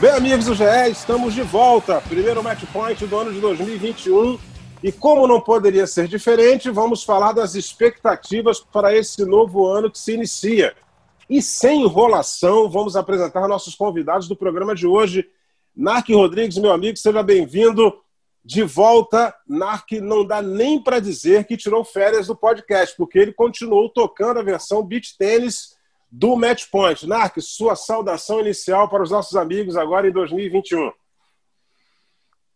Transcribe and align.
Bem, 0.00 0.12
amigos 0.12 0.46
do 0.46 0.54
GE, 0.54 0.64
estamos 0.90 1.34
de 1.34 1.42
volta. 1.42 2.00
Primeiro 2.00 2.42
match 2.42 2.64
point 2.72 3.04
do 3.04 3.18
ano 3.18 3.34
de 3.34 3.38
2021. 3.38 4.38
E 4.82 4.90
como 4.90 5.26
não 5.26 5.42
poderia 5.42 5.86
ser 5.86 6.08
diferente, 6.08 6.70
vamos 6.70 7.04
falar 7.04 7.32
das 7.32 7.54
expectativas 7.54 8.60
para 8.60 8.96
esse 8.96 9.26
novo 9.26 9.66
ano 9.66 9.90
que 9.90 9.98
se 9.98 10.14
inicia. 10.14 10.74
E 11.28 11.42
sem 11.42 11.82
enrolação, 11.82 12.70
vamos 12.70 12.96
apresentar 12.96 13.46
nossos 13.46 13.74
convidados 13.74 14.26
do 14.26 14.34
programa 14.34 14.74
de 14.74 14.86
hoje. 14.86 15.28
Narc 15.76 16.08
Rodrigues, 16.08 16.56
meu 16.56 16.72
amigo, 16.72 16.96
seja 16.96 17.22
bem-vindo. 17.22 17.92
De 18.42 18.62
volta, 18.62 19.34
Narc 19.46 19.92
não 20.00 20.24
dá 20.24 20.40
nem 20.40 20.82
para 20.82 20.98
dizer 20.98 21.44
que 21.44 21.58
tirou 21.58 21.84
férias 21.84 22.28
do 22.28 22.34
podcast, 22.34 22.96
porque 22.96 23.18
ele 23.18 23.34
continuou 23.34 23.90
tocando 23.90 24.40
a 24.40 24.42
versão 24.42 24.82
beach 24.82 25.14
tênis 25.18 25.78
do 26.10 26.36
Match 26.36 26.66
Point. 26.70 27.06
Narc, 27.06 27.40
sua 27.40 27.76
saudação 27.76 28.40
inicial 28.40 28.88
para 28.88 29.02
os 29.02 29.10
nossos 29.10 29.36
amigos 29.36 29.76
agora 29.76 30.08
em 30.08 30.12
2021. 30.12 30.92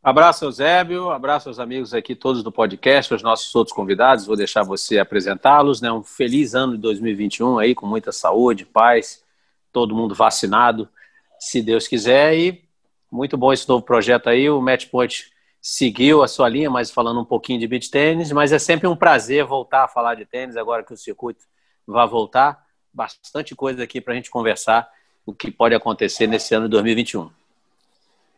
Abraço, 0.03 0.45
Eusébio, 0.45 1.09
abraço 1.09 1.49
aos 1.49 1.59
amigos 1.59 1.95
aqui 1.95 2.15
todos 2.15 2.43
do 2.43 2.53
podcast, 2.53 3.15
os 3.15 3.23
nossos 3.23 3.55
outros 3.55 3.75
convidados, 3.75 4.27
vou 4.27 4.37
deixar 4.37 4.63
você 4.63 4.99
apresentá-los, 4.99 5.81
né? 5.81 5.91
Um 5.91 6.03
feliz 6.03 6.55
ano 6.55 6.73
de 6.75 6.79
2021 6.79 7.59
aí, 7.59 7.75
com 7.75 7.87
muita 7.87 8.13
saúde, 8.13 8.67
paz, 8.67 9.25
todo 9.73 9.95
mundo 9.95 10.15
vacinado, 10.15 10.91
se 11.39 11.63
Deus 11.63 11.89
quiser, 11.89 12.37
e 12.37 12.65
muito 13.11 13.39
bom 13.39 13.51
esse 13.51 13.67
novo 13.67 13.83
projeto 13.83 14.29
aí, 14.29 14.51
o 14.51 14.61
Match 14.61 14.89
Point 14.91 15.33
seguiu 15.59 16.23
a 16.23 16.29
sua 16.29 16.51
linha, 16.51 16.69
mas 16.69 16.91
falando 16.91 17.21
um 17.21 17.25
pouquinho 17.25 17.59
de 17.59 17.67
beach 17.67 17.91
tênis, 17.91 18.31
mas 18.31 18.53
é 18.53 18.59
sempre 18.59 18.87
um 18.87 18.95
prazer 18.95 19.47
voltar 19.47 19.85
a 19.85 19.89
falar 19.89 20.17
de 20.17 20.27
tênis 20.27 20.59
agora 20.59 20.85
que 20.85 20.93
o 20.93 20.97
circuito 20.99 21.47
vai 21.87 22.07
voltar. 22.07 22.64
Bastante 22.95 23.55
coisa 23.57 23.83
aqui 23.83 24.01
para 24.01 24.13
a 24.13 24.17
gente 24.17 24.31
conversar 24.31 24.89
o 25.27 25.35
que 25.35 25.51
pode 25.51 25.75
acontecer 25.75 26.27
nesse 26.29 26.55
ano 26.55 26.67
de 26.67 26.71
2021. 26.71 27.29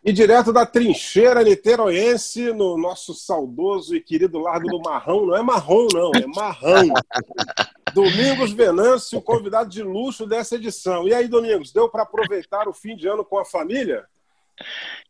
E 0.02 0.12
direto 0.12 0.52
da 0.52 0.64
trincheira 0.64 1.42
niteroense, 1.42 2.52
no 2.52 2.78
nosso 2.78 3.12
saudoso 3.12 3.94
e 3.94 4.00
querido 4.00 4.38
Largo 4.38 4.68
do 4.68 4.80
Marrão, 4.80 5.27
não 5.27 5.36
é 5.36 5.42
marrom, 5.42 5.88
não, 5.92 6.12
é 6.14 6.27
marrão. 6.28 6.94
Domingos 7.92 8.52
Venâncio, 8.52 9.20
convidado 9.20 9.68
de 9.68 9.82
luxo 9.82 10.27
dessa 10.27 10.54
edição. 10.54 11.08
E 11.08 11.12
aí, 11.12 11.27
Domingos, 11.27 11.72
deu 11.72 11.88
para 11.88 12.04
aproveitar 12.04 12.68
o 12.68 12.72
fim 12.72 12.94
de 12.94 13.08
ano 13.08 13.24
com 13.24 13.38
a 13.38 13.44
família? 13.44 14.04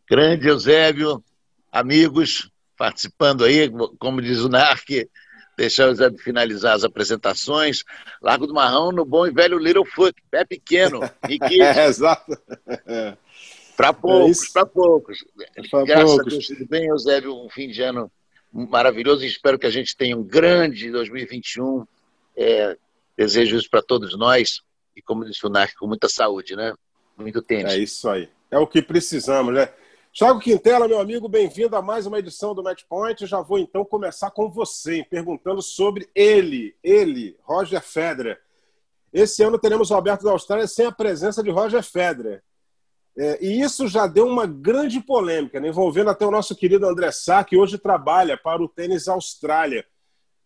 Grande 0.09 0.49
Eusébio, 0.49 1.23
amigos 1.71 2.51
participando 2.77 3.45
aí, 3.45 3.71
como 3.99 4.23
diz 4.23 4.41
o 4.41 4.49
NARC, 4.49 5.09
deixar 5.57 5.89
o 5.89 5.95
Zé 5.95 6.11
finalizar 6.19 6.75
as 6.75 6.85
apresentações. 6.85 7.83
Largo 8.21 8.47
do 8.47 8.55
Marrão 8.55 8.93
no 8.93 9.05
bom 9.05 9.27
e 9.27 9.31
velho 9.31 9.59
Little 9.59 9.85
Foot, 9.85 10.15
pé 10.31 10.45
pequeno, 10.45 11.01
é, 11.23 11.87
exato. 11.87 12.39
Para 13.77 13.93
poucos, 13.93 14.43
é 14.43 14.53
para 14.53 14.67
poucos. 14.67 15.25
Pra 15.71 15.85
Graças 15.85 16.11
poucos. 16.11 16.27
a 16.27 16.31
Deus, 16.31 16.47
tudo 16.47 16.67
bem, 16.67 16.87
Eusébio, 16.87 17.35
um 17.35 17.49
fim 17.49 17.69
de 17.69 17.83
ano 17.83 18.11
maravilhoso 18.53 19.25
e 19.25 19.29
espero 19.29 19.59
que 19.59 19.67
a 19.67 19.71
gente 19.71 19.97
tenha 19.97 20.17
um 20.17 20.23
grande 20.23 20.91
2021. 20.91 21.87
É, 22.37 22.77
desejo 23.17 23.57
isso 23.57 23.71
para 23.71 23.83
todos 23.83 24.17
nós 24.17 24.61
e, 24.95 25.03
como 25.03 25.25
disse 25.25 25.47
o 25.47 25.51
NARC, 25.51 25.75
com 25.77 25.87
muita 25.87 26.09
saúde, 26.09 26.55
né? 26.55 26.75
Muito 27.17 27.41
tempo. 27.43 27.69
É 27.69 27.79
isso 27.79 28.09
aí. 28.09 28.29
É 28.51 28.59
o 28.59 28.67
que 28.67 28.83
precisamos, 28.83 29.55
né? 29.55 29.69
Thiago 30.17 30.41
Quintela, 30.41 30.89
meu 30.89 30.99
amigo, 30.99 31.29
bem-vindo 31.29 31.77
a 31.77 31.83
mais 31.83 32.07
uma 32.07 32.19
edição 32.19 32.55
do 32.55 32.63
Match 32.63 32.85
Point. 32.89 33.27
já 33.27 33.43
vou 33.43 33.59
então 33.59 33.85
começar 33.85 34.31
com 34.31 34.51
você, 34.51 35.05
perguntando 35.11 35.61
sobre 35.61 36.09
ele, 36.15 36.75
ele, 36.83 37.37
Roger 37.43 37.83
Federer. 37.83 38.41
Esse 39.13 39.43
ano 39.43 39.59
teremos 39.59 39.91
o 39.91 39.95
Aberto 39.95 40.25
da 40.25 40.31
Austrália 40.31 40.67
sem 40.67 40.87
a 40.87 40.91
presença 40.91 41.43
de 41.43 41.51
Roger 41.51 41.83
Federer. 41.83 42.43
É, 43.15 43.45
e 43.45 43.61
isso 43.61 43.87
já 43.87 44.07
deu 44.07 44.27
uma 44.27 44.47
grande 44.47 45.03
polêmica, 45.03 45.61
né, 45.61 45.69
envolvendo 45.69 46.09
até 46.09 46.25
o 46.25 46.31
nosso 46.31 46.57
querido 46.57 46.87
André 46.87 47.13
Sá, 47.13 47.45
que 47.45 47.59
hoje 47.59 47.77
trabalha 47.77 48.39
para 48.39 48.63
o 48.63 48.69
Tênis 48.69 49.09
Austrália. 49.09 49.85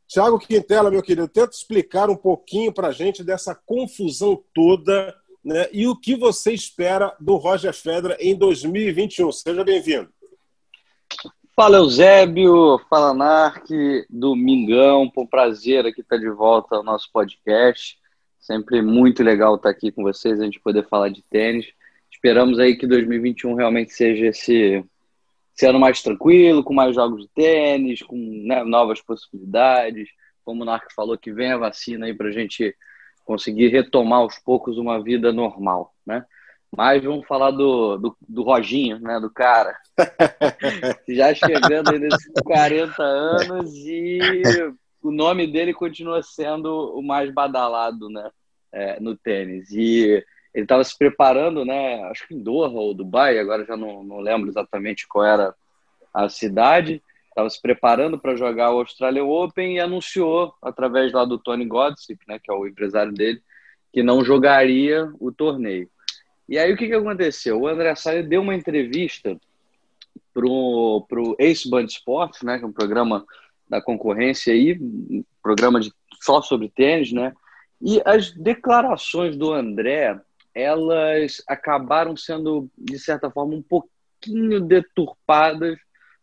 Tiago 0.09 0.41
Quintela, 0.41 0.91
meu 0.91 1.01
querido, 1.01 1.29
tenta 1.29 1.55
explicar 1.55 2.11
um 2.11 2.17
pouquinho 2.17 2.73
para 2.73 2.89
a 2.89 2.93
gente 2.93 3.23
dessa 3.23 3.55
confusão 3.55 4.43
toda 4.53 5.17
né? 5.45 5.67
E 5.73 5.87
o 5.87 5.97
que 5.97 6.15
você 6.15 6.53
espera 6.53 7.15
do 7.19 7.37
Roger 7.37 7.73
Federer 7.73 8.17
em 8.21 8.37
2021? 8.37 9.33
Seja 9.33 9.65
bem-vindo. 9.65 10.09
Fala 11.57 11.79
Eusébio, 11.79 12.79
fala 12.89 13.13
Narc, 13.13 13.69
Domingão, 14.09 15.11
um 15.15 15.27
prazer 15.27 15.85
aqui 15.85 16.01
estar 16.01 16.17
de 16.17 16.31
volta 16.31 16.77
ao 16.77 16.83
nosso 16.83 17.11
podcast. 17.13 17.99
Sempre 18.39 18.81
muito 18.81 19.23
legal 19.23 19.57
estar 19.57 19.69
aqui 19.69 19.93
com 19.93 20.03
vocês, 20.03 20.41
a 20.41 20.45
gente 20.45 20.61
poder 20.61 20.89
falar 20.89 21.11
de 21.11 21.23
tênis. 21.23 21.67
Esperamos 22.11 22.59
aí 22.59 22.77
que 22.77 22.87
2021 22.87 23.55
realmente 23.55 23.93
seja 23.93 24.27
esse, 24.27 24.85
esse 25.55 25.67
ano 25.67 25.79
mais 25.79 26.03
tranquilo, 26.03 26.65
com 26.65 26.73
mais 26.73 26.95
jogos 26.95 27.23
de 27.23 27.29
tênis, 27.29 28.03
com 28.03 28.17
né, 28.17 28.65
novas 28.65 29.01
possibilidades. 29.03 30.09
Como 30.45 30.63
o 30.63 30.65
Narc 30.65 30.91
falou, 30.95 31.19
que 31.19 31.33
vem 31.33 31.53
a 31.53 31.59
vacina 31.59 32.07
aí 32.07 32.15
para 32.15 32.29
a 32.29 32.33
gente 32.33 32.75
conseguir 33.31 33.69
retomar 33.69 34.19
aos 34.19 34.41
poucos 34.41 34.77
uma 34.77 35.01
vida 35.01 35.33
normal, 35.33 35.95
né? 36.05 36.25
Mas 36.77 37.05
vamos 37.05 37.25
falar 37.29 37.53
do, 37.53 37.97
do, 37.97 38.17
do 38.29 38.43
Roginho, 38.43 38.99
né? 38.99 39.21
Do 39.21 39.31
cara. 39.31 39.77
Já 41.09 41.33
chegando 41.33 41.91
aí 41.93 42.01
nesses 42.01 42.33
40 42.45 43.01
anos 43.01 43.73
e 43.87 44.43
o 45.01 45.13
nome 45.13 45.47
dele 45.47 45.73
continua 45.73 46.25
sendo 46.25 46.93
o 46.99 47.01
mais 47.01 47.33
badalado, 47.33 48.09
né? 48.09 48.31
É, 48.73 48.99
no 48.99 49.17
tênis. 49.17 49.71
E 49.71 50.25
ele 50.53 50.65
estava 50.65 50.83
se 50.83 50.99
preparando, 50.99 51.65
né? 51.65 52.03
Acho 52.11 52.27
que 52.27 52.35
em 52.35 52.43
Doha 52.43 52.71
ou 52.71 52.93
Dubai, 52.93 53.39
agora 53.39 53.65
já 53.65 53.77
não, 53.77 54.03
não 54.03 54.19
lembro 54.19 54.51
exatamente 54.51 55.07
qual 55.07 55.25
era 55.25 55.55
a 56.13 56.29
cidade 56.29 57.01
estava 57.41 57.51
se 57.51 57.61
preparando 57.61 58.19
para 58.19 58.37
jogar 58.37 58.73
o 58.73 58.79
Australian 58.79 59.25
Open 59.25 59.77
e 59.77 59.81
anunciou, 59.81 60.55
através 60.63 61.13
lá 61.13 61.25
do 61.25 61.39
Tony 61.39 61.65
Godsick, 61.65 62.21
né, 62.29 62.39
que 62.39 62.51
é 62.51 62.55
o 62.55 62.67
empresário 62.67 63.13
dele, 63.13 63.43
que 63.93 64.03
não 64.03 64.25
jogaria 64.25 65.11
o 65.19 65.33
torneio. 65.33 65.89
E 66.49 66.59
aí 66.59 66.73
o 66.73 66.77
que, 66.77 66.87
que 66.87 66.95
aconteceu? 66.95 67.61
O 67.61 67.69
André 67.69 67.95
Salles 67.95 68.29
deu 68.29 68.43
uma 68.43 68.55
entrevista 68.55 69.39
para 70.35 70.45
o 70.47 71.37
Ace 71.39 71.69
Band 71.69 71.85
Sports, 71.85 72.43
né, 72.43 72.59
que 72.59 72.65
é 72.65 72.69
um 72.69 72.73
programa 72.73 73.25
da 73.69 73.81
concorrência 73.81 74.53
aí, 74.53 74.79
um 74.81 75.25
programa 75.43 75.81
de, 75.81 75.93
só 76.21 76.43
sobre 76.43 76.69
tênis, 76.69 77.13
né? 77.13 77.33
E 77.81 78.03
as 78.05 78.33
declarações 78.33 79.37
do 79.37 79.53
André, 79.53 80.21
elas 80.55 81.43
acabaram 81.49 82.17
sendo, 82.17 82.69
de 82.77 82.99
certa 82.99 83.31
forma, 83.31 83.55
um 83.55 83.63
pouquinho 83.63 84.61
deturpadas 84.61 85.79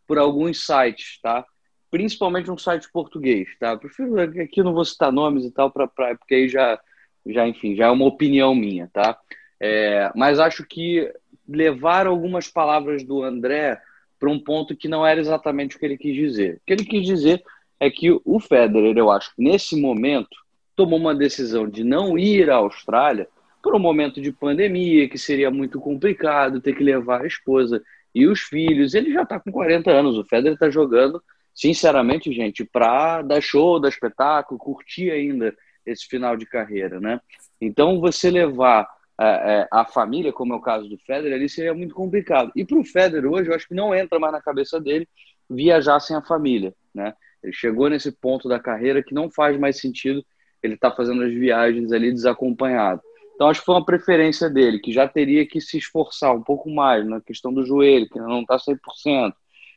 por 0.08 0.18
alguns 0.18 0.64
sites, 0.64 1.20
tá? 1.22 1.44
Principalmente 1.90 2.50
um 2.50 2.58
site 2.58 2.90
português, 2.90 3.48
tá? 3.60 3.76
prefiro 3.76 4.18
aqui 4.20 4.62
não 4.62 4.72
vou 4.72 4.84
citar 4.84 5.12
nomes 5.12 5.44
e 5.44 5.50
tal, 5.50 5.70
pra, 5.70 5.86
porque 5.86 6.34
aí 6.34 6.48
já, 6.48 6.80
já, 7.26 7.46
enfim, 7.46 7.76
já 7.76 7.86
é 7.86 7.90
uma 7.90 8.06
opinião 8.06 8.54
minha, 8.54 8.90
tá? 8.92 9.16
É, 9.60 10.10
mas 10.16 10.38
acho 10.38 10.64
que 10.66 11.12
levar 11.46 12.06
algumas 12.06 12.48
palavras 12.48 13.04
do 13.04 13.22
André 13.22 13.80
para 14.18 14.30
um 14.30 14.38
ponto 14.38 14.76
que 14.76 14.88
não 14.88 15.06
era 15.06 15.20
exatamente 15.20 15.76
o 15.76 15.78
que 15.78 15.84
ele 15.84 15.98
quis 15.98 16.14
dizer. 16.14 16.56
O 16.56 16.60
que 16.66 16.72
ele 16.72 16.84
quis 16.84 17.06
dizer 17.06 17.42
é 17.78 17.90
que 17.90 18.10
o 18.10 18.40
Federer, 18.40 18.96
eu 18.96 19.10
acho, 19.10 19.32
nesse 19.38 19.80
momento, 19.80 20.36
tomou 20.74 20.98
uma 20.98 21.14
decisão 21.14 21.68
de 21.68 21.84
não 21.84 22.18
ir 22.18 22.50
à 22.50 22.56
Austrália 22.56 23.28
por 23.62 23.74
um 23.74 23.78
momento 23.78 24.20
de 24.20 24.32
pandemia, 24.32 25.08
que 25.08 25.18
seria 25.18 25.50
muito 25.50 25.80
complicado 25.80 26.60
ter 26.60 26.74
que 26.74 26.82
levar 26.82 27.22
a 27.22 27.26
esposa 27.26 27.82
e 28.14 28.26
os 28.26 28.40
filhos. 28.40 28.94
Ele 28.94 29.12
já 29.12 29.22
está 29.22 29.38
com 29.38 29.50
40 29.50 29.90
anos. 29.90 30.16
O 30.16 30.24
Federer 30.24 30.54
está 30.54 30.70
jogando, 30.70 31.22
sinceramente, 31.54 32.32
gente, 32.32 32.64
para 32.64 33.22
dar 33.22 33.40
show, 33.40 33.80
dar 33.80 33.88
espetáculo, 33.88 34.58
curtir 34.58 35.10
ainda 35.10 35.54
esse 35.84 36.06
final 36.06 36.36
de 36.36 36.46
carreira, 36.46 37.00
né? 37.00 37.20
Então, 37.60 38.00
você 38.00 38.30
levar 38.30 38.86
é, 39.20 39.24
é, 39.24 39.68
a 39.72 39.84
família, 39.84 40.32
como 40.32 40.52
é 40.52 40.56
o 40.56 40.60
caso 40.60 40.88
do 40.88 40.98
Federer, 40.98 41.34
ali 41.34 41.48
seria 41.48 41.74
muito 41.74 41.94
complicado. 41.94 42.52
E 42.54 42.64
para 42.64 42.78
o 42.78 42.84
Federer 42.84 43.30
hoje, 43.30 43.50
eu 43.50 43.54
acho 43.54 43.66
que 43.66 43.74
não 43.74 43.94
entra 43.94 44.18
mais 44.18 44.32
na 44.32 44.40
cabeça 44.40 44.80
dele 44.80 45.08
viajar 45.48 45.98
sem 46.00 46.16
a 46.16 46.22
família, 46.22 46.74
né? 46.94 47.14
Ele 47.42 47.52
chegou 47.52 47.88
nesse 47.88 48.12
ponto 48.12 48.48
da 48.48 48.58
carreira 48.58 49.02
que 49.02 49.14
não 49.14 49.30
faz 49.30 49.58
mais 49.58 49.80
sentido 49.80 50.24
ele 50.62 50.74
estar 50.74 50.90
tá 50.90 50.96
fazendo 50.96 51.22
as 51.22 51.32
viagens 51.32 51.92
ali 51.92 52.12
desacompanhado. 52.12 53.00
Então, 53.38 53.48
acho 53.48 53.60
que 53.60 53.66
foi 53.66 53.76
uma 53.76 53.84
preferência 53.84 54.50
dele, 54.50 54.80
que 54.80 54.90
já 54.90 55.06
teria 55.06 55.46
que 55.46 55.60
se 55.60 55.78
esforçar 55.78 56.34
um 56.34 56.42
pouco 56.42 56.68
mais 56.68 57.06
na 57.06 57.20
questão 57.20 57.54
do 57.54 57.64
joelho, 57.64 58.08
que 58.08 58.18
não 58.18 58.40
está 58.40 58.56
100%. 58.56 59.32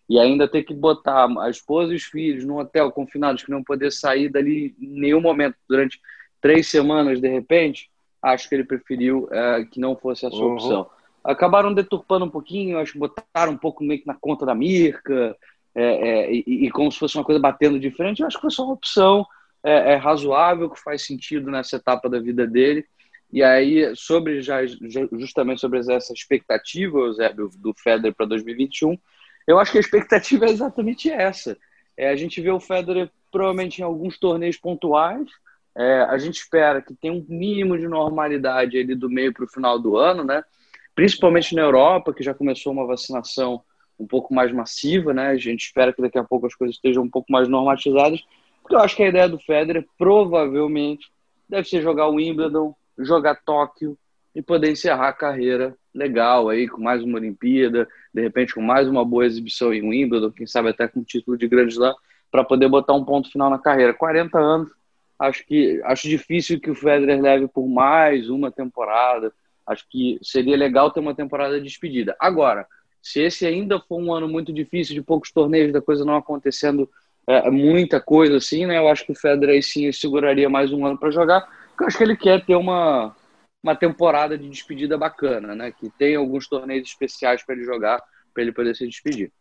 e 0.10 0.18
ainda 0.18 0.48
ter 0.48 0.64
que 0.64 0.74
botar 0.74 1.28
a 1.40 1.48
esposa 1.48 1.94
e 1.94 1.96
os 1.96 2.02
filhos 2.02 2.44
num 2.44 2.58
hotel 2.58 2.92
confinados 2.92 3.44
que 3.44 3.52
não 3.52 3.64
poder 3.64 3.92
sair 3.92 4.30
dali 4.30 4.76
em 4.82 5.00
nenhum 5.00 5.22
momento 5.22 5.56
durante 5.70 6.02
três 6.42 6.70
semanas 6.70 7.22
de 7.22 7.30
repente, 7.30 7.88
acho 8.20 8.50
que 8.50 8.56
ele 8.56 8.64
preferiu 8.64 9.30
é, 9.32 9.64
que 9.64 9.80
não 9.80 9.96
fosse 9.96 10.26
essa 10.26 10.36
uhum. 10.36 10.54
opção. 10.54 10.90
Acabaram 11.24 11.72
deturpando 11.72 12.26
um 12.26 12.32
pouquinho, 12.32 12.80
acho 12.80 12.94
que 12.94 12.98
botaram 12.98 13.52
um 13.52 13.58
pouco 13.58 13.84
meio 13.84 14.02
que 14.02 14.08
na 14.08 14.16
conta 14.16 14.44
da 14.44 14.56
Mirka, 14.56 15.38
é, 15.76 15.84
é, 15.84 16.34
e, 16.34 16.66
e, 16.66 16.72
como 16.72 16.92
se 16.92 16.98
fosse 16.98 17.16
uma 17.16 17.24
coisa 17.24 17.40
batendo 17.40 17.80
de 17.80 17.92
frente, 17.92 18.22
eu 18.22 18.28
acho 18.28 18.38
que 18.38 18.42
foi 18.42 18.50
só 18.50 18.64
uma 18.64 18.74
opção 18.74 19.24
é, 19.64 19.94
é, 19.94 19.96
razoável, 19.98 20.68
que 20.68 20.82
faz 20.82 21.06
sentido 21.06 21.52
nessa 21.52 21.76
etapa 21.76 22.10
da 22.10 22.20
vida 22.20 22.48
dele. 22.48 22.84
E 23.32 23.42
aí, 23.42 23.96
sobre 23.96 24.42
já, 24.42 24.66
justamente 24.66 25.62
sobre 25.62 25.80
essa 25.80 26.14
expectativa, 26.14 27.00
do, 27.36 27.50
do 27.58 27.74
Federer 27.74 28.14
para 28.14 28.26
2021, 28.26 28.98
eu 29.48 29.58
acho 29.58 29.72
que 29.72 29.78
a 29.78 29.82
expectativa 29.82 30.46
é 30.46 30.50
exatamente 30.50 31.10
essa. 31.10 31.58
É, 31.96 32.10
a 32.10 32.16
gente 32.16 32.42
vê 32.42 32.52
o 32.52 32.60
Federer 32.60 33.10
provavelmente 33.32 33.80
em 33.80 33.84
alguns 33.84 34.18
torneios 34.18 34.58
pontuais, 34.58 35.28
é, 35.76 36.02
a 36.02 36.18
gente 36.18 36.36
espera 36.36 36.82
que 36.82 36.94
tenha 36.94 37.14
um 37.14 37.26
mínimo 37.30 37.78
de 37.78 37.88
normalidade 37.88 38.78
ali 38.78 38.94
do 38.94 39.10
meio 39.10 39.34
para 39.34 39.46
o 39.46 39.48
final 39.48 39.80
do 39.80 39.96
ano, 39.96 40.24
né? 40.24 40.44
Principalmente 40.94 41.56
na 41.56 41.62
Europa, 41.62 42.14
que 42.14 42.24
já 42.24 42.34
começou 42.34 42.74
uma 42.74 42.86
vacinação 42.86 43.64
um 43.98 44.06
pouco 44.06 44.34
mais 44.34 44.52
massiva, 44.52 45.14
né? 45.14 45.28
A 45.28 45.38
gente 45.38 45.62
espera 45.62 45.94
que 45.94 46.02
daqui 46.02 46.18
a 46.18 46.24
pouco 46.24 46.46
as 46.46 46.56
coisas 46.56 46.76
estejam 46.76 47.04
um 47.04 47.10
pouco 47.10 47.32
mais 47.32 47.48
normatizadas, 47.48 48.22
porque 48.62 48.76
eu 48.76 48.80
acho 48.80 48.96
que 48.96 49.04
a 49.04 49.08
ideia 49.08 49.30
do 49.30 49.40
Federer 49.40 49.86
provavelmente 49.98 51.08
deve 51.48 51.68
ser 51.68 51.82
jogar 51.82 52.08
o 52.08 52.16
Wimbledon, 52.16 52.76
jogar 53.06 53.36
Tóquio 53.44 53.98
e 54.34 54.42
poder 54.42 54.72
encerrar 54.72 55.10
a 55.10 55.14
carreira 55.14 55.76
legal 55.94 56.50
aí 56.50 56.68
com 56.68 56.82
mais 56.82 57.04
uma 57.04 57.18
Olimpíada, 57.18 57.88
de 58.14 58.22
repente 58.22 58.54
com 58.54 58.62
mais 58.62 58.88
uma 58.88 59.04
boa 59.04 59.26
exibição 59.26 59.74
em 59.74 59.82
Wimbledon, 59.82 60.32
quem 60.32 60.48
sabe 60.48 60.70
até 60.70 60.88
com 60.88 61.04
título 61.04 61.38
de 61.38 61.48
Grande 61.48 61.74
Slam, 61.74 61.94
para 62.32 62.44
poder 62.44 62.70
botar 62.70 62.94
um 62.94 63.04
ponto 63.04 63.30
final 63.30 63.50
na 63.50 63.60
carreira. 63.60 63.94
40 63.94 64.40
anos 64.40 64.72
acho 65.20 65.46
que 65.46 65.80
acho 65.84 66.08
difícil 66.08 66.60
que 66.60 66.72
o 66.72 66.76
Federer 66.76 67.22
leve 67.22 67.48
por 67.48 67.68
mais 67.68 68.30
uma 68.30 68.52
temporada. 68.52 69.32
Acho 69.68 69.86
que 69.90 70.18
seria 70.24 70.58
legal 70.58 70.90
ter 70.90 71.00
uma 71.00 71.14
temporada 71.14 71.58
de 71.58 71.66
despedida. 71.66 72.16
Agora, 72.20 72.66
se 73.02 73.22
esse 73.22 73.46
ainda 73.46 73.80
for 73.80 74.02
um 74.02 74.14
ano 74.14 74.28
muito 74.28 74.52
difícil, 74.52 74.96
de 74.96 75.02
poucos 75.02 75.32
torneios, 75.32 75.72
da 75.72 75.82
coisa 75.82 76.04
não 76.04 76.16
acontecendo 76.16 76.90
é, 77.28 77.50
muita 77.52 78.00
coisa 78.00 78.38
assim, 78.38 78.66
né? 78.66 78.78
Eu 78.78 78.88
acho 78.88 79.06
que 79.06 79.12
o 79.12 79.16
Federer 79.16 79.56
aí 79.56 79.64
sim 79.64 79.92
seguraria 79.92 80.50
mais 80.50 80.74
um 80.74 80.86
ano 80.86 80.98
para 80.98 81.12
jogar, 81.12 81.48
porque 81.82 81.84
eu 81.84 81.88
acho 81.88 81.98
que 81.98 82.04
ele 82.04 82.16
quer 82.16 82.46
ter 82.46 82.56
uma, 82.56 83.16
uma 83.64 83.76
temporada 83.76 84.38
de 84.38 84.48
despedida 84.48 84.98
bacana, 84.98 85.56
né? 85.56 85.72
Que 85.72 85.90
tem 85.90 86.16
alguns 86.16 86.48
torneios 86.48 86.88
especiais 86.88 87.44
para 87.44 87.56
ele 87.56 87.64
jogar, 87.64 88.02
para 88.34 88.44
ele 88.44 88.52
poder 88.52 88.76
se 88.76 88.88
despedir. 88.88 89.32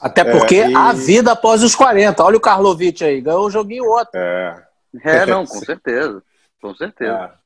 Até 0.00 0.24
porque 0.24 0.56
é, 0.56 0.70
e... 0.70 0.74
a 0.74 0.92
vida 0.92 1.32
após 1.32 1.62
os 1.62 1.74
40. 1.74 2.22
Olha 2.22 2.36
o 2.36 2.40
Karlovic 2.40 3.02
aí, 3.02 3.20
ganhou 3.20 3.46
um 3.46 3.50
joguinho 3.50 3.84
outro. 3.84 4.18
É. 4.18 4.66
É, 5.02 5.26
não, 5.26 5.44
com 5.44 5.58
certeza. 5.58 6.22
Com 6.60 6.74
certeza. 6.74 7.12
É. 7.12 7.44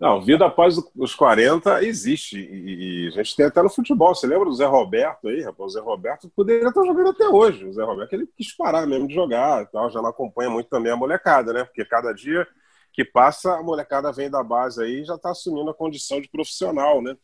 Não, 0.00 0.20
vida 0.20 0.46
após 0.46 0.76
os 0.96 1.14
40 1.14 1.82
existe. 1.82 2.38
E, 2.38 3.08
a 3.08 3.10
gente 3.10 3.34
tem 3.34 3.46
até 3.46 3.60
no 3.60 3.68
futebol. 3.68 4.14
Você 4.14 4.28
lembra 4.28 4.44
do 4.44 4.54
Zé 4.54 4.64
Roberto 4.64 5.28
aí, 5.28 5.42
rapaz? 5.42 5.72
O 5.72 5.74
Zé 5.74 5.80
Roberto 5.80 6.30
poderia 6.34 6.68
estar 6.68 6.84
jogando 6.84 7.10
até 7.10 7.28
hoje. 7.28 7.64
O 7.64 7.72
Zé 7.72 7.82
Roberto 7.82 8.12
ele 8.12 8.28
quis 8.36 8.56
parar 8.56 8.86
mesmo 8.86 9.08
de 9.08 9.14
jogar 9.14 9.62
e 9.62 9.66
tal. 9.66 9.90
Já 9.90 10.00
não 10.00 10.08
acompanha 10.08 10.48
muito 10.48 10.70
também 10.70 10.92
a 10.92 10.96
molecada, 10.96 11.52
né? 11.52 11.64
Porque 11.64 11.84
cada 11.84 12.12
dia 12.12 12.46
que 12.98 13.04
passa, 13.04 13.54
a 13.54 13.62
molecada 13.62 14.10
vem 14.10 14.28
da 14.28 14.42
base 14.42 14.82
aí 14.82 15.02
e 15.02 15.04
já 15.04 15.14
está 15.14 15.30
assumindo 15.30 15.70
a 15.70 15.74
condição 15.74 16.20
de 16.20 16.28
profissional, 16.28 17.00
né? 17.00 17.16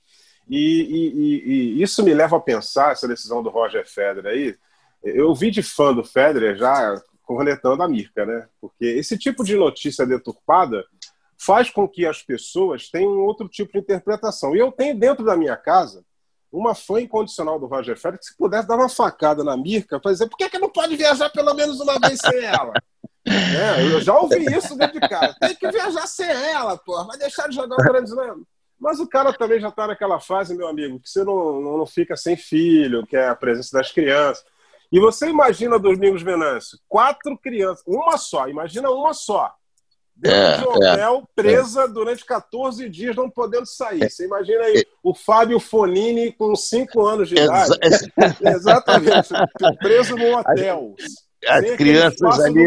E, 0.49 0.57
e, 0.57 1.51
e, 1.51 1.83
isso 1.83 2.01
me 2.05 2.15
leva 2.15 2.37
a 2.37 2.41
pensar, 2.41 2.93
essa 2.93 3.09
decisão 3.09 3.43
do 3.43 3.51
Roger 3.51 3.85
Federer 3.85 4.27
aí. 4.33 4.57
Eu 5.03 5.35
vi 5.35 5.51
de 5.51 5.65
fã 5.65 5.93
do 5.93 6.05
Federer 6.05 6.57
já 6.57 6.95
cornetando 7.25 7.83
a 7.83 7.89
Mirka, 7.89 8.25
né? 8.25 8.47
Porque 8.61 8.85
esse 8.85 9.19
tipo 9.19 9.43
de 9.43 9.57
notícia 9.57 10.07
deturpada 10.07 10.85
faz 11.37 11.71
com 11.71 11.89
que 11.89 12.07
as 12.07 12.23
pessoas 12.23 12.89
tenham 12.89 13.19
outro 13.19 13.49
tipo 13.49 13.73
de 13.73 13.81
interpretação. 13.81 14.55
E 14.55 14.61
eu 14.61 14.71
tenho 14.71 14.97
dentro 14.97 15.25
da 15.25 15.37
minha 15.37 15.57
casa 15.57 16.05
uma 16.53 16.73
fã 16.73 17.01
incondicional 17.01 17.59
do 17.59 17.67
Roger 17.67 17.97
Federer 17.97 18.21
que 18.21 18.27
se 18.27 18.37
pudesse 18.37 18.69
dar 18.69 18.77
uma 18.77 18.89
facada 18.89 19.43
na 19.43 19.57
Mirka 19.57 19.99
para 19.99 20.13
dizer 20.13 20.29
por 20.29 20.37
que, 20.37 20.49
que 20.49 20.59
não 20.61 20.71
pode 20.71 20.95
viajar 20.95 21.31
pelo 21.31 21.53
menos 21.53 21.81
uma 21.81 21.99
vez 21.99 22.21
sem 22.21 22.45
ela? 22.45 22.73
É, 23.27 23.83
eu 23.93 24.01
já 24.01 24.17
ouvi 24.19 24.45
isso 24.55 24.77
dentro 24.77 25.01
de 25.01 25.09
casa. 25.09 25.35
Tem 25.41 25.55
que 25.55 25.71
viajar 25.71 26.07
sem 26.07 26.29
ela, 26.29 26.77
porra. 26.77 27.07
Vai 27.07 27.19
deixar 27.19 27.49
de 27.49 27.55
jogar 27.55 27.77
o 27.77 27.85
Grande 27.85 28.11
Slam. 28.11 28.43
Mas 28.79 29.01
o 29.01 29.09
cara 29.09 29.33
também 29.33 29.61
já 29.61 29.69
está 29.69 29.87
naquela 29.87 30.21
fase, 30.21 30.55
meu 30.55 30.69
amigo, 30.69 31.01
que 31.01 31.09
você 31.09 31.25
não, 31.25 31.61
não, 31.61 31.79
não 31.79 31.87
fica 31.87 32.17
sem 32.17 32.37
filho, 32.37 33.07
que 33.07 33.17
é 33.17 33.29
a 33.29 33.35
presença 33.35 33.79
das 33.79 33.91
crianças. 33.91 34.45
E 34.93 35.01
você 35.01 35.29
imagina, 35.29 35.79
Domingos 35.79 36.23
Venâncio, 36.23 36.79
quatro 36.89 37.37
crianças, 37.39 37.83
uma 37.87 38.19
só, 38.19 38.47
imagina 38.49 38.91
uma 38.91 39.15
só. 39.15 39.55
Dentro 40.17 40.39
é, 40.39 40.59
de 40.59 40.65
um 40.65 40.71
é. 40.71 40.93
hotel, 40.93 41.23
é, 41.23 41.43
presa 41.43 41.83
é. 41.85 41.89
durante 41.89 42.25
14 42.25 42.89
dias, 42.89 43.17
não 43.17 43.29
podendo 43.29 43.67
sair. 43.67 44.09
Você 44.09 44.27
imagina 44.27 44.63
aí 44.65 44.79
é. 44.79 44.85
o 45.03 45.13
Fábio 45.13 45.59
Fonini 45.59 46.31
com 46.33 46.55
5 46.55 47.05
anos 47.05 47.29
de 47.29 47.35
idade. 47.35 47.73
Exatamente, 48.41 49.29
preso 49.81 50.17
num 50.17 50.37
hotel. 50.37 50.95
As, 51.49 51.65
as 51.65 51.77
crianças 51.77 52.41
ali. 52.41 52.67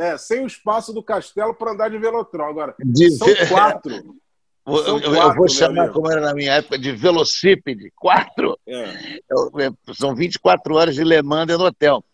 É, 0.00 0.16
sem 0.16 0.42
o 0.42 0.46
espaço 0.46 0.92
do 0.92 1.02
castelo 1.02 1.54
para 1.54 1.72
andar 1.72 1.90
de 1.90 1.98
velotrol. 1.98 2.48
Agora, 2.48 2.74
de... 2.78 3.10
são 3.10 3.28
quatro. 3.48 4.16
Eu, 4.66 4.84
quatro, 4.84 5.16
eu, 5.16 5.34
vou 5.34 5.48
chamar, 5.48 5.90
como 5.90 6.08
era 6.08 6.20
na 6.20 6.34
minha 6.34 6.52
época, 6.52 6.78
de 6.78 6.92
velocípede. 6.92 7.90
Quatro. 7.96 8.56
É. 8.68 8.84
é 8.84 9.94
são 9.94 10.14
24 10.14 10.76
horas 10.76 10.94
de 10.94 11.02
Le 11.02 11.20
Mans 11.22 11.46
no 11.46 11.64
hotel. 11.64 12.04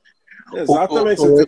Exatamente. 0.54 1.20
O, 1.20 1.42
o, 1.42 1.46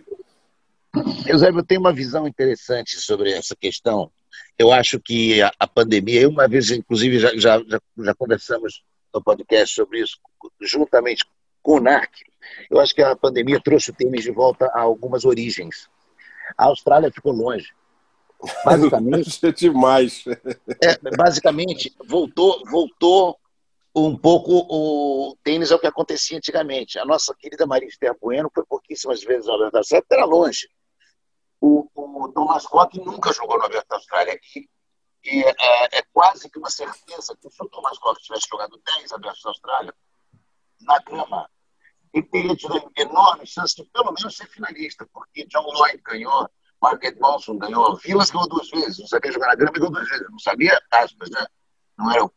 Eusébio, 1.25 1.61
eu 1.61 1.65
tenho 1.65 1.79
uma 1.79 1.93
visão 1.93 2.27
interessante 2.27 2.97
sobre 2.97 3.31
essa 3.31 3.55
questão. 3.55 4.11
Eu 4.57 4.71
acho 4.71 4.99
que 4.99 5.41
a, 5.41 5.51
a 5.57 5.65
pandemia, 5.65 6.29
uma 6.29 6.47
vez, 6.47 6.69
inclusive, 6.69 7.17
já, 7.17 7.31
já, 7.35 7.57
já, 7.67 7.79
já 7.97 8.13
conversamos 8.13 8.83
no 9.11 9.23
podcast 9.23 9.73
sobre 9.73 10.01
isso, 10.01 10.17
juntamente 10.61 11.25
com 11.63 11.77
o 11.77 11.79
NARC, 11.79 12.11
eu 12.69 12.79
acho 12.79 12.93
que 12.93 13.01
a 13.01 13.15
pandemia 13.15 13.59
trouxe 13.59 13.89
o 13.89 13.93
tênis 13.93 14.23
de 14.23 14.31
volta 14.31 14.65
a 14.73 14.81
algumas 14.81 15.25
origens. 15.25 15.87
A 16.57 16.65
Austrália 16.65 17.11
ficou 17.11 17.31
longe. 17.31 17.73
Basicamente. 18.63 19.39
é 19.45 19.51
demais. 19.51 20.23
É, 20.81 21.17
basicamente, 21.17 21.95
voltou, 22.07 22.63
voltou 22.69 23.37
um 23.95 24.15
pouco 24.17 24.65
o 24.69 25.35
tênis 25.43 25.71
ao 25.71 25.79
que 25.79 25.87
acontecia 25.87 26.37
antigamente. 26.37 26.97
A 26.99 27.05
nossa 27.05 27.35
querida 27.35 27.65
Maria 27.65 27.87
Esther 27.87 28.15
Bueno 28.19 28.49
foi 28.53 28.63
pouquíssimas 28.65 29.23
vezes 29.23 29.45
no 29.47 29.53
Aberto 29.53 29.73
da 29.73 29.79
Austrália, 29.79 30.05
era 30.11 30.25
longe. 30.25 30.69
O, 31.59 31.87
o 31.93 32.31
Thomas 32.31 32.65
Koch 32.65 32.97
nunca 32.99 33.33
jogou 33.33 33.57
no 33.57 33.65
Aberto 33.65 33.87
da 33.87 33.97
Austrália 33.97 34.33
aqui. 34.33 34.69
E 35.23 35.43
é, 35.43 35.97
é, 35.97 36.01
quase 36.13 36.49
que 36.49 36.57
uma 36.57 36.69
certeza 36.69 37.35
que 37.35 37.49
se 37.49 37.61
o 37.61 37.67
Thomas 37.67 37.97
Koch 37.97 38.21
tivesse 38.21 38.47
jogado 38.49 38.81
10 38.97 39.11
Abertos 39.11 39.41
da 39.43 39.49
Austrália, 39.49 39.93
na 40.81 40.99
grama, 40.99 41.49
ele 42.13 42.25
teria 42.27 42.55
tido 42.55 42.91
enorme 42.95 43.45
chance 43.45 43.75
de 43.75 43.83
pelo 43.91 44.11
menos 44.11 44.35
ser 44.35 44.47
finalista, 44.47 45.07
porque 45.13 45.45
John 45.45 45.61
Lloyd 45.61 46.01
ganhou, 46.03 46.49
Margaret 46.81 47.15
Monson 47.19 47.57
ganhou, 47.57 47.97
Vilas 47.97 48.31
ganhou 48.31 48.47
duas 48.47 48.69
vezes, 48.69 48.99
não 48.99 49.07
sabia 49.07 49.31
jogar 49.31 49.47
na 49.47 49.55
grama 49.55 49.71
e 49.75 49.79
ganhou 49.79 49.91
duas 49.91 50.09
vezes, 50.09 50.29
não 50.29 50.39
sabia, 50.39 50.79
aspas, 50.91 51.29
né? 51.29 51.45
Não 51.97 52.11
era 52.11 52.23
o 52.23 52.31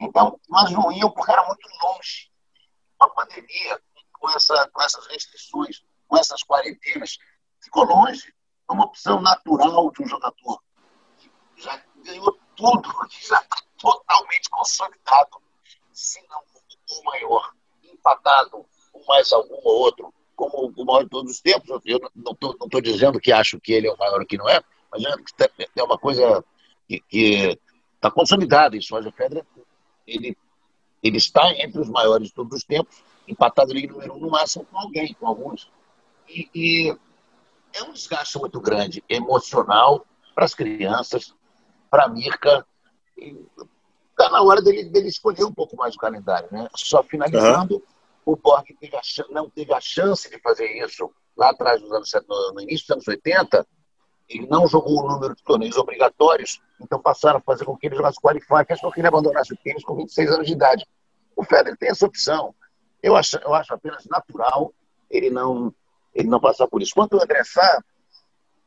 Então, 0.00 0.40
nós 0.48 0.70
não 0.70 0.92
íamos 0.92 1.14
porque 1.14 1.32
era 1.32 1.46
muito 1.46 1.68
longe. 1.82 2.30
A 3.00 3.08
pandemia, 3.08 3.80
com, 4.12 4.30
essa, 4.30 4.68
com 4.68 4.82
essas 4.82 5.06
restrições, 5.06 5.84
com 6.08 6.16
essas 6.16 6.42
quarentenas, 6.42 7.18
ficou 7.62 7.84
longe. 7.84 8.34
É 8.68 8.72
uma 8.72 8.86
opção 8.86 9.20
natural 9.20 9.90
de 9.92 10.02
um 10.02 10.08
jogador 10.08 10.60
que 11.18 11.30
já 11.62 11.80
ganhou 12.04 12.38
tudo, 12.56 13.08
que 13.08 13.26
já 13.26 13.40
está 13.40 13.56
totalmente 13.78 14.48
consolidado, 14.50 15.42
se 15.92 16.20
não 16.28 16.42
o 16.90 17.04
maior, 17.04 17.52
empatado 17.82 18.50
com 18.50 18.73
mais 19.06 19.32
algum 19.32 19.58
ou 19.64 19.80
outro 19.80 20.12
como 20.36 20.72
o 20.76 20.84
maior 20.84 21.04
de 21.04 21.10
todos 21.10 21.32
os 21.32 21.40
tempos. 21.40 21.80
Eu 21.84 22.00
não 22.14 22.32
estou 22.32 22.80
dizendo 22.80 23.20
que 23.20 23.32
acho 23.32 23.60
que 23.60 23.72
ele 23.72 23.86
é 23.86 23.92
o 23.92 23.98
maior 23.98 24.24
que 24.26 24.36
não 24.36 24.48
é, 24.48 24.60
mas 24.90 25.02
é 25.76 25.82
uma 25.82 25.98
coisa 25.98 26.44
que 26.88 27.58
está 27.94 28.10
consolidada. 28.10 28.76
Isso, 28.76 28.94
Roger 28.94 29.12
Federer, 29.12 29.44
ele, 30.06 30.36
ele 31.02 31.16
está 31.16 31.50
entre 31.52 31.80
os 31.80 31.88
maiores 31.88 32.28
de 32.28 32.34
todos 32.34 32.58
os 32.58 32.64
tempos, 32.64 33.02
empatado 33.26 33.72
ali 33.72 33.86
número 33.86 34.14
um 34.14 34.18
no 34.18 34.30
máximo 34.30 34.64
com 34.66 34.78
alguém, 34.78 35.14
com 35.14 35.26
alguns. 35.26 35.70
E, 36.28 36.48
e 36.54 36.96
é 37.72 37.82
um 37.82 37.92
desgaste 37.92 38.38
muito 38.38 38.60
grande, 38.60 39.02
emocional, 39.08 40.06
para 40.34 40.44
as 40.44 40.54
crianças, 40.54 41.34
para 41.90 42.04
a 42.04 42.08
Mirka. 42.08 42.66
Está 43.16 44.30
na 44.30 44.42
hora 44.42 44.60
dele, 44.60 44.84
dele 44.84 45.08
escolher 45.08 45.44
um 45.44 45.52
pouco 45.52 45.76
mais 45.76 45.94
o 45.94 45.98
calendário. 45.98 46.48
Né? 46.50 46.68
Só 46.74 47.02
finalizando, 47.02 47.76
uhum. 47.76 47.82
O 48.24 48.36
Borg 48.36 48.66
teve 48.80 48.96
a, 48.96 49.00
não 49.30 49.50
teve 49.50 49.72
a 49.72 49.80
chance 49.80 50.30
de 50.30 50.38
fazer 50.40 50.66
isso 50.82 51.10
lá 51.36 51.50
atrás, 51.50 51.80
nos 51.80 51.92
anos, 51.92 52.10
no, 52.54 52.60
início 52.60 52.86
dos 52.86 52.90
anos 52.92 53.08
80. 53.08 53.66
Ele 54.28 54.46
não 54.46 54.66
jogou 54.66 55.04
o 55.04 55.08
número 55.08 55.34
de 55.34 55.42
torneios 55.42 55.76
obrigatórios, 55.76 56.60
então 56.80 56.98
passaram 56.98 57.38
a 57.38 57.42
fazer 57.42 57.64
com 57.66 57.76
que 57.76 57.86
ele 57.86 57.96
jogasse 57.96 58.18
qualifier, 58.20 58.66
fez 58.66 58.80
com 58.80 58.90
que 58.90 59.00
ele 59.00 59.08
abandonasse 59.08 59.52
o 59.52 59.56
tênis 59.56 59.84
com 59.84 59.94
26 59.94 60.30
anos 60.30 60.46
de 60.46 60.52
idade. 60.54 60.86
O 61.36 61.44
Federer 61.44 61.76
tem 61.76 61.90
essa 61.90 62.06
opção. 62.06 62.54
Eu 63.02 63.14
acho, 63.16 63.36
eu 63.36 63.52
acho 63.52 63.74
apenas 63.74 64.06
natural 64.06 64.72
ele 65.10 65.30
não, 65.30 65.72
ele 66.14 66.28
não 66.28 66.40
passar 66.40 66.66
por 66.66 66.82
isso. 66.82 66.94
Quanto 66.94 67.14
ao 67.14 67.22
André 67.22 67.44
Sá, 67.44 67.82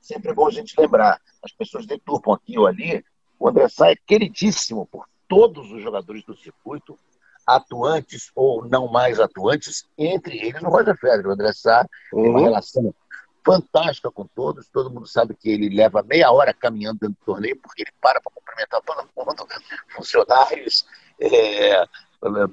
sempre 0.02 0.32
é 0.32 0.34
bom 0.34 0.48
a 0.48 0.52
gente 0.52 0.80
lembrar, 0.80 1.20
as 1.44 1.52
pessoas 1.52 1.86
deturpam 1.86 2.34
aqui 2.34 2.58
ou 2.58 2.68
ali, 2.68 3.04
o 3.40 3.48
André 3.48 3.68
Sá 3.68 3.92
é 3.92 3.96
queridíssimo 3.96 4.86
por 4.86 5.08
todos 5.28 5.72
os 5.72 5.82
jogadores 5.82 6.24
do 6.24 6.36
circuito, 6.36 6.98
atuantes 7.48 8.30
ou 8.36 8.68
não 8.68 8.90
mais 8.90 9.20
atuantes, 9.22 9.86
entre 9.98 10.38
eles 10.38 10.62
o 10.62 10.68
Roger 10.68 10.98
Federer. 10.98 11.28
O 11.28 11.32
André 11.32 11.54
Sá 11.54 11.88
uhum. 12.12 12.22
tem 12.22 12.30
uma 12.30 12.40
uhum. 12.40 12.46
relação 12.46 12.96
fantástica 13.46 14.12
com 14.12 14.28
todos. 14.28 14.68
Todo 14.68 14.92
mundo 14.92 15.08
sabe 15.08 15.34
que 15.34 15.50
ele 15.50 15.70
leva 15.70 16.04
meia 16.04 16.30
hora 16.30 16.54
caminhando 16.54 17.00
dentro 17.00 17.16
do 17.16 17.26
torneio, 17.26 17.58
porque 17.62 17.84
ele 17.84 17.92
para 18.02 18.20
para 18.20 18.34
cumprimentar 18.34 18.82
todo 18.82 19.08
mundo, 19.16 19.48
funcionários, 19.96 20.86
é, 21.22 21.86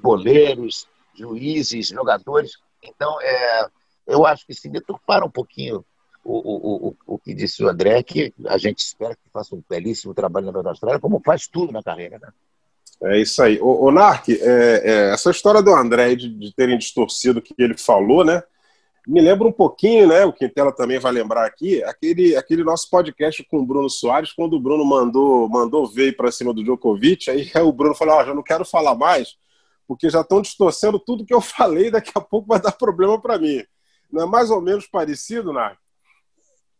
boleiros, 0.01 0.87
juízes, 1.13 1.89
jogadores. 1.89 2.53
Então, 2.81 3.19
é, 3.21 3.69
eu 4.07 4.25
acho 4.25 4.45
que 4.47 4.53
se 4.53 4.69
deturparam 4.69 5.27
um 5.27 5.31
pouquinho 5.31 5.83
o, 6.23 6.37
o, 6.37 6.87
o, 6.87 6.97
o 7.05 7.19
que 7.19 7.33
disse 7.33 7.63
o 7.63 7.67
André, 7.67 8.01
que 8.01 8.33
a 8.47 8.57
gente 8.57 8.79
espera 8.79 9.15
que 9.15 9.29
faça 9.31 9.53
um 9.53 9.63
belíssimo 9.69 10.13
trabalho 10.13 10.51
na 10.51 10.69
Austrália, 10.69 10.99
como 10.99 11.21
faz 11.23 11.47
tudo 11.47 11.73
na 11.73 11.83
carreira, 11.83 12.17
né? 12.17 12.29
É 13.03 13.19
isso 13.19 13.41
aí. 13.41 13.59
O, 13.61 13.85
o 13.85 13.91
Narc, 13.91 14.29
é, 14.29 14.35
é, 14.39 15.13
essa 15.13 15.29
história 15.29 15.61
do 15.61 15.73
André 15.73 16.15
de, 16.15 16.29
de 16.29 16.53
terem 16.53 16.77
distorcido 16.77 17.39
o 17.39 17.41
que 17.41 17.53
ele 17.57 17.77
falou, 17.77 18.23
né? 18.23 18.41
Me 19.07 19.21
lembra 19.21 19.47
um 19.47 19.51
pouquinho, 19.51 20.07
né? 20.07 20.25
O 20.25 20.33
Quintela 20.33 20.71
também 20.71 20.97
vai 20.97 21.11
lembrar 21.11 21.45
aqui, 21.45 21.83
aquele, 21.83 22.35
aquele 22.35 22.63
nosso 22.63 22.89
podcast 22.89 23.43
com 23.43 23.59
o 23.59 23.65
Bruno 23.65 23.89
Soares, 23.89 24.33
quando 24.33 24.55
o 24.55 24.59
Bruno 24.59 24.83
mandou, 24.83 25.47
mandou 25.47 25.85
ver 25.85 26.15
para 26.15 26.31
cima 26.31 26.51
do 26.51 26.63
Djokovic, 26.63 27.29
aí, 27.29 27.51
o 27.61 27.71
Bruno 27.71 27.93
falou: 27.93 28.15
Ó, 28.15 28.21
oh, 28.21 28.25
já 28.25 28.33
não 28.33 28.41
quero 28.41 28.65
falar 28.65 28.95
mais, 28.95 29.37
porque 29.87 30.09
já 30.09 30.21
estão 30.21 30.41
distorcendo 30.41 30.97
tudo 30.97 31.25
que 31.25 31.33
eu 31.33 31.41
falei, 31.41 31.91
daqui 31.91 32.11
a 32.15 32.21
pouco 32.21 32.47
vai 32.47 32.59
dar 32.59 32.71
problema 32.71 33.21
para 33.21 33.37
mim. 33.37 33.63
Não 34.11 34.23
é 34.23 34.25
mais 34.25 34.49
ou 34.49 34.59
menos 34.59 34.87
parecido, 34.87 35.53
Narc? 35.53 35.77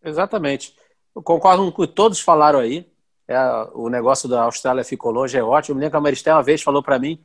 Exatamente. 0.03 0.75
Eu 1.15 1.22
concordo 1.22 1.72
com 1.72 1.84
o 1.84 1.88
que 1.88 1.93
todos 1.93 2.19
falaram 2.19 2.60
aí. 2.60 2.91
É, 3.27 3.38
o 3.74 3.89
negócio 3.89 4.29
da 4.29 4.44
Austrália 4.44 4.84
ficou 4.84 5.12
longe, 5.12 5.38
é 5.38 5.44
ótimo. 5.44 5.74
Eu 5.74 5.75
me 5.75 5.82
lembro 5.82 5.91
que 5.91 5.98
a 5.98 6.01
Maristel 6.01 6.36
uma 6.36 6.44
vez 6.44 6.62
falou 6.62 6.84
para 6.84 7.00
mim 7.00 7.20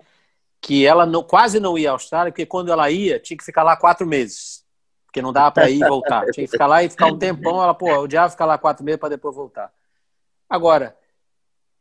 que 0.60 0.86
ela 0.86 1.06
não, 1.06 1.22
quase 1.22 1.58
não 1.58 1.78
ia 1.78 1.90
à 1.90 1.92
Austrália, 1.92 2.30
porque 2.30 2.44
quando 2.44 2.70
ela 2.70 2.90
ia, 2.90 3.18
tinha 3.18 3.36
que 3.36 3.44
ficar 3.44 3.62
lá 3.62 3.76
quatro 3.76 4.06
meses. 4.06 4.64
Porque 5.06 5.22
não 5.22 5.32
dava 5.32 5.50
para 5.50 5.68
ir 5.68 5.80
e 5.82 5.88
voltar. 5.88 6.24
Tinha 6.26 6.46
que 6.46 6.52
ficar 6.52 6.66
lá 6.66 6.84
e 6.84 6.88
ficar 6.88 7.06
um 7.06 7.18
tempão. 7.18 7.62
Ela, 7.62 7.74
pô, 7.74 7.90
odiava 7.98 8.30
ficar 8.30 8.46
lá 8.46 8.56
quatro 8.56 8.84
meses 8.84 9.00
para 9.00 9.08
depois 9.08 9.34
voltar. 9.34 9.72
Agora, 10.48 10.96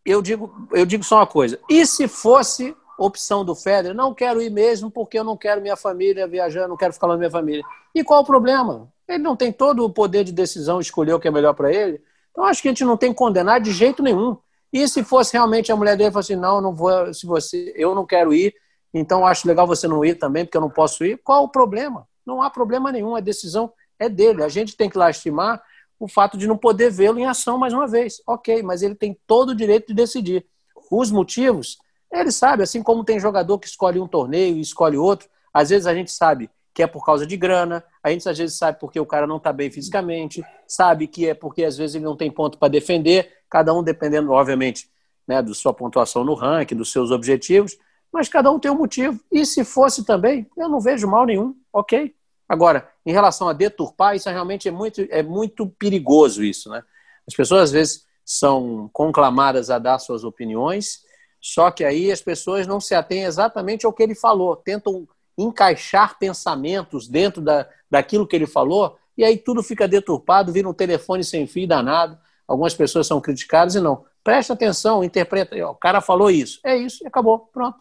eu 0.04 0.22
digo, 0.22 0.68
eu 0.72 0.86
digo 0.86 1.04
só 1.04 1.18
uma 1.18 1.28
coisa. 1.28 1.60
E 1.70 1.86
se 1.86 2.08
fosse 2.08 2.76
opção 2.98 3.46
do 3.46 3.56
Federer, 3.56 3.96
não 3.96 4.14
quero 4.14 4.42
ir 4.42 4.50
mesmo 4.50 4.90
porque 4.90 5.20
eu 5.20 5.24
não 5.24 5.38
quero 5.38 5.62
minha 5.62 5.76
família 5.76 6.28
viajando, 6.28 6.70
não 6.70 6.78
quero 6.78 6.94
ficar 6.94 7.08
lá 7.08 7.14
com 7.14 7.20
minha 7.20 7.32
família. 7.32 7.64
E 7.94 8.04
qual 8.04 8.22
o 8.22 8.26
problema? 8.26 8.92
Ele 9.08 9.24
não 9.24 9.36
tem 9.36 9.52
todo 9.52 9.86
o 9.86 9.90
poder 9.90 10.24
de 10.24 10.32
decisão, 10.32 10.80
escolher 10.80 11.14
o 11.14 11.20
que 11.20 11.28
é 11.28 11.32
melhor 11.32 11.54
para 11.54 11.72
ele. 11.72 12.02
Então 12.40 12.48
acho 12.48 12.62
que 12.62 12.70
a 12.70 12.72
gente 12.72 12.86
não 12.86 12.96
tem 12.96 13.12
que 13.12 13.18
condenar 13.18 13.60
de 13.60 13.70
jeito 13.70 14.02
nenhum. 14.02 14.38
E 14.72 14.88
se 14.88 15.04
fosse 15.04 15.34
realmente 15.34 15.74
a 15.74 15.76
mulher 15.76 15.98
dele 15.98 16.10
fosse 16.10 16.32
assim, 16.32 16.42
não, 16.42 16.62
não 16.62 16.74
vou, 16.74 17.14
se 17.14 17.26
você, 17.26 17.74
eu 17.76 17.94
não 17.94 18.06
quero 18.06 18.34
ir, 18.34 18.56
então 18.94 19.28
acho 19.28 19.46
legal 19.46 19.68
você 19.68 19.90
não 19.90 20.06
ir 20.06 20.16
também, 20.16 20.46
porque 20.46 20.56
eu 20.56 20.62
não 20.62 20.70
posso 20.70 21.04
ir. 21.04 21.20
Qual 21.22 21.44
o 21.44 21.50
problema? 21.50 22.08
Não 22.26 22.42
há 22.42 22.50
problema 22.50 22.94
nenhum, 22.94 23.14
a 23.14 23.20
decisão 23.20 23.74
é 24.00 24.08
dele. 24.08 24.42
A 24.42 24.48
gente 24.48 24.78
tem 24.78 24.90
que 24.90 24.98
lastimar 24.98 25.62
o 26.00 26.08
fato 26.08 26.38
de 26.38 26.48
não 26.48 26.56
poder 26.56 26.90
vê-lo 26.90 27.20
em 27.20 27.26
ação 27.26 27.58
mais 27.58 27.74
uma 27.74 27.86
vez. 27.86 28.22
Ok, 28.26 28.64
mas 28.64 28.84
ele 28.84 28.96
tem 28.96 29.20
todo 29.28 29.50
o 29.50 29.56
direito 29.56 29.88
de 29.88 29.94
decidir. 29.94 30.46
Os 30.90 31.12
motivos, 31.12 31.78
ele 32.10 32.32
sabe, 32.32 32.64
assim 32.64 32.82
como 32.82 33.04
tem 33.04 33.20
jogador 33.20 33.60
que 33.60 33.68
escolhe 33.68 34.00
um 34.00 34.08
torneio 34.08 34.56
e 34.56 34.62
escolhe 34.62 34.96
outro, 34.96 35.28
às 35.54 35.72
vezes 35.72 35.86
a 35.86 35.94
gente 35.94 36.10
sabe 36.10 36.50
que 36.74 36.84
é 36.84 36.88
por 36.88 37.06
causa 37.06 37.26
de 37.26 37.36
grana, 37.36 37.84
a 38.04 38.10
gente 38.10 38.28
às 38.28 38.38
vezes 38.38 38.58
sabe 38.58 38.80
porque 38.80 39.00
o 39.00 39.06
cara 39.06 39.28
não 39.28 39.38
está 39.38 39.52
bem 39.52 39.70
fisicamente, 39.70 40.44
sabe 40.68 41.08
que 41.08 41.28
é 41.28 41.34
porque 41.34 41.64
às 41.64 41.78
vezes 41.78 41.96
ele 41.96 42.06
não 42.06 42.16
tem 42.16 42.32
ponto 42.32 42.58
para 42.58 42.70
defender, 42.70 43.32
cada 43.50 43.74
um 43.74 43.84
dependendo, 43.84 44.32
obviamente, 44.32 44.90
né, 45.28 45.42
da 45.42 45.54
sua 45.54 45.74
pontuação 45.74 46.24
no 46.24 46.34
ranking, 46.34 46.76
dos 46.76 46.92
seus 46.92 47.12
objetivos, 47.12 47.78
mas 48.12 48.28
cada 48.28 48.52
um 48.52 48.60
tem 48.60 48.72
um 48.72 48.78
motivo. 48.78 49.20
E 49.32 49.46
se 49.46 49.64
fosse 49.64 50.04
também, 50.04 50.50
eu 50.58 50.68
não 50.70 50.80
vejo 50.80 51.08
mal 51.08 51.26
nenhum, 51.26 51.56
ok? 51.72 52.16
Agora, 52.48 52.90
em 53.06 53.12
relação 53.12 53.48
a 53.48 53.54
deturpar, 53.54 54.16
isso 54.16 54.30
realmente 54.30 54.68
é 54.68 54.72
muito, 54.72 55.06
é 55.12 55.22
muito 55.22 55.68
perigoso 55.68 56.44
isso, 56.44 56.70
né? 56.70 56.82
As 57.28 57.36
pessoas 57.36 57.64
às 57.64 57.72
vezes 57.72 58.06
são 58.26 58.90
conclamadas 58.92 59.70
a 59.70 59.78
dar 59.78 60.00
suas 60.00 60.24
opiniões, 60.24 61.02
só 61.40 61.70
que 61.70 61.84
aí 61.84 62.12
as 62.12 62.22
pessoas 62.22 62.66
não 62.66 62.80
se 62.80 62.96
atêm 62.96 63.24
exatamente 63.24 63.86
ao 63.86 63.94
que 63.94 64.02
ele 64.02 64.16
falou, 64.16 64.56
tentam 64.56 65.08
encaixar 65.42 66.18
pensamentos 66.20 67.08
dentro 67.08 67.42
da, 67.42 67.68
daquilo 67.90 68.28
que 68.28 68.36
ele 68.36 68.48
falou, 68.48 68.98
e 69.18 69.24
aí 69.24 69.38
tudo 69.38 69.64
fica 69.64 69.88
deturpado, 69.88 70.52
vira 70.52 70.68
um 70.68 70.74
telefone 70.74 71.24
sem 71.24 71.46
fio 71.48 71.68
danado. 71.68 72.18
Algumas 72.48 72.74
pessoas 72.74 73.06
são 73.06 73.22
criticadas 73.22 73.76
e 73.76 73.80
não. 73.80 74.06
Presta 74.24 74.54
atenção, 74.54 75.04
interpreta. 75.04 75.56
O 75.68 75.76
cara 75.76 76.02
falou 76.02 76.32
isso. 76.32 76.60
É 76.64 76.76
isso 76.76 77.06
acabou. 77.08 77.40
Pronto. 77.54 77.78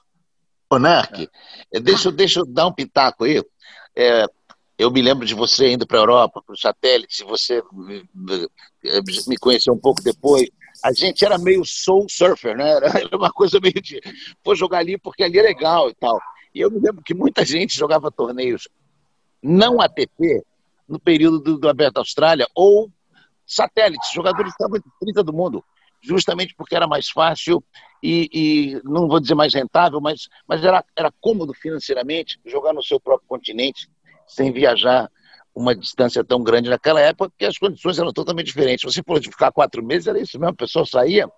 Monarque, 0.70 1.28
é. 1.72 1.80
deixa, 1.80 2.12
deixa 2.12 2.40
eu 2.40 2.46
dar 2.46 2.66
um 2.66 2.72
pitaco 2.72 3.24
aí. 3.24 3.42
É, 3.96 4.26
eu 4.78 4.90
me 4.90 5.00
lembro 5.00 5.26
de 5.26 5.34
você 5.34 5.72
indo 5.72 5.86
para 5.86 5.98
a 5.98 6.02
Europa, 6.02 6.42
para 6.44 6.52
o 6.52 6.58
satélite, 6.58 7.24
você 7.24 7.62
me 9.26 9.36
conheceu 9.38 9.72
um 9.72 9.78
pouco 9.78 10.02
depois. 10.02 10.48
A 10.84 10.92
gente 10.92 11.24
era 11.24 11.38
meio 11.38 11.64
soul 11.64 12.06
surfer, 12.08 12.56
né? 12.56 12.70
Era 13.02 13.16
uma 13.16 13.32
coisa 13.32 13.58
meio 13.60 13.80
de 13.82 14.00
vou 14.44 14.54
jogar 14.54 14.78
ali 14.78 14.96
porque 14.96 15.24
ali 15.24 15.38
é 15.38 15.42
legal 15.42 15.90
e 15.90 15.94
tal. 15.94 16.20
E 16.54 16.60
eu 16.60 16.70
me 16.70 16.78
lembro 16.78 17.02
que 17.02 17.14
muita 17.14 17.44
gente 17.44 17.76
jogava 17.76 18.10
torneios 18.10 18.68
não 19.42 19.80
ATP 19.80 20.42
no 20.88 20.98
período 20.98 21.38
do, 21.38 21.58
do 21.58 21.68
Aberto 21.68 21.98
Austrália 21.98 22.46
ou 22.54 22.90
satélites, 23.46 24.12
jogadores 24.12 24.52
estavam 24.52 24.76
entre 24.76 24.90
30 25.00 25.22
do 25.22 25.32
mundo, 25.32 25.64
justamente 26.02 26.54
porque 26.54 26.76
era 26.76 26.86
mais 26.86 27.08
fácil 27.08 27.62
e, 28.02 28.28
e, 28.32 28.80
não 28.84 29.08
vou 29.08 29.18
dizer 29.18 29.34
mais 29.34 29.54
rentável, 29.54 30.00
mas, 30.00 30.28
mas 30.46 30.62
era, 30.62 30.84
era 30.96 31.12
cômodo 31.20 31.54
financeiramente 31.54 32.38
jogar 32.44 32.72
no 32.72 32.82
seu 32.82 33.00
próprio 33.00 33.28
continente 33.28 33.88
sem 34.26 34.52
viajar 34.52 35.10
uma 35.54 35.74
distância 35.74 36.22
tão 36.22 36.42
grande 36.42 36.70
naquela 36.70 37.00
época, 37.00 37.30
porque 37.30 37.46
as 37.46 37.58
condições 37.58 37.98
eram 37.98 38.12
totalmente 38.12 38.46
diferentes. 38.46 38.84
Você 38.84 39.02
for 39.02 39.18
de 39.18 39.28
ficar 39.28 39.50
quatro 39.50 39.82
meses, 39.82 40.06
era 40.06 40.18
isso 40.20 40.38
mesmo, 40.38 40.52
a 40.52 40.56
pessoa 40.56 40.86
saía 40.86 41.28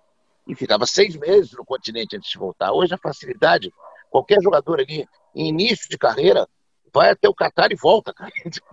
e 0.47 0.53
ficava 0.53 0.85
seis 0.85 1.15
meses 1.15 1.53
no 1.53 1.65
continente 1.65 2.15
antes 2.15 2.29
de 2.29 2.37
voltar. 2.37 2.71
Hoje 2.71 2.93
a 2.93 2.97
facilidade 2.97 3.71
Qualquer 4.11 4.39
jogador 4.41 4.79
ali, 4.79 5.07
em 5.33 5.47
início 5.47 5.89
de 5.89 5.97
carreira, 5.97 6.47
vai 6.93 7.09
até 7.09 7.27
o 7.27 7.33
Qatar 7.33 7.71
e 7.71 7.75
volta. 7.75 8.13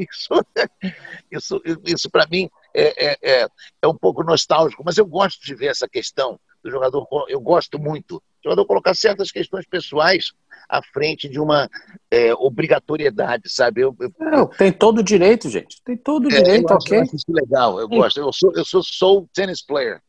Isso, 1.31 1.63
isso, 1.65 1.83
isso 1.85 2.11
para 2.11 2.27
mim 2.27 2.51
é, 2.75 3.07
é, 3.07 3.19
é, 3.23 3.49
é 3.83 3.89
um 3.89 3.97
pouco 3.97 4.25
nostálgico, 4.25 4.83
mas 4.85 4.99
eu 4.99 5.07
gosto 5.07 5.45
de 5.45 5.55
ver 5.55 5.67
essa 5.67 5.89
questão 5.89 6.39
do 6.63 6.71
jogador. 6.71 7.07
Eu 7.29 7.41
gosto 7.41 7.79
muito. 7.79 8.23
O 8.41 8.49
jogador 8.49 8.65
colocar 8.67 8.95
certas 8.95 9.31
questões 9.31 9.67
pessoais 9.67 10.33
à 10.69 10.83
frente 10.83 11.29
de 11.29 11.41
uma 11.41 11.69
é, 12.11 12.33
obrigatoriedade, 12.35 13.45
sabe? 13.49 13.81
Eu, 13.81 13.97
eu, 13.99 14.13
Não, 14.19 14.47
tem 14.47 14.71
todo 14.71 14.99
o 14.99 15.03
direito, 15.03 15.49
gente. 15.49 15.83
Tem 15.85 15.97
todo 15.97 16.27
o 16.27 16.33
é, 16.33 16.43
direito, 16.43 16.71
ok? 16.71 17.03
isso 17.03 17.25
legal, 17.29 17.81
eu 17.81 17.89
gosto. 17.89 18.21
Eu 18.21 18.33
sou, 18.33 18.53
eu 18.55 18.65
sou 18.65 18.83
soul 18.83 19.29
tennis 19.35 19.65
player. 19.65 20.01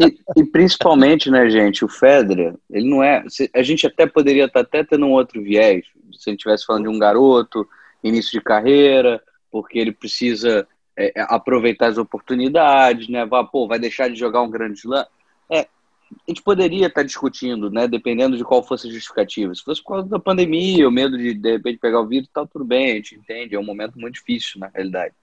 E, 0.00 0.18
e, 0.36 0.44
principalmente, 0.44 1.30
né, 1.30 1.48
gente, 1.50 1.84
o 1.84 1.88
Federer, 1.88 2.54
ele 2.70 2.88
não 2.88 3.02
é. 3.02 3.24
A 3.54 3.62
gente 3.62 3.86
até 3.86 4.06
poderia 4.06 4.44
estar 4.44 4.60
até 4.60 4.84
tendo 4.84 5.06
um 5.06 5.12
outro 5.12 5.42
viés, 5.42 5.84
se 6.12 6.28
a 6.28 6.30
gente 6.30 6.40
estivesse 6.40 6.64
falando 6.64 6.84
de 6.84 6.88
um 6.88 6.98
garoto, 6.98 7.66
início 8.02 8.32
de 8.32 8.40
carreira, 8.40 9.20
porque 9.50 9.78
ele 9.78 9.92
precisa 9.92 10.66
é, 10.96 11.12
aproveitar 11.28 11.88
as 11.88 11.98
oportunidades, 11.98 13.08
né? 13.08 13.24
Vai, 13.24 13.44
pô, 13.46 13.66
vai 13.66 13.78
deixar 13.78 14.08
de 14.08 14.18
jogar 14.18 14.42
um 14.42 14.50
grande 14.50 14.78
slam. 14.78 15.06
A 16.10 16.30
gente 16.30 16.42
poderia 16.42 16.86
estar 16.86 17.02
discutindo, 17.02 17.70
né, 17.70 17.86
dependendo 17.86 18.36
de 18.36 18.44
qual 18.44 18.62
fosse 18.62 18.88
a 18.88 18.90
justificativa. 18.90 19.54
Se 19.54 19.62
fosse 19.62 19.82
por 19.82 19.94
causa 19.94 20.08
da 20.08 20.18
pandemia, 20.18 20.88
o 20.88 20.92
medo 20.92 21.18
de 21.18 21.34
de 21.34 21.52
repente 21.52 21.78
pegar 21.78 22.00
o 22.00 22.06
vírus, 22.06 22.28
tá 22.32 22.46
tudo 22.46 22.64
bem, 22.64 22.92
a 22.92 22.94
gente 22.94 23.14
entende, 23.14 23.54
é 23.54 23.58
um 23.58 23.64
momento 23.64 23.98
muito 23.98 24.14
difícil 24.14 24.58
na 24.58 24.68
realidade. 24.68 25.14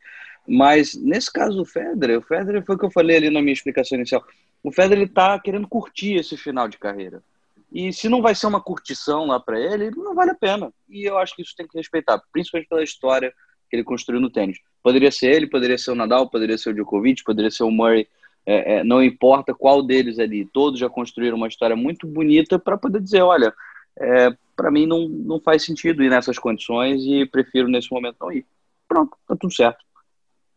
Mas 0.47 0.93
nesse 0.95 1.31
caso 1.31 1.57
do 1.57 1.65
Federer, 1.65 2.19
o 2.19 2.21
Federer 2.21 2.63
foi 2.63 2.75
o 2.75 2.77
que 2.77 2.85
eu 2.85 2.91
falei 2.91 3.17
ali 3.17 3.29
na 3.29 3.41
minha 3.41 3.53
explicação 3.53 3.97
inicial. 3.97 4.23
O 4.63 4.71
Federer 4.71 5.07
está 5.07 5.39
querendo 5.39 5.67
curtir 5.67 6.15
esse 6.15 6.37
final 6.37 6.67
de 6.67 6.77
carreira. 6.77 7.23
E 7.71 7.91
se 7.91 8.07
não 8.07 8.21
vai 8.21 8.35
ser 8.35 8.47
uma 8.47 8.61
curtição 8.61 9.25
lá 9.25 9.39
para 9.39 9.59
ele, 9.59 9.91
não 9.91 10.13
vale 10.13 10.31
a 10.31 10.35
pena. 10.35 10.71
E 10.87 11.03
eu 11.03 11.17
acho 11.17 11.35
que 11.35 11.41
isso 11.41 11.55
tem 11.57 11.67
que 11.67 11.77
respeitar, 11.77 12.21
principalmente 12.31 12.69
pela 12.69 12.83
história 12.83 13.33
que 13.69 13.75
ele 13.75 13.83
construiu 13.83 14.21
no 14.21 14.29
tênis. 14.29 14.59
Poderia 14.83 15.11
ser 15.11 15.33
ele, 15.33 15.47
poderia 15.47 15.77
ser 15.77 15.91
o 15.91 15.95
Nadal, 15.95 16.29
poderia 16.29 16.57
ser 16.57 16.69
o 16.69 16.73
Djokovic, 16.73 17.23
poderia 17.23 17.49
ser 17.49 17.63
o 17.63 17.71
Murray 17.71 18.07
é, 18.45 18.75
é, 18.75 18.83
não 18.83 19.03
importa 19.03 19.53
qual 19.53 19.81
deles 19.81 20.19
ali, 20.19 20.45
todos 20.45 20.79
já 20.79 20.89
construíram 20.89 21.37
uma 21.37 21.47
história 21.47 21.75
muito 21.75 22.05
bonita 22.05 22.59
para 22.59 22.77
poder 22.77 23.01
dizer, 23.01 23.21
olha, 23.21 23.53
é, 23.99 24.35
para 24.55 24.69
mim 24.69 24.85
não, 24.85 25.07
não 25.07 25.39
faz 25.39 25.63
sentido 25.63 26.03
ir 26.03 26.09
nessas 26.09 26.37
condições 26.37 27.03
e 27.03 27.25
prefiro 27.25 27.67
nesse 27.67 27.91
momento 27.91 28.17
não 28.21 28.31
ir. 28.31 28.45
Pronto, 28.87 29.17
tá 29.27 29.35
tudo 29.35 29.53
certo. 29.53 29.83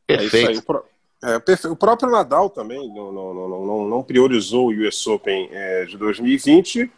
Perfeito. 0.06 0.84
É 0.84 0.98
é, 1.20 1.68
o 1.68 1.76
próprio 1.76 2.10
Nadal 2.10 2.48
também 2.48 2.78
não, 2.78 3.12
não, 3.12 3.34
não, 3.34 3.66
não, 3.66 3.88
não 3.88 4.02
priorizou 4.04 4.68
o 4.68 4.86
US 4.86 5.04
Open 5.06 5.48
é, 5.50 5.84
de 5.84 5.96
2020 5.96 6.90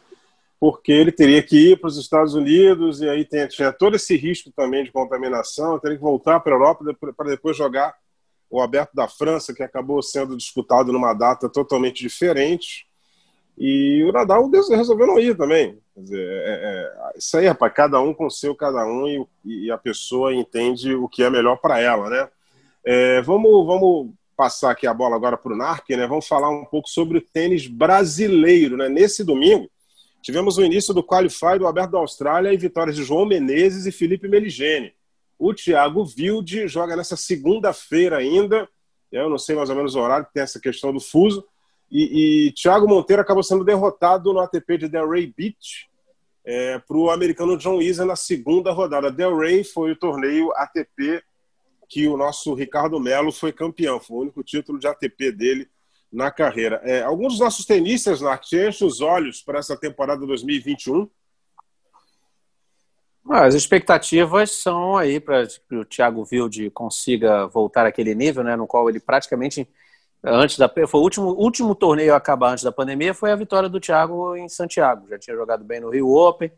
porque 0.61 0.93
ele 0.93 1.11
teria 1.11 1.43
que 1.43 1.73
ir 1.73 1.81
para 1.81 1.89
os 1.89 1.97
Estados 1.97 2.35
Unidos 2.35 3.01
e 3.01 3.09
aí 3.09 3.25
tinha, 3.25 3.49
tinha 3.49 3.73
todo 3.73 3.97
esse 3.97 4.15
risco 4.15 4.53
também 4.55 4.85
de 4.85 4.93
contaminação, 4.93 5.79
teria 5.79 5.97
que 5.97 6.03
voltar 6.03 6.39
para 6.41 6.53
a 6.53 6.57
Europa 6.57 6.85
para 7.17 7.31
depois 7.31 7.57
jogar 7.57 7.95
o 8.51 8.61
Aberto 8.61 8.95
da 8.95 9.07
França, 9.07 9.55
que 9.55 9.63
acabou 9.63 10.03
sendo 10.03 10.37
disputado 10.37 10.93
numa 10.93 11.15
data 11.15 11.49
totalmente 11.49 12.03
diferente. 12.03 12.87
E 13.57 14.03
o 14.05 14.13
Nadal 14.13 14.51
resolveu 14.51 15.07
não 15.07 15.19
ir 15.19 15.37
também. 15.37 15.79
Dizer, 15.97 16.19
é, 16.19 16.61
é, 16.63 17.19
isso 17.19 17.37
aí, 17.37 17.47
rapaz, 17.47 17.73
cada 17.75 18.01
um 18.01 18.13
com 18.13 18.27
o 18.27 18.31
seu, 18.31 18.55
cada 18.55 18.85
um, 18.87 19.07
e, 19.45 19.67
e 19.67 19.71
a 19.71 19.79
pessoa 19.79 20.35
entende 20.35 20.95
o 20.95 21.09
que 21.09 21.23
é 21.23 21.31
melhor 21.31 21.57
para 21.57 21.79
ela, 21.79 22.09
né? 22.09 22.29
É, 22.85 23.21
vamos, 23.21 23.67
vamos 23.67 24.11
passar 24.35 24.71
aqui 24.71 24.87
a 24.87 24.95
bola 24.95 25.15
agora 25.15 25.37
para 25.37 25.53
o 25.53 25.57
Narc, 25.57 25.91
né? 25.91 26.07
Vamos 26.07 26.27
falar 26.27 26.49
um 26.49 26.65
pouco 26.65 26.89
sobre 26.89 27.19
o 27.19 27.21
tênis 27.21 27.67
brasileiro, 27.67 28.79
né? 28.79 28.89
Nesse 28.89 29.23
domingo, 29.23 29.71
tivemos 30.23 30.57
o 30.57 30.65
início 30.65 30.95
do 30.95 31.05
Qualify 31.05 31.59
do 31.59 31.67
Aberto 31.67 31.91
da 31.91 31.99
Austrália 31.99 32.53
e 32.53 32.57
vitórias 32.57 32.97
de 32.97 33.05
João 33.05 33.27
Menezes 33.27 33.85
e 33.85 33.93
Felipe 33.93 34.27
Meligeni. 34.27 34.95
O 35.41 35.55
Thiago 35.55 36.05
Wilde 36.05 36.69
joga 36.69 36.95
nessa 36.95 37.17
segunda-feira 37.17 38.19
ainda, 38.19 38.69
eu 39.11 39.31
não 39.31 39.39
sei 39.39 39.57
mais 39.57 39.71
ou 39.71 39.75
menos 39.75 39.95
o 39.95 39.99
horário, 39.99 40.27
tem 40.35 40.43
essa 40.43 40.61
questão 40.61 40.93
do 40.93 41.01
fuso, 41.01 41.43
e, 41.91 42.49
e 42.49 42.53
Thiago 42.53 42.87
Monteiro 42.87 43.23
acabou 43.23 43.43
sendo 43.43 43.65
derrotado 43.65 44.35
no 44.35 44.41
ATP 44.41 44.77
de 44.77 44.89
Delray 44.89 45.33
Beach 45.35 45.89
é, 46.45 46.79
para 46.79 46.95
o 46.95 47.11
americano 47.11 47.57
John 47.57 47.81
Isner 47.81 48.07
na 48.07 48.17
segunda 48.17 48.71
rodada. 48.71 49.11
Delray 49.11 49.65
foi 49.65 49.93
o 49.93 49.97
torneio 49.97 50.53
ATP 50.53 51.23
que 51.89 52.07
o 52.07 52.19
nosso 52.19 52.53
Ricardo 52.53 53.01
Melo 53.01 53.33
foi 53.33 53.51
campeão, 53.51 53.99
foi 53.99 54.19
o 54.19 54.21
único 54.21 54.45
título 54.45 54.79
de 54.79 54.87
ATP 54.87 55.33
dele 55.33 55.69
na 56.13 56.31
carreira. 56.31 56.83
É, 56.85 57.03
alguns 57.03 57.33
dos 57.33 57.41
nossos 57.41 57.65
tenistas, 57.65 58.21
Narc, 58.21 58.45
enchem 58.53 58.87
os 58.87 59.01
olhos 59.01 59.41
para 59.41 59.59
essa 59.59 59.75
temporada 59.75 60.27
2021? 60.27 61.09
Ah, 63.29 63.45
as 63.45 63.55
expectativas 63.55 64.51
são 64.51 64.97
aí 64.97 65.21
para 65.21 65.47
que 65.47 65.77
o 65.77 65.85
Thiago 65.85 66.27
Wilde 66.31 66.71
consiga 66.71 67.47
voltar 67.47 67.87
àquele 67.87 68.15
nível, 68.15 68.43
né, 68.43 68.57
no 68.57 68.67
qual 68.67 68.89
ele 68.89 68.99
praticamente 68.99 69.69
antes 70.23 70.59
da 70.59 70.69
foi 70.69 71.01
o 71.01 71.03
último 71.03 71.31
último 71.31 71.75
torneio 71.75 72.13
a 72.13 72.17
acabar 72.17 72.53
antes 72.53 72.65
da 72.65 72.73
pandemia 72.73 73.15
foi 73.15 73.31
a 73.31 73.37
vitória 73.37 73.69
do 73.69 73.81
Thiago 73.81 74.37
em 74.37 74.49
Santiago. 74.49 75.09
Já 75.09 75.19
tinha 75.19 75.37
jogado 75.37 75.65
bem 75.65 75.81
no 75.81 75.91
Rio 75.91 76.11
Open, 76.15 76.51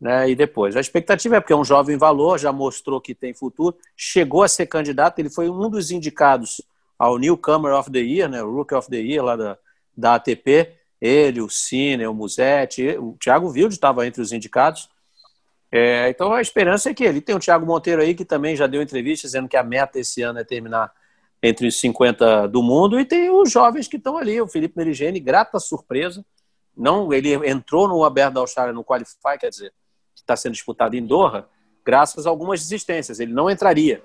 né? 0.00 0.28
E 0.28 0.34
depois 0.34 0.76
a 0.76 0.80
expectativa 0.80 1.36
é 1.36 1.40
porque 1.40 1.52
é 1.52 1.56
um 1.56 1.64
jovem 1.64 1.96
valor, 1.96 2.38
já 2.38 2.52
mostrou 2.52 3.00
que 3.00 3.14
tem 3.14 3.32
futuro, 3.34 3.76
chegou 3.96 4.42
a 4.42 4.48
ser 4.48 4.66
candidato, 4.66 5.18
ele 5.18 5.30
foi 5.30 5.48
um 5.48 5.68
dos 5.70 5.90
indicados 5.90 6.60
ao 6.98 7.18
Newcomer 7.18 7.72
of 7.74 7.90
the 7.90 8.00
Year, 8.00 8.28
né? 8.28 8.40
Rookie 8.40 8.74
of 8.74 8.88
the 8.88 8.98
Year 8.98 9.24
lá 9.24 9.36
da, 9.36 9.58
da 9.96 10.14
ATP. 10.16 10.72
Ele, 11.00 11.40
o 11.40 11.50
Cine, 11.50 12.06
o 12.06 12.14
Musetti, 12.14 12.96
o 12.98 13.16
Thiago 13.20 13.48
Wilde 13.48 13.74
estava 13.74 14.06
entre 14.06 14.22
os 14.22 14.32
indicados. 14.32 14.88
É, 15.76 16.08
então 16.08 16.32
a 16.32 16.40
esperança 16.40 16.88
é 16.88 16.94
que 16.94 17.02
ele 17.02 17.20
tem 17.20 17.34
o 17.34 17.40
Thiago 17.40 17.66
Monteiro 17.66 18.00
aí 18.00 18.14
que 18.14 18.24
também 18.24 18.54
já 18.54 18.64
deu 18.68 18.80
entrevista 18.80 19.26
dizendo 19.26 19.48
que 19.48 19.56
a 19.56 19.62
meta 19.64 19.98
esse 19.98 20.22
ano 20.22 20.38
é 20.38 20.44
terminar 20.44 20.94
entre 21.42 21.66
os 21.66 21.80
50 21.80 22.46
do 22.46 22.62
mundo, 22.62 22.98
e 22.98 23.04
tem 23.04 23.28
os 23.28 23.50
jovens 23.50 23.88
que 23.88 23.96
estão 23.96 24.16
ali, 24.16 24.40
o 24.40 24.46
Felipe 24.46 24.78
Merigene, 24.78 25.18
grata 25.18 25.58
surpresa. 25.58 26.24
Não, 26.76 27.12
ele 27.12 27.34
entrou 27.46 27.88
no 27.88 28.04
Aberto 28.04 28.34
da 28.34 28.40
Austrália 28.40 28.72
no 28.72 28.84
Qualify, 28.84 29.36
quer 29.38 29.50
dizer, 29.50 29.74
que 30.14 30.22
está 30.22 30.36
sendo 30.36 30.52
disputado 30.52 30.94
em 30.94 31.04
Doha, 31.04 31.46
graças 31.84 32.24
a 32.24 32.30
algumas 32.30 32.60
desistências. 32.60 33.20
Ele 33.20 33.34
não 33.34 33.50
entraria. 33.50 34.02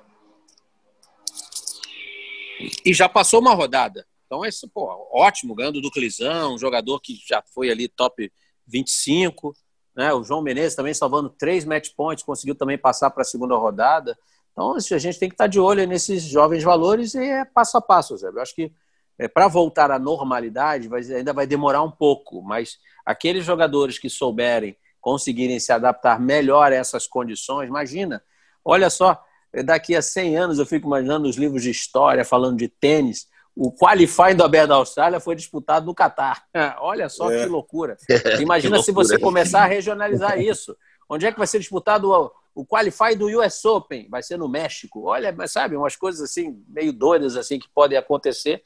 E 2.84 2.94
já 2.94 3.08
passou 3.08 3.40
uma 3.40 3.54
rodada. 3.54 4.06
Então, 4.26 4.44
esse, 4.44 4.68
pô, 4.68 5.08
ótimo, 5.14 5.56
ganhando 5.56 5.80
do 5.80 5.92
Clizão, 5.92 6.56
um 6.56 6.58
jogador 6.58 7.00
que 7.00 7.18
já 7.26 7.42
foi 7.54 7.70
ali 7.70 7.88
top 7.88 8.30
25. 8.68 9.56
Né? 9.96 10.14
O 10.14 10.24
João 10.24 10.42
Menezes 10.42 10.76
também 10.76 10.94
salvando 10.94 11.30
três 11.30 11.66
match 11.66 11.90
points, 11.96 12.24
conseguiu 12.24 12.56
também 12.56 12.78
passar 12.78 13.10
para 13.10 13.22
a 13.22 13.26
segunda 13.26 13.56
rodada. 13.56 14.18
Então, 14.52 14.76
a 14.76 14.98
gente 14.98 15.20
tem 15.20 15.30
que 15.30 15.36
estar 15.36 15.48
de 15.48 15.60
olho 15.60 15.86
nesses 15.88 16.24
jovens 16.24 16.64
valores 16.64 17.14
e 17.14 17.24
é 17.24 17.46
passo 17.46 17.78
a 17.78 17.82
passo, 17.82 18.18
Zé. 18.18 18.28
Eu 18.28 18.42
acho 18.42 18.54
que 18.54 18.72
é, 19.18 19.28
para 19.28 19.48
voltar 19.48 19.92
à 19.92 20.00
normalidade 20.00 20.88
vai, 20.88 21.02
ainda 21.02 21.34
vai 21.34 21.46
demorar 21.46 21.84
um 21.84 21.92
pouco, 21.92 22.42
mas 22.42 22.78
aqueles 23.06 23.44
jogadores 23.44 24.00
que 24.00 24.10
souberem 24.10 24.76
conseguirem 25.02 25.60
se 25.60 25.72
adaptar 25.72 26.20
melhor 26.20 26.72
a 26.72 26.76
essas 26.76 27.08
condições, 27.08 27.68
imagina, 27.68 28.22
olha 28.64 28.90
só, 28.90 29.22
daqui 29.66 29.96
a 29.96 30.02
100 30.02 30.38
anos 30.38 30.60
eu 30.60 30.66
fico 30.66 30.88
imaginando 30.88 31.28
os 31.28 31.38
livros 31.38 31.64
de 31.64 31.70
história 31.70 32.24
falando 32.26 32.58
de 32.58 32.68
tênis, 32.68 33.28
o 33.62 33.74
qualifying 33.74 34.38
do 34.38 34.44
Aberto 34.46 34.70
da 34.70 34.76
Austrália 34.76 35.20
foi 35.20 35.36
disputado 35.36 35.86
no 35.86 35.94
Catar. 35.94 36.46
Olha 36.80 37.10
só 37.10 37.30
é. 37.30 37.40
que 37.40 37.46
loucura. 37.46 37.98
Imagina 38.40 38.78
que 38.78 38.84
se 38.84 38.92
você 38.94 39.20
começar 39.20 39.64
a 39.64 39.66
regionalizar 39.66 40.40
isso. 40.40 40.78
Onde 41.10 41.26
é 41.26 41.32
que 41.32 41.38
vai 41.38 41.46
ser 41.46 41.60
disputado 41.60 42.10
o 42.56 42.66
qualify 42.66 43.16
do 43.18 43.28
US 43.38 43.66
Open 43.66 44.08
vai 44.10 44.24
ser 44.24 44.38
no 44.38 44.48
México. 44.48 45.04
Olha, 45.04 45.34
mas 45.34 45.52
sabe, 45.52 45.76
umas 45.76 45.98
coisas 45.98 46.22
assim 46.22 46.64
meio 46.70 46.94
doidas 46.94 47.36
assim 47.36 47.60
que 47.60 47.68
podem 47.68 47.98
acontecer, 47.98 48.64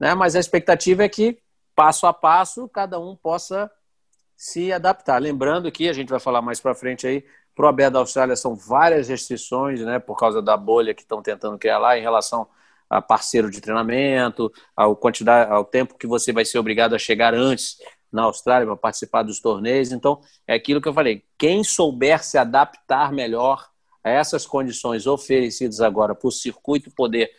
né? 0.00 0.14
Mas 0.14 0.34
a 0.34 0.40
expectativa 0.40 1.04
é 1.04 1.10
que 1.10 1.38
passo 1.74 2.06
a 2.06 2.12
passo 2.14 2.66
cada 2.70 2.98
um 2.98 3.14
possa 3.14 3.70
se 4.34 4.72
adaptar. 4.72 5.20
Lembrando 5.20 5.70
que 5.70 5.90
a 5.90 5.92
gente 5.92 6.08
vai 6.08 6.20
falar 6.20 6.40
mais 6.40 6.58
para 6.58 6.74
frente 6.74 7.06
aí, 7.06 7.22
pro 7.54 7.68
Aberto 7.68 7.94
da 7.94 7.98
Austrália 7.98 8.34
são 8.34 8.54
várias 8.54 9.08
restrições, 9.08 9.82
né, 9.82 9.98
por 9.98 10.16
causa 10.16 10.40
da 10.40 10.56
bolha 10.56 10.94
que 10.94 11.02
estão 11.02 11.20
tentando 11.20 11.58
criar 11.58 11.78
lá 11.78 11.98
em 11.98 12.02
relação 12.02 12.48
a 12.92 13.00
parceiro 13.00 13.50
de 13.50 13.58
treinamento, 13.58 14.52
ao 14.76 14.94
quantidade, 14.94 15.50
ao 15.50 15.64
tempo 15.64 15.96
que 15.96 16.06
você 16.06 16.30
vai 16.30 16.44
ser 16.44 16.58
obrigado 16.58 16.94
a 16.94 16.98
chegar 16.98 17.32
antes 17.32 17.78
na 18.12 18.24
Austrália 18.24 18.66
para 18.66 18.76
participar 18.76 19.22
dos 19.22 19.40
torneios. 19.40 19.92
Então, 19.92 20.20
é 20.46 20.52
aquilo 20.52 20.80
que 20.80 20.88
eu 20.88 20.92
falei: 20.92 21.24
quem 21.38 21.64
souber 21.64 22.22
se 22.22 22.36
adaptar 22.36 23.10
melhor 23.10 23.66
a 24.04 24.10
essas 24.10 24.46
condições 24.46 25.06
oferecidas 25.06 25.80
agora 25.80 26.14
para 26.14 26.28
o 26.28 26.30
circuito 26.30 26.90
poder 26.90 27.30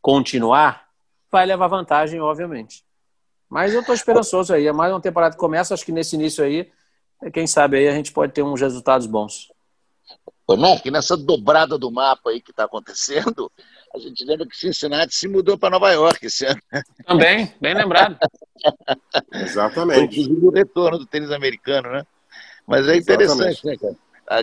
continuar, 0.00 0.86
vai 1.28 1.44
levar 1.44 1.66
vantagem, 1.66 2.20
obviamente. 2.20 2.84
Mas 3.48 3.74
eu 3.74 3.80
estou 3.80 3.94
esperançoso 3.94 4.54
aí. 4.54 4.68
É 4.68 4.72
mais 4.72 4.92
uma 4.92 5.00
temporada 5.00 5.34
que 5.34 5.40
começa, 5.40 5.74
acho 5.74 5.84
que 5.84 5.90
nesse 5.90 6.14
início 6.14 6.44
aí, 6.44 6.70
quem 7.32 7.48
sabe 7.48 7.78
aí 7.78 7.88
a 7.88 7.92
gente 7.92 8.12
pode 8.12 8.32
ter 8.32 8.44
uns 8.44 8.60
resultados 8.60 9.08
bons. 9.08 9.48
Não, 10.48 10.78
que 10.78 10.90
nessa 10.90 11.16
dobrada 11.16 11.76
do 11.78 11.90
mapa 11.90 12.30
aí 12.30 12.40
que 12.40 12.50
está 12.50 12.64
acontecendo, 12.64 13.50
a 13.92 13.98
gente 13.98 14.24
lembra 14.24 14.46
que 14.46 14.56
Cincinnati 14.56 15.14
se 15.14 15.26
mudou 15.26 15.58
para 15.58 15.70
Nova 15.70 15.90
York 15.90 16.24
esse 16.24 16.46
ano. 16.46 16.60
Também, 17.04 17.52
bem 17.60 17.74
lembrado. 17.74 18.16
Exatamente. 19.34 20.20
Inclusive 20.20 20.46
o 20.46 20.50
retorno 20.50 20.98
do 20.98 21.06
tênis 21.06 21.32
americano, 21.32 21.90
né? 21.90 22.06
Mas 22.66 22.86
é 22.86 22.96
interessante, 22.96 23.66
Exatamente. 23.66 23.66
né, 23.66 23.76
cara? 23.76 23.96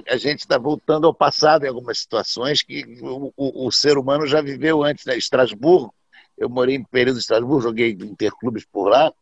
A, 0.09 0.13
a 0.13 0.17
gente 0.17 0.39
está 0.39 0.57
voltando 0.57 1.07
ao 1.07 1.13
passado 1.13 1.63
em 1.63 1.69
algumas 1.69 1.99
situações 1.99 2.61
que 2.61 2.83
o, 3.01 3.31
o, 3.37 3.67
o, 3.67 3.71
ser 3.71 3.97
humano 3.97 4.27
já 4.27 4.41
viveu 4.41 4.83
antes, 4.83 5.05
né? 5.05 5.17
Estrasburgo, 5.17 5.93
eu 6.37 6.49
morei 6.49 6.75
em 6.75 6.83
período 6.83 7.15
de 7.15 7.21
Estrasburgo, 7.21 7.61
joguei 7.61 7.91
interclubes 7.91 8.65
por 8.65 8.89
lá. 8.89 9.13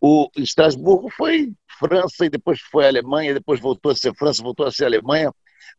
O 0.00 0.30
Estrasburgo 0.34 1.10
foi 1.10 1.52
França 1.78 2.24
e 2.24 2.30
depois 2.30 2.58
foi 2.70 2.86
Alemanha, 2.86 3.34
depois 3.34 3.60
voltou 3.60 3.92
a 3.92 3.94
ser 3.94 4.14
França, 4.14 4.42
voltou 4.42 4.66
a 4.66 4.72
ser 4.72 4.86
Alemanha 4.86 5.30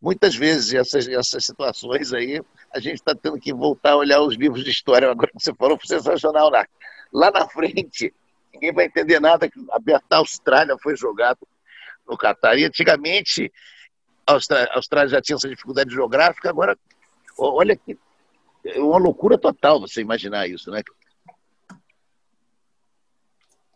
muitas 0.02 0.36
vezes 0.36 0.74
essas, 0.74 1.08
essas 1.08 1.46
situações 1.46 2.14
aí, 2.14 2.42
a 2.74 2.80
gente 2.80 2.96
está 2.96 3.16
tendo 3.16 3.40
que 3.40 3.54
voltar 3.54 3.92
a 3.92 3.98
olhar 3.98 4.22
os 4.22 4.36
livros 4.36 4.64
de 4.64 4.70
história. 4.70 5.10
Agora 5.12 5.32
que 5.32 5.44
você 5.44 5.54
falou, 5.54 5.78
foi 5.78 5.88
sensacional. 5.88 6.50
Lá, 6.50 6.66
lá 7.12 7.32
na 7.32 7.48
frente, 7.48 8.14
ninguém 8.54 8.74
vai 8.74 8.86
entender 8.86 9.20
nada 9.20 9.50
que 9.50 9.60
a 10.10 10.18
Austrália 10.18 10.76
foi 10.82 10.96
jogado 10.96 11.40
no 12.08 12.18
Catar. 12.18 12.58
E 12.58 12.66
antigamente, 12.66 13.52
a 14.26 14.34
Austrália, 14.34 14.70
a 14.72 14.76
Austrália 14.78 15.10
já 15.10 15.22
tinha 15.22 15.36
essa 15.36 15.50
dificuldade 15.50 15.94
geográfica, 15.94 16.50
agora, 16.50 16.78
olha 17.38 17.76
que 17.76 17.98
é 18.66 18.80
uma 18.80 18.98
loucura 18.98 19.38
total 19.38 19.82
você 19.82 20.02
imaginar 20.02 20.48
isso, 20.48 20.72
né? 20.72 20.82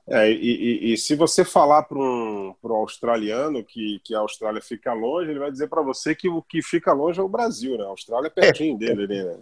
É, 0.10 0.32
e, 0.32 0.36
e, 0.36 0.94
e, 0.94 0.98
se 0.98 1.16
você 1.16 1.44
falar 1.44 1.84
para 1.84 1.98
um 2.00 2.56
pro 2.62 2.76
australiano 2.76 3.62
que, 3.62 4.00
que 4.06 4.16
a 4.16 4.20
Austrália 4.20 4.62
fica 4.62 4.94
longe, 4.94 5.30
ele 5.30 5.40
vai 5.40 5.52
dizer 5.52 5.68
para 5.68 5.82
você 5.82 6.16
que 6.16 6.30
o 6.30 6.42
que 6.42 6.62
fica 6.62 6.94
longe 6.94 7.20
é 7.20 7.24
o 7.24 7.28
Brasil, 7.28 7.78
né? 7.78 7.84
A 7.84 7.88
Austrália 7.88 8.28
é 8.28 8.30
pertinho 8.30 8.76
é. 8.76 8.78
dele 8.78 9.04
ali, 9.04 9.24
né? 9.24 9.38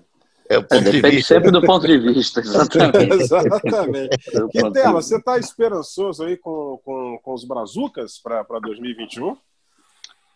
É 0.49 0.57
o 0.57 0.63
ponto 0.63 0.87
é, 0.87 0.91
de 0.91 1.01
vista. 1.01 1.35
sempre 1.35 1.51
do 1.51 1.61
ponto 1.61 1.85
de 1.85 1.99
vista, 1.99 2.39
exatamente. 2.39 3.13
exatamente. 3.21 4.17
E 4.53 4.69
dela, 4.71 5.01
você 5.01 5.17
está 5.17 5.37
esperançoso 5.37 6.23
aí 6.23 6.35
com, 6.35 6.79
com, 6.83 7.19
com 7.21 7.33
os 7.33 7.43
brazucas 7.43 8.19
para 8.19 8.43
2021? 8.59 9.37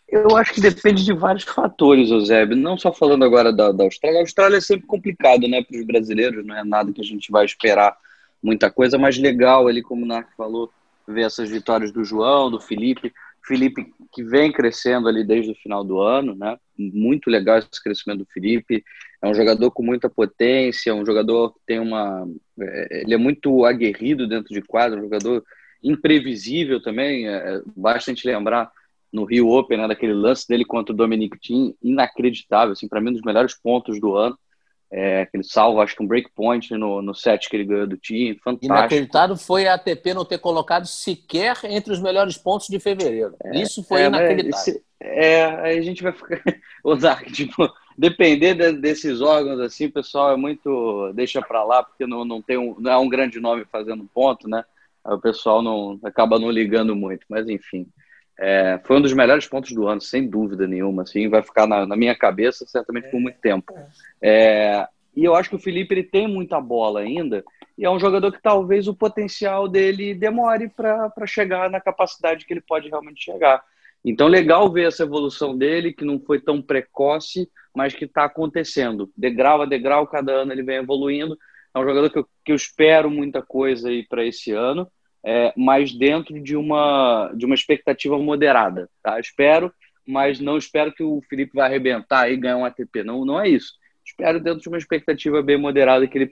Eu 0.08 0.36
acho 0.38 0.54
que 0.54 0.62
depende 0.62 1.06
de 1.06 1.14
vários 1.14 1.44
fatores, 1.44 2.10
Eusébio. 2.10 2.56
Não 2.56 2.78
só 2.78 2.92
falando 2.92 3.24
agora 3.24 3.54
da, 3.54 3.72
da 3.72 3.84
Austrália. 3.84 4.20
A 4.20 4.24
Austrália 4.24 4.58
é 4.58 4.62
sempre 4.62 4.88
complicado, 4.88 5.48
né, 5.48 5.64
para 5.64 5.80
os 5.80 5.86
brasileiros, 5.86 6.46
não 6.46 6.56
é 6.56 6.64
nada 6.64 6.92
que 6.92 7.02
a 7.02 7.04
gente 7.04 7.32
vai 7.32 7.46
esperar 7.46 7.96
muita 8.42 8.72
coisa, 8.72 8.98
mas 8.98 9.18
legal 9.18 9.68
ali, 9.68 9.82
como 9.82 10.04
o 10.04 10.08
Narco 10.08 10.32
falou, 10.38 10.72
ver 11.08 11.24
essas 11.24 11.50
vitórias 11.50 11.92
do 11.92 12.04
João, 12.04 12.52
do 12.52 12.60
Felipe. 12.60 13.14
Felipe 13.46 13.92
que 14.14 14.24
vem 14.24 14.52
crescendo 14.52 15.08
ali 15.08 15.24
desde 15.24 15.52
o 15.52 15.56
final 15.56 15.84
do 15.84 16.00
ano, 16.00 16.36
né? 16.36 16.58
Muito 16.78 17.30
legal 17.30 17.58
esse 17.58 17.82
crescimento 17.84 18.20
do 18.20 18.28
Felipe. 18.32 18.84
É 19.22 19.28
um 19.28 19.34
jogador 19.34 19.72
com 19.72 19.84
muita 19.84 20.10
potência, 20.10 20.94
um 20.94 21.06
jogador 21.06 21.54
que 21.54 21.60
tem 21.66 21.80
uma. 21.80 22.28
É, 22.60 23.02
ele 23.02 23.14
é 23.14 23.18
muito 23.18 23.66
aguerrido 23.66 24.28
dentro 24.28 24.54
de 24.54 24.62
quadro, 24.62 25.00
um 25.00 25.04
jogador 25.04 25.44
imprevisível 25.84 26.82
também. 26.82 27.28
É, 27.28 27.56
é 27.56 27.62
basta 27.76 28.12
a 28.12 28.14
gente 28.14 28.28
lembrar 28.28 28.72
no 29.12 29.26
Rio 29.26 29.50
Open, 29.50 29.78
né, 29.78 29.88
daquele 29.88 30.14
lance 30.14 30.48
dele 30.48 30.64
contra 30.64 30.94
o 30.94 30.96
Dominic 30.96 31.40
Thiem, 31.40 31.76
inacreditável, 31.82 32.74
assim, 32.74 32.88
para 32.88 33.02
mim 33.02 33.10
um 33.10 33.14
dos 33.14 33.24
melhores 33.24 33.56
pontos 33.56 34.00
do 34.00 34.16
ano. 34.16 34.38
É, 34.92 35.24
que 35.28 35.38
ele 35.38 35.44
salva, 35.44 35.84
acho 35.84 35.96
que 35.96 36.02
um 36.02 36.08
breakpoint 36.08 36.72
no, 36.72 37.00
no 37.00 37.14
set 37.14 37.48
que 37.48 37.56
ele 37.56 37.66
ganhou 37.66 37.86
do 37.86 37.96
time, 37.96 38.34
fantástico. 38.44 38.74
Inacreditável 38.74 39.38
foi 39.38 39.68
a 39.68 39.76
ATP 39.76 40.16
não 40.16 40.26
ter 40.26 40.40
colocado 40.40 40.88
sequer 40.88 41.58
entre 41.66 41.94
os 41.94 42.02
melhores 42.02 42.38
pontos 42.38 42.68
de 42.68 42.80
fevereiro. 42.80 43.36
É, 43.44 43.62
Isso 43.62 43.84
foi 43.84 44.02
é, 44.02 44.06
inacreditável. 44.08 44.82
é, 45.00 45.46
aí 45.62 45.78
a 45.78 45.82
gente 45.82 46.02
vai 46.02 46.12
ficar. 46.12 46.42
Usar, 46.84 47.24
tipo, 47.26 47.72
depender 47.96 48.56
de, 48.56 48.72
desses 48.72 49.22
órgãos, 49.22 49.60
assim, 49.60 49.86
o 49.86 49.92
pessoal 49.92 50.32
é 50.32 50.38
muito. 50.38 51.12
deixa 51.14 51.40
para 51.40 51.64
lá, 51.64 51.84
porque 51.84 52.08
não, 52.08 52.26
não, 52.26 52.42
tem 52.42 52.58
um, 52.58 52.76
não 52.80 52.92
é 52.92 52.98
um 52.98 53.10
grande 53.10 53.40
nome 53.40 53.66
fazendo 53.72 54.10
ponto, 54.12 54.50
né? 54.50 54.64
Aí 55.06 55.14
o 55.14 55.20
pessoal 55.20 55.62
não 55.62 56.00
acaba 56.04 56.40
não 56.40 56.50
ligando 56.50 56.96
muito, 56.96 57.26
mas 57.30 57.48
enfim. 57.48 57.88
É, 58.42 58.80
foi 58.86 58.98
um 58.98 59.02
dos 59.02 59.12
melhores 59.12 59.46
pontos 59.48 59.74
do 59.74 59.86
ano, 59.86 60.00
sem 60.00 60.26
dúvida 60.26 60.66
nenhuma. 60.66 61.04
Assim, 61.04 61.28
vai 61.28 61.44
ficar 61.44 61.68
na, 61.68 61.86
na 61.86 61.96
minha 61.98 62.16
cabeça 62.16 62.66
certamente 62.66 63.10
por 63.10 63.20
muito 63.20 63.38
tempo. 63.42 63.74
É, 64.22 64.88
e 65.16 65.26
eu 65.26 65.36
acho 65.36 65.50
que 65.50 65.58
o 65.58 65.60
Felipe 65.60 65.94
ele 65.94 66.04
tem 66.04 66.26
muita 66.26 66.62
bola 66.62 67.02
ainda 67.02 67.44
e 67.78 67.84
é 67.84 67.90
um 67.90 68.00
jogador 68.00 68.32
que 68.32 68.42
talvez 68.42 68.88
o 68.88 68.96
potencial 68.96 69.68
dele 69.68 70.14
demore 70.14 70.70
para 70.70 71.26
chegar 71.26 71.70
na 71.70 71.82
capacidade 71.82 72.46
que 72.46 72.54
ele 72.54 72.62
pode 72.62 72.88
realmente 72.88 73.24
chegar. 73.24 73.62
Então, 74.04 74.28
legal 74.28 74.72
ver 74.72 74.88
essa 74.88 75.04
evolução 75.04 75.58
dele, 75.58 75.94
que 75.94 76.06
não 76.06 76.20
foi 76.20 76.40
tão 76.40 76.62
precoce, 76.62 77.50
mas 77.76 77.94
que 77.94 78.06
está 78.06 78.24
acontecendo. 78.24 79.12
Degrau 79.16 79.62
a 79.62 79.66
degrau, 79.66 80.08
cada 80.08 80.32
ano 80.32 80.54
ele 80.54 80.64
vem 80.64 80.78
evoluindo. 80.78 81.38
É 81.74 81.80
um 81.80 81.84
jogador 81.84 82.10
que 82.10 82.20
eu, 82.20 82.28
que 82.46 82.52
eu 82.52 82.56
espero 82.56 83.10
muita 83.10 83.42
coisa 83.42 83.90
aí 83.90 84.06
para 84.08 84.26
esse 84.26 84.52
ano 84.52 84.90
é, 85.24 85.54
mas 85.56 85.92
dentro 85.94 86.42
de 86.42 86.56
uma, 86.56 87.32
de 87.36 87.46
uma 87.46 87.56
expectativa 87.56 88.18
moderada. 88.18 88.90
Tá? 89.04 89.20
Espero, 89.20 89.74
mas 90.06 90.40
não 90.40 90.58
espero 90.58 90.94
que 90.94 91.04
o 91.04 91.22
Felipe 91.30 91.54
vai 91.56 91.68
arrebentar 91.68 92.32
e 92.32 92.38
ganhar 92.38 92.58
um 92.58 92.66
ATP. 92.66 93.04
Não, 93.04 93.26
não 93.26 93.40
é 93.40 93.50
isso. 93.50 93.74
Espero 94.06 94.40
dentro 94.40 94.62
de 94.62 94.68
uma 94.68 94.78
expectativa 94.78 95.42
bem 95.42 95.58
moderada 95.58 96.08
que 96.08 96.18
ele 96.18 96.32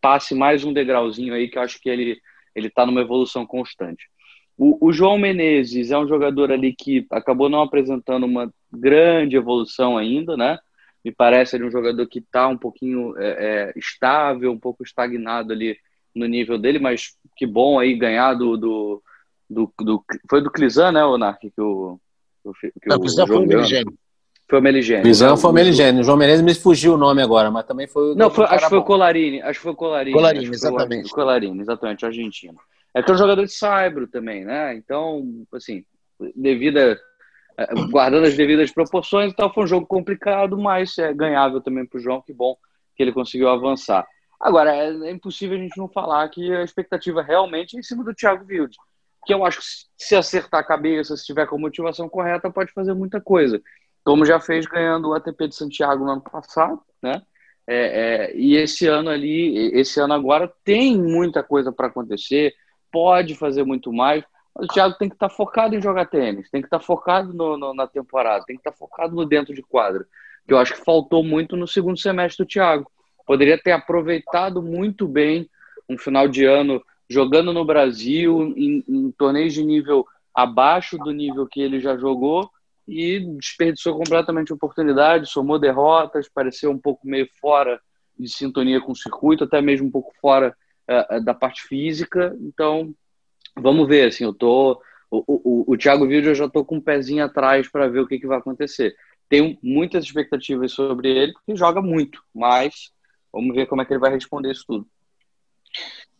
passe 0.00 0.34
mais 0.34 0.64
um 0.64 0.72
degrauzinho 0.72 1.34
aí, 1.34 1.48
que 1.48 1.58
eu 1.58 1.62
acho 1.62 1.80
que 1.80 1.88
ele 1.88 2.18
ele 2.54 2.68
está 2.68 2.86
numa 2.86 3.00
evolução 3.00 3.44
constante. 3.44 4.08
O, 4.56 4.86
o, 4.86 4.92
João 4.92 5.18
Menezes 5.18 5.90
é 5.90 5.98
um 5.98 6.06
jogador 6.06 6.52
ali 6.52 6.72
que 6.72 7.04
acabou 7.10 7.48
não 7.48 7.62
apresentando 7.62 8.24
uma 8.24 8.52
grande 8.72 9.36
evolução 9.36 9.98
ainda, 9.98 10.36
né? 10.36 10.58
Me 11.04 11.10
parece 11.10 11.56
ele 11.56 11.64
um 11.64 11.70
jogador 11.70 12.06
que 12.06 12.20
está 12.20 12.46
um 12.46 12.56
pouquinho 12.56 13.18
é, 13.18 13.26
é, 13.26 13.72
estável, 13.76 14.52
um 14.52 14.58
pouco 14.58 14.84
estagnado 14.84 15.52
ali 15.52 15.76
no 16.14 16.26
nível 16.26 16.58
dele, 16.58 16.78
mas 16.78 17.14
que 17.36 17.46
bom 17.46 17.78
aí 17.78 17.94
ganhar 17.94 18.34
do. 18.34 18.56
do, 18.56 19.02
do, 19.48 19.72
do 19.78 20.04
foi 20.28 20.42
do 20.42 20.50
Clizan, 20.50 20.92
né, 20.92 21.04
Onark? 21.04 21.50
Que 21.50 21.60
o, 21.60 21.98
que 22.60 22.88
Não, 22.88 22.96
o 22.96 23.00
Clizan 23.00 23.26
foi 23.26 23.36
o 23.36 23.46
Meligene. 23.46 23.94
Foi 24.48 24.58
o 24.58 24.62
Meligene. 24.62 25.02
Clizan 25.02 25.36
foi 25.36 25.50
o 25.50 25.54
Meligene. 25.54 26.00
O 26.00 26.04
João 26.04 26.18
Menezes 26.18 26.44
me 26.44 26.54
fugiu 26.54 26.94
o 26.94 26.98
nome 26.98 27.22
agora, 27.22 27.50
mas 27.50 27.64
também 27.64 27.86
foi 27.86 28.14
Não, 28.14 28.30
foi, 28.30 28.44
acho 28.44 28.64
que 28.64 28.70
foi 28.70 28.78
o 28.78 28.84
Colarini. 28.84 29.42
Acho 29.42 29.58
que 29.58 29.62
foi 29.62 29.72
o 29.72 29.76
Colarini. 29.76 30.16
Colarini, 30.16 30.48
exatamente. 30.48 31.06
O 31.06 31.14
Colarini, 31.14 31.60
exatamente, 31.60 32.06
argentino. 32.06 32.58
É 32.94 33.02
que 33.02 33.10
é 33.10 33.14
um 33.14 33.18
jogador 33.18 33.44
de 33.44 33.52
Saibro 33.52 34.06
também, 34.06 34.44
né? 34.44 34.74
Então, 34.76 35.44
assim, 35.52 35.84
devida 36.36 36.98
guardando 37.90 38.26
as 38.26 38.36
devidas 38.36 38.70
proporções, 38.72 39.32
então 39.32 39.52
foi 39.52 39.64
um 39.64 39.66
jogo 39.66 39.86
complicado, 39.86 40.58
mas 40.58 40.98
é 40.98 41.12
ganhável 41.12 41.60
também 41.60 41.86
para 41.86 41.98
o 41.98 42.00
João. 42.00 42.20
Que 42.20 42.32
bom 42.32 42.56
que 42.96 43.02
ele 43.02 43.12
conseguiu 43.12 43.48
avançar. 43.48 44.06
Agora, 44.44 44.76
é, 44.76 44.90
é, 44.90 45.10
impossível 45.10 45.56
a 45.56 45.60
gente 45.60 45.78
não 45.78 45.88
falar 45.88 46.28
que 46.28 46.54
a 46.54 46.62
expectativa 46.62 47.22
realmente 47.22 47.74
é 47.76 47.80
em 47.80 47.82
cima 47.82 48.04
do 48.04 48.14
Thiago 48.14 48.44
Wilde, 48.46 48.76
que 49.24 49.32
eu 49.32 49.42
acho 49.42 49.58
que 49.58 49.64
se 49.96 50.14
acertar 50.14 50.60
a 50.60 50.64
cabeça, 50.64 51.16
se 51.16 51.24
tiver 51.24 51.46
com 51.46 51.56
a 51.56 51.58
motivação 51.58 52.10
correta, 52.10 52.50
pode 52.50 52.70
fazer 52.72 52.92
muita 52.92 53.22
coisa. 53.22 53.58
Como 54.04 54.26
já 54.26 54.38
fez 54.38 54.66
ganhando 54.66 55.08
o 55.08 55.14
ATP 55.14 55.48
de 55.48 55.54
Santiago 55.54 56.04
no 56.04 56.10
ano 56.10 56.20
passado, 56.20 56.78
né? 57.02 57.22
É, 57.66 57.76
é, 58.26 58.36
e 58.36 58.54
esse 58.56 58.86
ano 58.86 59.08
ali, 59.08 59.70
esse 59.72 59.98
ano 59.98 60.12
agora, 60.12 60.52
tem 60.62 61.00
muita 61.00 61.42
coisa 61.42 61.72
para 61.72 61.86
acontecer, 61.86 62.52
pode 62.92 63.34
fazer 63.34 63.64
muito 63.64 63.90
mais, 63.90 64.22
mas 64.54 64.66
o 64.66 64.68
Thiago 64.74 64.94
tem 64.98 65.08
que 65.08 65.14
estar 65.14 65.30
tá 65.30 65.34
focado 65.34 65.74
em 65.74 65.80
jogar 65.80 66.04
tênis, 66.04 66.50
tem 66.50 66.60
que 66.60 66.66
estar 66.66 66.80
tá 66.80 66.84
focado 66.84 67.32
no, 67.32 67.56
no, 67.56 67.72
na 67.72 67.86
temporada, 67.86 68.44
tem 68.44 68.56
que 68.56 68.60
estar 68.60 68.72
tá 68.72 68.76
focado 68.76 69.16
no 69.16 69.24
dentro 69.24 69.54
de 69.54 69.62
quadra, 69.62 70.06
que 70.46 70.52
eu 70.52 70.58
acho 70.58 70.74
que 70.74 70.84
faltou 70.84 71.24
muito 71.24 71.56
no 71.56 71.66
segundo 71.66 71.98
semestre 71.98 72.44
do 72.44 72.46
Thiago 72.46 72.90
poderia 73.26 73.58
ter 73.58 73.72
aproveitado 73.72 74.62
muito 74.62 75.06
bem 75.06 75.48
um 75.88 75.98
final 75.98 76.28
de 76.28 76.44
ano 76.44 76.82
jogando 77.08 77.52
no 77.52 77.64
Brasil, 77.64 78.54
em, 78.56 78.84
em 78.88 79.10
torneios 79.12 79.52
de 79.52 79.64
nível 79.64 80.06
abaixo 80.34 80.98
do 80.98 81.12
nível 81.12 81.46
que 81.46 81.60
ele 81.60 81.80
já 81.80 81.96
jogou 81.96 82.50
e 82.86 83.20
desperdiçou 83.38 83.96
completamente 83.96 84.52
a 84.52 84.54
oportunidade, 84.54 85.30
somou 85.30 85.58
derrotas, 85.58 86.28
pareceu 86.28 86.70
um 86.70 86.78
pouco 86.78 87.06
meio 87.06 87.28
fora 87.40 87.80
de 88.18 88.28
sintonia 88.28 88.80
com 88.80 88.92
o 88.92 88.96
circuito, 88.96 89.44
até 89.44 89.60
mesmo 89.60 89.86
um 89.86 89.90
pouco 89.90 90.12
fora 90.20 90.54
uh, 90.88 91.22
da 91.22 91.34
parte 91.34 91.62
física. 91.62 92.36
Então, 92.40 92.94
vamos 93.56 93.88
ver. 93.88 94.08
Assim, 94.08 94.24
eu 94.24 94.34
tô 94.34 94.80
o, 95.10 95.22
o, 95.26 95.72
o 95.72 95.76
Thiago 95.76 96.06
Vídeo 96.06 96.30
eu 96.30 96.34
já 96.34 96.46
estou 96.46 96.64
com 96.64 96.76
um 96.76 96.80
pezinho 96.80 97.24
atrás 97.24 97.68
para 97.70 97.88
ver 97.88 98.00
o 98.00 98.06
que, 98.06 98.18
que 98.18 98.26
vai 98.26 98.38
acontecer. 98.38 98.94
Tenho 99.28 99.56
muitas 99.62 100.04
expectativas 100.04 100.72
sobre 100.72 101.08
ele, 101.08 101.32
porque 101.32 101.56
joga 101.56 101.80
muito, 101.80 102.22
mas 102.34 102.92
Vamos 103.34 103.54
ver 103.54 103.66
como 103.66 103.82
é 103.82 103.84
que 103.84 103.92
ele 103.92 104.00
vai 104.00 104.12
responder 104.12 104.52
isso 104.52 104.64
tudo. 104.66 104.86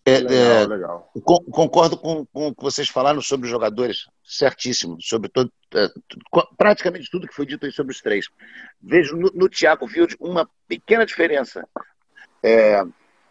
É, 0.04 0.18
legal, 0.18 0.36
é, 0.36 0.66
legal. 0.66 1.12
Concordo 1.22 1.96
com, 1.96 2.26
com 2.26 2.48
o 2.48 2.54
que 2.54 2.62
vocês 2.62 2.88
falaram 2.88 3.22
sobre 3.22 3.46
os 3.46 3.50
jogadores, 3.50 4.06
certíssimo, 4.22 4.98
sobre 5.00 5.30
todo, 5.30 5.50
é, 5.74 5.88
praticamente 6.58 7.08
tudo 7.10 7.26
que 7.26 7.34
foi 7.34 7.46
dito 7.46 7.64
aí 7.64 7.72
sobre 7.72 7.92
os 7.92 8.02
três. 8.02 8.28
Vejo 8.82 9.16
no, 9.16 9.30
no 9.34 9.48
Thiago 9.48 9.86
Wilde 9.86 10.16
uma 10.20 10.50
pequena 10.68 11.06
diferença. 11.06 11.66
É, 12.42 12.82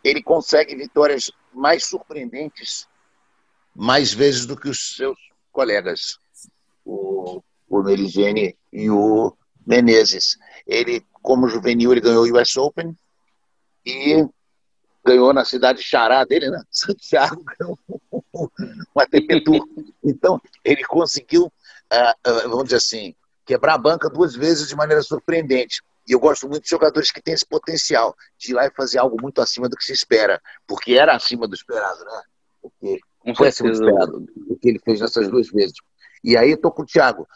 ele 0.03 0.23
consegue 0.23 0.75
vitórias 0.75 1.31
mais 1.53 1.85
surpreendentes 1.85 2.87
mais 3.75 4.13
vezes 4.13 4.45
do 4.45 4.55
que 4.55 4.69
os 4.69 4.95
seus 4.95 5.17
colegas, 5.51 6.19
o, 6.85 7.41
o 7.69 7.83
Meligeni 7.83 8.55
e 8.71 8.89
o 8.89 9.35
Menezes. 9.65 10.37
Ele, 10.65 11.05
como 11.11 11.47
juvenil, 11.47 11.91
ele 11.91 12.01
ganhou 12.01 12.25
o 12.25 12.39
US 12.39 12.55
Open, 12.57 12.95
e 13.85 14.27
ganhou 15.05 15.33
na 15.33 15.43
cidade 15.43 15.81
Xará 15.81 16.23
dele, 16.23 16.49
né? 16.49 16.61
Santiago 16.71 17.43
ganhou 17.43 17.79
um 18.33 18.99
ATP 18.99 19.43
Tour. 19.43 19.67
Então, 20.03 20.41
ele 20.63 20.83
conseguiu, 20.85 21.45
uh, 21.45 22.29
uh, 22.29 22.49
vamos 22.49 22.65
dizer 22.65 22.77
assim, 22.77 23.15
quebrar 23.45 23.75
a 23.75 23.77
banca 23.77 24.09
duas 24.09 24.35
vezes 24.35 24.67
de 24.67 24.75
maneira 24.75 25.01
surpreendente. 25.01 25.81
E 26.07 26.11
eu 26.11 26.19
gosto 26.19 26.47
muito 26.47 26.63
de 26.63 26.69
jogadores 26.69 27.11
que 27.11 27.21
têm 27.21 27.33
esse 27.33 27.45
potencial 27.45 28.15
de 28.37 28.51
ir 28.51 28.53
lá 28.53 28.65
e 28.65 28.71
fazer 28.71 28.99
algo 28.99 29.17
muito 29.21 29.41
acima 29.41 29.69
do 29.69 29.75
que 29.75 29.85
se 29.85 29.93
espera, 29.93 30.41
porque 30.67 30.93
era 30.93 31.15
acima 31.15 31.47
do 31.47 31.55
esperado, 31.55 32.03
né? 32.03 32.21
Porque 32.61 32.99
foi 33.35 33.47
acima 33.47 33.69
do 33.69 33.75
esperado 33.75 34.25
o 34.47 34.57
que 34.57 34.69
ele 34.69 34.79
fez 34.79 34.99
nessas 34.99 35.29
duas 35.29 35.49
vezes. 35.49 35.75
E 36.23 36.37
aí 36.37 36.51
eu 36.51 36.57
tô 36.57 36.71
com 36.71 36.83
o 36.83 36.85
Thiago. 36.85 37.27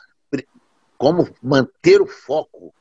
Como 0.97 1.29
manter 1.43 2.01
o 2.01 2.07
foco 2.07 2.73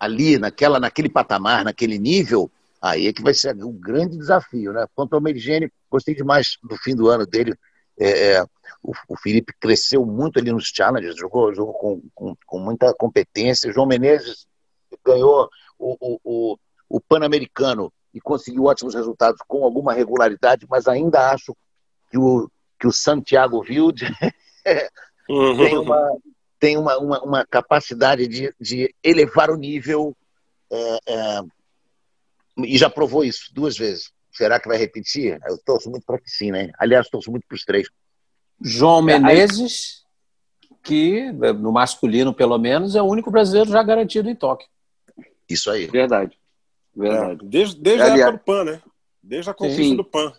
ali, 0.00 0.36
naquela, 0.36 0.80
naquele 0.80 1.08
patamar, 1.08 1.64
naquele 1.64 1.98
nível, 1.98 2.50
Aí 2.86 3.08
é 3.08 3.12
que 3.12 3.22
vai 3.22 3.34
ser 3.34 3.56
um 3.56 3.72
grande 3.72 4.16
desafio, 4.16 4.72
né? 4.72 4.86
Quanto 4.94 5.14
ao 5.14 5.20
Merigene, 5.20 5.72
gostei 5.90 6.14
demais 6.14 6.56
do 6.62 6.76
fim 6.76 6.94
do 6.94 7.08
ano 7.08 7.26
dele. 7.26 7.54
É, 7.98 8.34
é, 8.34 8.42
o, 8.82 8.92
o, 9.08 9.16
Felipe 9.16 9.52
cresceu 9.58 10.04
muito 10.04 10.38
ali 10.38 10.52
nos 10.52 10.68
challenges, 10.68 11.16
jogou, 11.16 11.54
jogou 11.54 11.74
com, 11.74 12.02
com, 12.14 12.36
com 12.46 12.58
muita 12.58 12.94
competência. 12.94 13.72
João 13.72 13.86
Menezes 13.86 14.46
ganhou 15.04 15.48
o, 15.78 15.96
o, 16.00 16.20
o, 16.22 16.58
o 16.88 17.00
Pan-Americano 17.00 17.92
e 18.12 18.20
conseguiu 18.20 18.64
ótimos 18.64 18.94
resultados 18.94 19.40
com 19.46 19.64
alguma 19.64 19.92
regularidade, 19.92 20.66
mas 20.68 20.86
ainda 20.86 21.30
acho 21.30 21.56
que 22.10 22.18
o, 22.18 22.50
que 22.78 22.86
o 22.86 22.92
Santiago 22.92 23.60
Wilde 23.60 24.06
uhum. 25.28 25.56
tem, 25.56 25.78
uma, 25.78 26.18
tem 26.60 26.76
uma, 26.76 26.98
uma, 26.98 27.22
uma, 27.22 27.46
capacidade 27.46 28.26
de, 28.26 28.54
de 28.60 28.94
elevar 29.02 29.50
o 29.50 29.56
nível 29.56 30.16
é, 30.70 30.98
é, 31.06 31.40
e 32.58 32.78
já 32.78 32.88
provou 32.88 33.24
isso 33.24 33.52
duas 33.52 33.76
vezes. 33.76 34.10
Será 34.32 34.60
que 34.60 34.68
vai 34.68 34.76
repetir? 34.76 35.38
Eu 35.48 35.58
torço 35.58 35.90
muito 35.90 36.04
para 36.04 36.18
que 36.18 36.30
sim, 36.30 36.50
né? 36.50 36.70
Aliás, 36.78 37.08
torço 37.08 37.30
muito 37.30 37.46
para 37.46 37.56
os 37.56 37.64
três. 37.64 37.88
João 38.60 39.02
Menezes, 39.02 40.04
que 40.82 41.32
no 41.32 41.72
masculino, 41.72 42.34
pelo 42.34 42.58
menos, 42.58 42.94
é 42.94 43.02
o 43.02 43.06
único 43.06 43.30
brasileiro 43.30 43.70
já 43.70 43.82
garantido 43.82 44.28
em 44.28 44.34
Tóquio. 44.34 44.68
Isso 45.48 45.70
aí. 45.70 45.86
Verdade. 45.86 46.38
Verdade. 46.94 47.44
É, 47.44 47.48
desde 47.48 47.80
desde 47.80 48.02
a 48.02 48.16
época 48.16 48.32
do 48.32 48.38
PAN, 48.38 48.64
né? 48.64 48.82
Desde 49.22 49.50
a 49.50 49.54
conquista 49.54 49.82
sim. 49.82 49.96
do 49.96 50.04
PAN. 50.04 50.32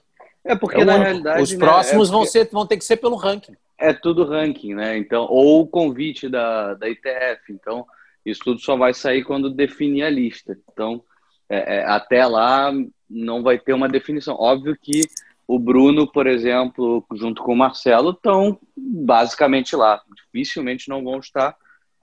É 0.44 0.56
porque, 0.56 0.82
é 0.82 0.86
na 0.86 0.98
realidade. 0.98 1.42
Os 1.42 1.52
né, 1.52 1.58
próximos 1.58 2.10
é 2.10 2.12
vão, 2.12 2.26
ser, 2.26 2.50
vão 2.52 2.66
ter 2.66 2.78
que 2.78 2.86
ser 2.86 2.98
pelo 2.98 3.16
ranking. 3.16 3.56
É 3.78 3.94
tudo 3.94 4.26
ranking, 4.26 4.74
né? 4.74 4.98
Então, 4.98 5.28
ou 5.30 5.62
o 5.62 5.68
convite 5.68 6.30
da, 6.30 6.74
da 6.74 6.90
ITF. 6.90 7.52
Então, 7.52 7.86
isso 8.26 8.42
tudo 8.44 8.60
só 8.60 8.76
vai 8.76 8.94
sair 8.94 9.24
quando 9.24 9.50
definir 9.50 10.04
a 10.04 10.10
lista. 10.10 10.58
Então, 10.72 11.04
é, 11.50 11.78
é, 11.78 11.86
até 11.86 12.26
lá 12.26 12.72
não 13.10 13.42
vai 13.42 13.58
ter 13.58 13.74
uma 13.74 13.88
definição. 13.88 14.36
Óbvio 14.36 14.78
que 14.80 15.02
o 15.48 15.58
Bruno, 15.58 16.12
por 16.12 16.28
exemplo, 16.28 17.06
junto 17.14 17.42
com 17.42 17.54
o 17.54 17.58
Marcelo, 17.58 18.12
estão 18.12 18.60
basicamente 18.76 19.76
lá. 19.76 20.02
Dificilmente 20.16 20.90
não 20.90 21.04
vão 21.04 21.20
estar, 21.20 21.56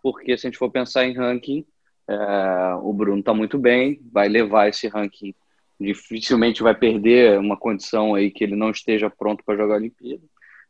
porque 0.02 0.36
se 0.36 0.46
a 0.46 0.50
gente 0.50 0.58
for 0.58 0.70
pensar 0.70 1.04
em 1.04 1.14
ranking, 1.14 1.64
é, 2.08 2.74
o 2.82 2.92
Bruno 2.92 3.20
está 3.20 3.34
muito 3.34 3.58
bem, 3.58 4.00
vai 4.10 4.28
levar 4.28 4.68
esse 4.68 4.88
ranking. 4.88 5.34
Dificilmente 5.78 6.62
vai 6.62 6.74
perder 6.74 7.38
uma 7.38 7.56
condição 7.56 8.14
aí 8.14 8.30
que 8.30 8.44
ele 8.44 8.56
não 8.56 8.70
esteja 8.70 9.10
pronto 9.10 9.44
para 9.44 9.56
jogar 9.56 9.74
a 9.74 9.78
Olimpíada. 9.78 10.22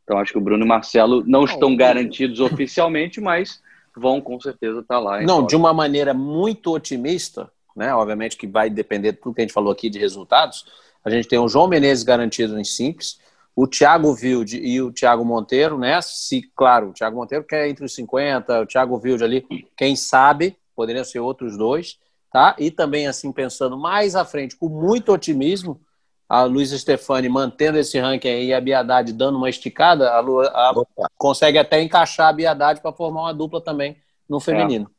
Então 0.03 0.19
acho 0.19 0.33
que 0.33 0.39
o 0.39 0.41
Bruno 0.41 0.65
e 0.65 0.67
o 0.67 0.69
Marcelo 0.69 1.23
não 1.27 1.45
estão 1.45 1.77
garantidos 1.77 2.41
oficialmente, 2.41 3.21
mas 3.21 3.63
vão 3.97 4.21
com 4.21 4.41
certeza 4.41 4.81
estar 4.81 4.97
tá 4.97 5.01
lá. 5.01 5.23
Não, 5.23 5.47
de 5.47 5.55
uma 5.57 5.73
maneira 5.73 6.13
muito 6.13 6.73
otimista, 6.73 7.51
né? 7.75 7.95
Obviamente 7.95 8.37
que 8.37 8.47
vai 8.47 8.71
depender 8.71 9.13
de 9.13 9.19
tudo 9.19 9.35
que 9.35 9.41
a 9.41 9.45
gente 9.45 9.53
falou 9.53 9.73
aqui 9.73 9.91
de 9.91 9.99
resultados. 9.99 10.67
A 11.05 11.11
gente 11.11 11.29
tem 11.29 11.39
o 11.39 11.49
João 11.49 11.69
Menezes 11.69 12.05
garantido 12.05 12.59
em 12.59 12.65
simples, 12.65 13.19
o 13.55 13.67
Thiago 13.67 14.11
Wilde 14.11 14.59
e 14.59 14.81
o 14.81 14.93
Thiago 14.93 15.25
Monteiro, 15.25 15.79
né? 15.79 16.01
Se, 16.03 16.43
claro, 16.57 16.89
o 16.89 16.93
Thiago 16.93 17.17
Monteiro 17.17 17.45
quer 17.45 17.69
entre 17.69 17.85
os 17.85 17.95
50, 17.95 18.63
o 18.63 18.67
Thiago 18.67 19.01
Wilde 19.03 19.23
ali, 19.23 19.47
quem 19.77 19.95
sabe, 19.95 20.57
poderiam 20.75 21.05
ser 21.05 21.21
outros 21.21 21.57
dois, 21.57 21.99
tá? 22.33 22.57
E 22.59 22.71
também, 22.71 23.07
assim, 23.07 23.31
pensando 23.31 23.79
mais 23.79 24.17
à 24.17 24.25
frente, 24.25 24.57
com 24.57 24.69
muito 24.69 25.13
otimismo, 25.13 25.81
a 26.29 26.43
Luiz 26.45 26.71
Stefani 26.71 27.29
mantendo 27.29 27.79
esse 27.79 27.99
ranking 27.99 28.29
aí 28.29 28.47
e 28.47 28.55
a 28.55 28.61
Biadade 28.61 29.13
dando 29.13 29.37
uma 29.37 29.49
esticada, 29.49 30.11
a, 30.11 30.21
Lu, 30.21 30.41
a 30.41 30.73
consegue 31.17 31.59
até 31.59 31.81
encaixar 31.81 32.29
a 32.29 32.33
Biadade 32.33 32.81
para 32.81 32.93
formar 32.93 33.23
uma 33.23 33.35
dupla 33.35 33.61
também 33.61 33.97
no 34.29 34.41
feminino. 34.41 34.91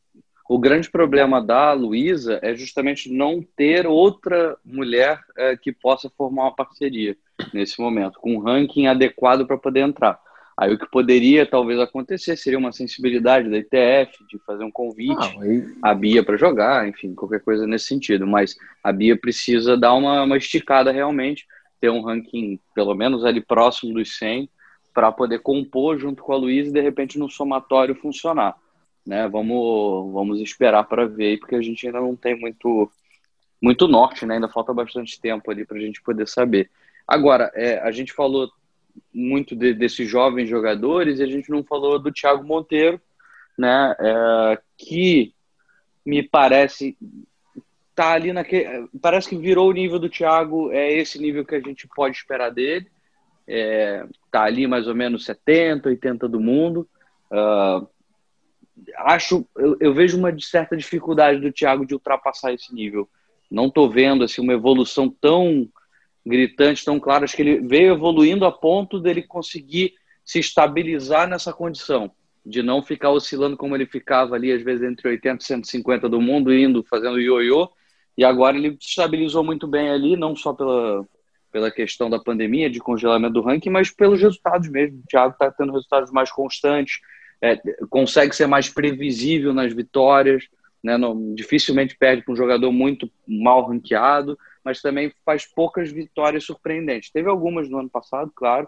O 0.47 0.59
grande 0.59 0.91
problema 0.91 1.41
da 1.41 1.73
Luísa 1.73 2.39
é 2.43 2.53
justamente 2.55 3.11
não 3.11 3.41
ter 3.41 3.87
outra 3.87 4.55
mulher 4.63 5.19
é, 5.35 5.57
que 5.57 5.71
possa 5.71 6.07
formar 6.15 6.43
uma 6.43 6.55
parceria 6.55 7.17
nesse 7.51 7.81
momento, 7.81 8.19
com 8.19 8.35
um 8.35 8.39
ranking 8.39 8.85
adequado 8.85 9.47
para 9.47 9.57
poder 9.57 9.79
entrar. 9.79 10.19
Aí 10.57 10.73
o 10.73 10.77
que 10.77 10.89
poderia 10.89 11.45
talvez 11.45 11.79
acontecer 11.79 12.37
seria 12.37 12.59
uma 12.59 12.71
sensibilidade 12.71 13.49
da 13.49 13.57
ITF 13.57 14.23
de 14.29 14.39
fazer 14.45 14.63
um 14.63 14.71
convite 14.71 15.35
à 15.81 15.93
Bia 15.93 16.23
para 16.23 16.37
jogar, 16.37 16.87
enfim, 16.87 17.13
qualquer 17.13 17.41
coisa 17.41 17.67
nesse 17.67 17.87
sentido. 17.87 18.25
Mas 18.25 18.55
a 18.83 18.91
Bia 18.93 19.17
precisa 19.17 19.75
dar 19.75 19.95
uma, 19.95 20.23
uma 20.23 20.37
esticada 20.37 20.91
realmente, 20.91 21.45
ter 21.81 21.89
um 21.89 22.01
ranking 22.01 22.57
pelo 22.73 22.95
menos 22.95 23.25
ali 23.25 23.41
próximo 23.41 23.93
dos 23.95 24.15
100 24.17 24.47
para 24.93 25.11
poder 25.11 25.39
compor 25.39 25.97
junto 25.97 26.23
com 26.23 26.31
a 26.31 26.37
Luísa 26.37 26.69
e 26.69 26.73
de 26.73 26.81
repente 26.81 27.19
no 27.19 27.29
somatório 27.29 27.95
funcionar. 27.95 28.55
Né? 29.05 29.27
Vamos, 29.27 30.11
vamos 30.11 30.41
esperar 30.41 30.83
para 30.83 31.05
ver, 31.05 31.39
porque 31.39 31.55
a 31.55 31.61
gente 31.61 31.85
ainda 31.85 31.99
não 31.99 32.15
tem 32.15 32.39
muito, 32.39 32.91
muito 33.61 33.87
norte, 33.87 34.25
né? 34.25 34.35
ainda 34.35 34.49
falta 34.49 34.73
bastante 34.73 35.19
tempo 35.19 35.49
ali 35.51 35.65
para 35.65 35.77
a 35.77 35.81
gente 35.81 36.01
poder 36.01 36.27
saber. 36.27 36.69
Agora, 37.07 37.51
é, 37.53 37.79
a 37.79 37.91
gente 37.91 38.13
falou 38.13 38.49
muito 39.13 39.55
de, 39.55 39.73
desses 39.73 40.09
jovens 40.09 40.49
jogadores 40.49 41.19
e 41.19 41.23
a 41.23 41.27
gente 41.27 41.49
não 41.49 41.63
falou 41.63 41.99
do 41.99 42.11
Thiago 42.11 42.43
Monteiro, 42.43 42.99
né? 43.57 43.95
É, 43.99 44.59
que 44.77 45.33
me 46.05 46.23
parece 46.23 46.97
tá 47.95 48.11
ali 48.11 48.33
naquele, 48.33 48.89
parece 49.01 49.29
que 49.29 49.37
virou 49.37 49.69
o 49.69 49.73
nível 49.73 49.97
do 49.97 50.09
Thiago, 50.09 50.71
é 50.71 50.91
esse 50.91 51.17
nível 51.17 51.45
que 51.45 51.55
a 51.55 51.61
gente 51.61 51.87
pode 51.87 52.17
esperar 52.17 52.51
dele. 52.51 52.87
É, 53.47 54.05
tá 54.29 54.43
ali 54.43 54.67
mais 54.67 54.87
ou 54.87 54.93
menos 54.93 55.23
70, 55.23 55.87
80 55.89 56.27
do 56.27 56.39
mundo. 56.39 56.87
Uh, 57.31 57.87
acho, 58.97 59.47
eu, 59.57 59.77
eu, 59.79 59.93
vejo 59.93 60.17
uma 60.17 60.37
certa 60.39 60.75
dificuldade 60.75 61.39
do 61.39 61.51
Thiago 61.51 61.85
de 61.85 61.93
ultrapassar 61.93 62.53
esse 62.53 62.73
nível. 62.73 63.09
Não 63.49 63.67
estou 63.67 63.89
vendo 63.89 64.23
assim 64.23 64.41
uma 64.41 64.53
evolução 64.53 65.09
tão 65.09 65.67
gritante, 66.25 66.83
tão 66.83 66.99
clara. 66.99 67.23
Acho 67.23 67.35
que 67.35 67.41
ele 67.41 67.59
veio 67.67 67.93
evoluindo 67.93 68.45
a 68.45 68.51
ponto 68.51 68.99
dele 68.99 69.21
conseguir 69.21 69.93
se 70.23 70.39
estabilizar 70.39 71.27
nessa 71.29 71.53
condição, 71.53 72.11
de 72.45 72.63
não 72.63 72.81
ficar 72.81 73.11
oscilando 73.11 73.55
como 73.55 73.75
ele 73.75 73.85
ficava 73.85 74.35
ali, 74.35 74.51
às 74.51 74.63
vezes 74.63 74.83
entre 74.83 75.07
80 75.07 75.43
e 75.43 75.45
150 75.45 76.09
do 76.09 76.19
mundo, 76.19 76.53
indo, 76.53 76.83
fazendo 76.83 77.19
ioiô. 77.19 77.69
E 78.17 78.23
agora 78.23 78.57
ele 78.57 78.71
se 78.79 78.89
estabilizou 78.89 79.43
muito 79.43 79.67
bem 79.67 79.89
ali, 79.89 80.15
não 80.15 80.35
só 80.35 80.53
pela, 80.53 81.05
pela 81.51 81.71
questão 81.71 82.09
da 82.09 82.19
pandemia, 82.19 82.69
de 82.69 82.79
congelamento 82.79 83.33
do 83.33 83.41
ranking, 83.41 83.69
mas 83.69 83.91
pelos 83.91 84.21
resultados 84.21 84.67
mesmo. 84.69 84.99
O 84.99 85.07
Thiago 85.07 85.33
está 85.33 85.51
tendo 85.51 85.73
resultados 85.73 86.11
mais 86.11 86.31
constantes, 86.31 86.99
é, 87.41 87.57
consegue 87.89 88.35
ser 88.35 88.47
mais 88.47 88.69
previsível 88.69 89.53
nas 89.53 89.73
vitórias, 89.73 90.47
né? 90.83 90.97
Não, 90.97 91.33
dificilmente 91.33 91.97
perde 91.97 92.23
para 92.23 92.33
um 92.33 92.37
jogador 92.37 92.71
muito 92.71 93.09
mal 93.27 93.67
ranqueado 93.67 94.37
mas 94.65 94.81
também 94.81 95.13
faz 95.23 95.45
poucas 95.45 95.91
vitórias 95.91 96.43
surpreendentes. 96.43 97.11
Teve 97.11 97.29
algumas 97.29 97.69
no 97.69 97.77
ano 97.77 97.89
passado, 97.89 98.31
claro, 98.35 98.67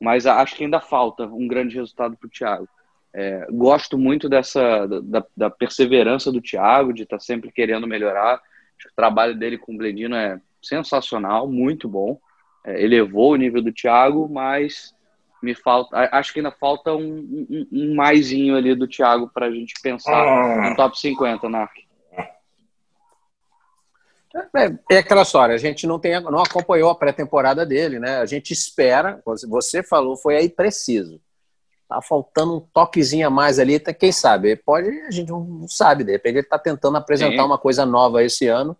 mas 0.00 0.26
acho 0.26 0.56
que 0.56 0.64
ainda 0.64 0.80
falta 0.80 1.26
um 1.26 1.46
grande 1.46 1.76
resultado 1.76 2.16
para 2.16 2.26
o 2.26 2.30
Thiago. 2.30 2.68
É, 3.14 3.46
gosto 3.50 3.96
muito 3.96 4.28
dessa 4.28 4.86
da, 4.86 5.24
da, 5.34 5.48
perseverança 5.48 6.32
do 6.32 6.42
Thiago, 6.42 6.92
de 6.92 7.04
estar 7.04 7.18
tá 7.18 7.20
sempre 7.20 7.52
querendo 7.52 7.86
melhorar. 7.86 8.36
O 8.36 8.96
trabalho 8.96 9.34
dele 9.36 9.56
com 9.56 9.74
o 9.74 9.78
Bledino 9.78 10.16
é 10.16 10.40
sensacional, 10.60 11.48
muito 11.48 11.88
bom. 11.88 12.20
É, 12.66 12.82
elevou 12.82 13.32
o 13.32 13.36
nível 13.36 13.62
do 13.62 13.72
Thiago, 13.72 14.28
mas 14.28 14.92
me 15.42 15.54
falta, 15.54 15.96
acho 16.12 16.32
que 16.32 16.40
ainda 16.40 16.50
falta 16.50 16.92
um, 16.94 17.46
um, 17.50 17.68
um 17.72 17.94
maisinho 17.94 18.56
ali 18.56 18.74
do 18.74 18.88
Thiago 18.88 19.30
para 19.32 19.46
a 19.46 19.50
gente 19.50 19.74
pensar 19.82 20.16
ah. 20.16 20.70
no 20.70 20.76
top 20.76 20.98
50, 20.98 21.48
Narc. 21.48 21.72
É, 24.54 24.94
é, 24.94 24.98
aquela 24.98 25.22
história, 25.22 25.54
a 25.54 25.58
gente 25.58 25.86
não, 25.86 25.98
tem, 25.98 26.20
não 26.20 26.40
acompanhou 26.40 26.90
a 26.90 26.94
pré-temporada 26.94 27.64
dele, 27.64 27.98
né? 27.98 28.18
A 28.18 28.26
gente 28.26 28.52
espera, 28.52 29.20
você 29.46 29.82
falou, 29.82 30.16
foi 30.16 30.36
aí 30.36 30.48
preciso. 30.48 31.20
Tá 31.88 32.02
faltando 32.02 32.56
um 32.56 32.60
toquezinho 32.60 33.26
a 33.26 33.30
mais 33.30 33.58
ali, 33.58 33.80
tá, 33.80 33.94
quem 33.94 34.12
sabe? 34.12 34.54
Pode, 34.56 34.88
a 34.88 35.10
gente 35.10 35.30
não 35.30 35.66
sabe, 35.66 36.04
de 36.04 36.12
repente 36.12 36.36
ele 36.36 36.46
tá 36.46 36.58
tentando 36.58 36.98
apresentar 36.98 37.42
Sim. 37.42 37.48
uma 37.48 37.58
coisa 37.58 37.86
nova 37.86 38.22
esse 38.22 38.46
ano, 38.46 38.76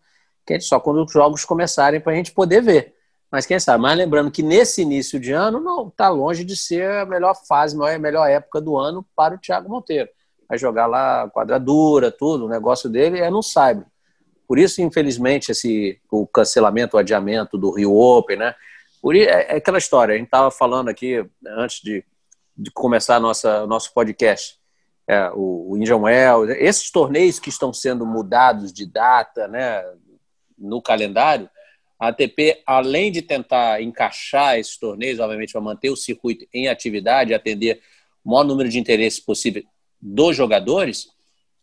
que 0.46 0.54
é 0.54 0.60
só 0.60 0.78
quando 0.78 1.02
os 1.02 1.10
jogos 1.10 1.44
começarem 1.44 2.00
para 2.00 2.12
a 2.12 2.16
gente 2.16 2.32
poder 2.32 2.62
ver. 2.62 2.97
Mas 3.30 3.44
quem 3.44 3.60
sabe? 3.60 3.82
Mas 3.82 3.96
lembrando 3.96 4.30
que 4.30 4.42
nesse 4.42 4.82
início 4.82 5.20
de 5.20 5.32
ano 5.32 5.60
não 5.60 5.88
está 5.88 6.08
longe 6.08 6.44
de 6.44 6.56
ser 6.56 6.90
a 6.90 7.06
melhor 7.06 7.34
fase, 7.46 7.76
a 7.76 7.98
melhor 7.98 8.26
época 8.28 8.60
do 8.60 8.76
ano 8.76 9.04
para 9.14 9.34
o 9.34 9.38
Thiago 9.38 9.68
Monteiro. 9.68 10.08
Vai 10.48 10.56
jogar 10.56 10.86
lá 10.86 11.28
quadradura, 11.28 12.10
tudo, 12.10 12.46
o 12.46 12.48
negócio 12.48 12.88
dele 12.88 13.20
é 13.20 13.30
no 13.30 13.42
Cyber. 13.42 13.84
Por 14.46 14.58
isso, 14.58 14.80
infelizmente, 14.80 15.52
esse, 15.52 16.00
o 16.10 16.26
cancelamento, 16.26 16.96
o 16.96 16.98
adiamento 16.98 17.58
do 17.58 17.70
Rio 17.70 17.94
Open, 17.94 18.38
né? 18.38 18.54
Por, 19.02 19.14
é, 19.14 19.24
é 19.24 19.56
aquela 19.56 19.76
história, 19.76 20.14
a 20.14 20.16
gente 20.16 20.26
estava 20.26 20.50
falando 20.50 20.88
aqui 20.88 21.22
antes 21.46 21.82
de, 21.82 22.02
de 22.56 22.70
começar 22.70 23.18
o 23.18 23.66
nosso 23.66 23.92
podcast. 23.92 24.58
É, 25.06 25.30
o, 25.34 25.72
o 25.72 25.76
Indian 25.76 25.98
Wells, 25.98 26.56
esses 26.58 26.90
torneios 26.90 27.38
que 27.38 27.50
estão 27.50 27.74
sendo 27.74 28.06
mudados 28.06 28.72
de 28.72 28.86
data 28.86 29.46
né, 29.48 29.84
no 30.56 30.80
calendário, 30.80 31.48
a 31.98 32.08
ATP, 32.08 32.62
além 32.64 33.11
de 33.11 33.22
tentar 33.22 33.82
encaixar 33.82 34.58
esses 34.58 34.76
torneios, 34.76 35.18
obviamente, 35.18 35.52
para 35.52 35.61
manter 35.61 35.90
o 35.90 35.96
circuito 35.96 36.46
em 36.52 36.68
atividade, 36.68 37.34
atender 37.34 37.80
o 38.24 38.30
maior 38.30 38.44
número 38.44 38.68
de 38.68 38.78
interesses 38.78 39.18
possível 39.18 39.64
dos 40.00 40.37
jogadores, 40.37 41.08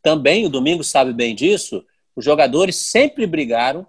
também 0.02 0.46
o 0.46 0.50
Domingo 0.50 0.84
sabe 0.84 1.14
bem 1.14 1.34
disso, 1.34 1.86
os 2.16 2.24
jogadores 2.24 2.76
sempre 2.76 3.26
brigaram, 3.26 3.88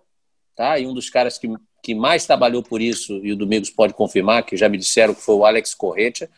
tá? 0.54 0.78
E 0.78 0.86
um 0.86 0.94
dos 0.94 1.10
caras 1.10 1.36
que, 1.36 1.48
que 1.82 1.94
mais 1.94 2.26
trabalhou 2.26 2.62
por 2.62 2.80
isso, 2.80 3.20
e 3.24 3.32
o 3.32 3.36
Domingos 3.36 3.70
pode 3.70 3.92
confirmar, 3.92 4.44
que 4.44 4.56
já 4.56 4.68
me 4.68 4.78
disseram 4.78 5.14
que 5.14 5.22
foi 5.22 5.34
o 5.34 5.44
Alex 5.44 5.74
Corretia, 5.74 6.30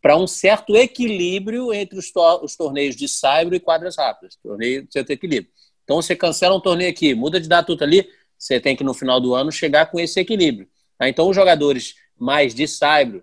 para 0.00 0.16
um 0.16 0.26
certo 0.26 0.74
equilíbrio 0.76 1.72
entre 1.72 1.98
os, 1.98 2.10
to 2.10 2.40
os 2.42 2.56
torneios 2.56 2.96
de 2.96 3.06
saibro 3.06 3.54
e 3.54 3.60
quadras 3.60 3.96
rápidas. 3.96 4.36
Torneio 4.42 4.86
de 4.86 4.92
certo 4.92 5.10
equilíbrio. 5.10 5.52
Então 5.84 6.00
você 6.00 6.16
cancela 6.16 6.56
um 6.56 6.60
torneio 6.60 6.90
aqui, 6.90 7.14
muda 7.14 7.40
de 7.40 7.48
tudo 7.66 7.82
ali, 7.84 8.08
você 8.40 8.58
tem 8.58 8.74
que 8.74 8.82
no 8.82 8.94
final 8.94 9.20
do 9.20 9.34
ano 9.34 9.52
chegar 9.52 9.86
com 9.90 10.00
esse 10.00 10.18
equilíbrio. 10.18 10.66
Tá? 10.98 11.06
Então 11.08 11.28
os 11.28 11.36
jogadores 11.36 11.94
mais 12.18 12.54
de 12.54 12.66
saibro, 12.66 13.22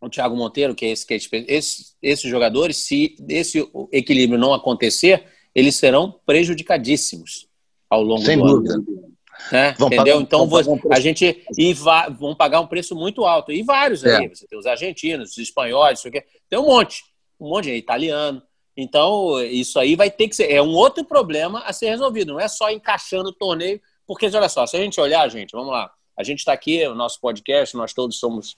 o 0.00 0.08
Thiago 0.08 0.36
Monteiro, 0.36 0.74
que 0.74 0.84
é 0.84 0.90
esse, 0.90 1.06
que 1.06 1.14
é 1.14 1.18
esse, 1.48 1.94
esses 2.02 2.28
jogadores, 2.28 2.76
se 2.76 3.16
esse 3.28 3.66
equilíbrio 3.92 4.38
não 4.38 4.52
acontecer, 4.52 5.24
eles 5.54 5.76
serão 5.76 6.20
prejudicadíssimos 6.26 7.48
ao 7.88 8.02
longo 8.02 8.22
Sem 8.22 8.38
do 8.38 8.44
dúvida. 8.44 8.74
ano. 8.74 9.08
Né? 9.52 9.70
Entendeu? 9.70 9.96
Pagar, 9.96 10.20
então 10.20 10.44
um 10.44 10.92
a 10.92 11.00
gente 11.00 11.44
e 11.56 11.72
va, 11.72 12.08
vão 12.08 12.34
pagar 12.34 12.60
um 12.60 12.66
preço 12.66 12.94
muito 12.94 13.24
alto. 13.24 13.52
E 13.52 13.62
vários 13.62 14.04
é. 14.04 14.16
aí. 14.16 14.28
Você 14.28 14.46
tem 14.46 14.58
os 14.58 14.66
argentinos, 14.66 15.30
os 15.30 15.38
espanhóis, 15.38 16.00
isso 16.00 16.08
aqui. 16.08 16.22
tem 16.50 16.58
um 16.58 16.66
monte. 16.66 17.04
Um 17.40 17.48
monte 17.48 17.66
de 17.66 17.76
italiano. 17.76 18.42
Então, 18.76 19.40
isso 19.42 19.78
aí 19.78 19.96
vai 19.96 20.10
ter 20.10 20.28
que 20.28 20.36
ser. 20.36 20.52
É 20.52 20.62
um 20.62 20.74
outro 20.74 21.04
problema 21.04 21.60
a 21.60 21.72
ser 21.72 21.88
resolvido. 21.88 22.32
Não 22.32 22.40
é 22.40 22.48
só 22.48 22.70
encaixando 22.70 23.30
o 23.30 23.32
torneio. 23.32 23.80
Porque, 24.08 24.26
olha 24.26 24.48
só, 24.48 24.66
se 24.66 24.76
a 24.76 24.80
gente 24.80 25.00
olhar, 25.00 25.28
gente, 25.28 25.52
vamos 25.52 25.70
lá. 25.70 25.92
A 26.16 26.24
gente 26.24 26.40
está 26.40 26.52
aqui, 26.52 26.84
o 26.88 26.96
nosso 26.96 27.20
podcast, 27.20 27.76
nós 27.76 27.92
todos 27.92 28.18
somos 28.18 28.56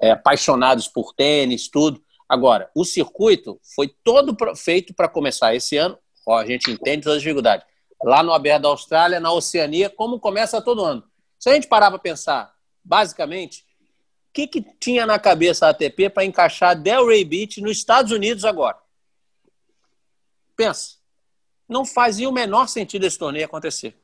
é, 0.00 0.10
apaixonados 0.10 0.88
por 0.88 1.14
tênis, 1.14 1.68
tudo. 1.68 2.02
Agora, 2.28 2.68
o 2.74 2.84
circuito 2.84 3.60
foi 3.76 3.86
todo 4.02 4.36
feito 4.56 4.92
para 4.92 5.08
começar 5.08 5.54
esse 5.54 5.76
ano 5.76 5.96
Ó, 6.28 6.36
a 6.36 6.44
gente 6.44 6.70
entende 6.70 7.04
todas 7.04 7.16
as 7.16 7.22
dificuldades. 7.22 7.66
Lá 8.04 8.22
no 8.22 8.34
Aberto 8.34 8.64
da 8.64 8.68
Austrália, 8.68 9.18
na 9.18 9.32
Oceania, 9.32 9.88
como 9.88 10.20
começa 10.20 10.60
todo 10.60 10.84
ano. 10.84 11.02
Se 11.38 11.48
a 11.48 11.54
gente 11.54 11.66
parar 11.66 11.90
para 11.90 11.98
pensar, 11.98 12.54
basicamente, 12.84 13.64
que, 14.30 14.46
que 14.46 14.60
tinha 14.78 15.06
na 15.06 15.18
cabeça 15.18 15.66
a 15.66 15.70
ATP 15.70 16.10
para 16.10 16.26
encaixar 16.26 16.78
Delray 16.78 17.24
Beach 17.24 17.62
nos 17.62 17.78
Estados 17.78 18.12
Unidos 18.12 18.44
agora? 18.44 18.76
Pensa. 20.54 20.98
Não 21.66 21.86
fazia 21.86 22.28
o 22.28 22.32
menor 22.32 22.68
sentido 22.68 23.06
esse 23.06 23.18
torneio 23.18 23.46
acontecer. 23.46 23.98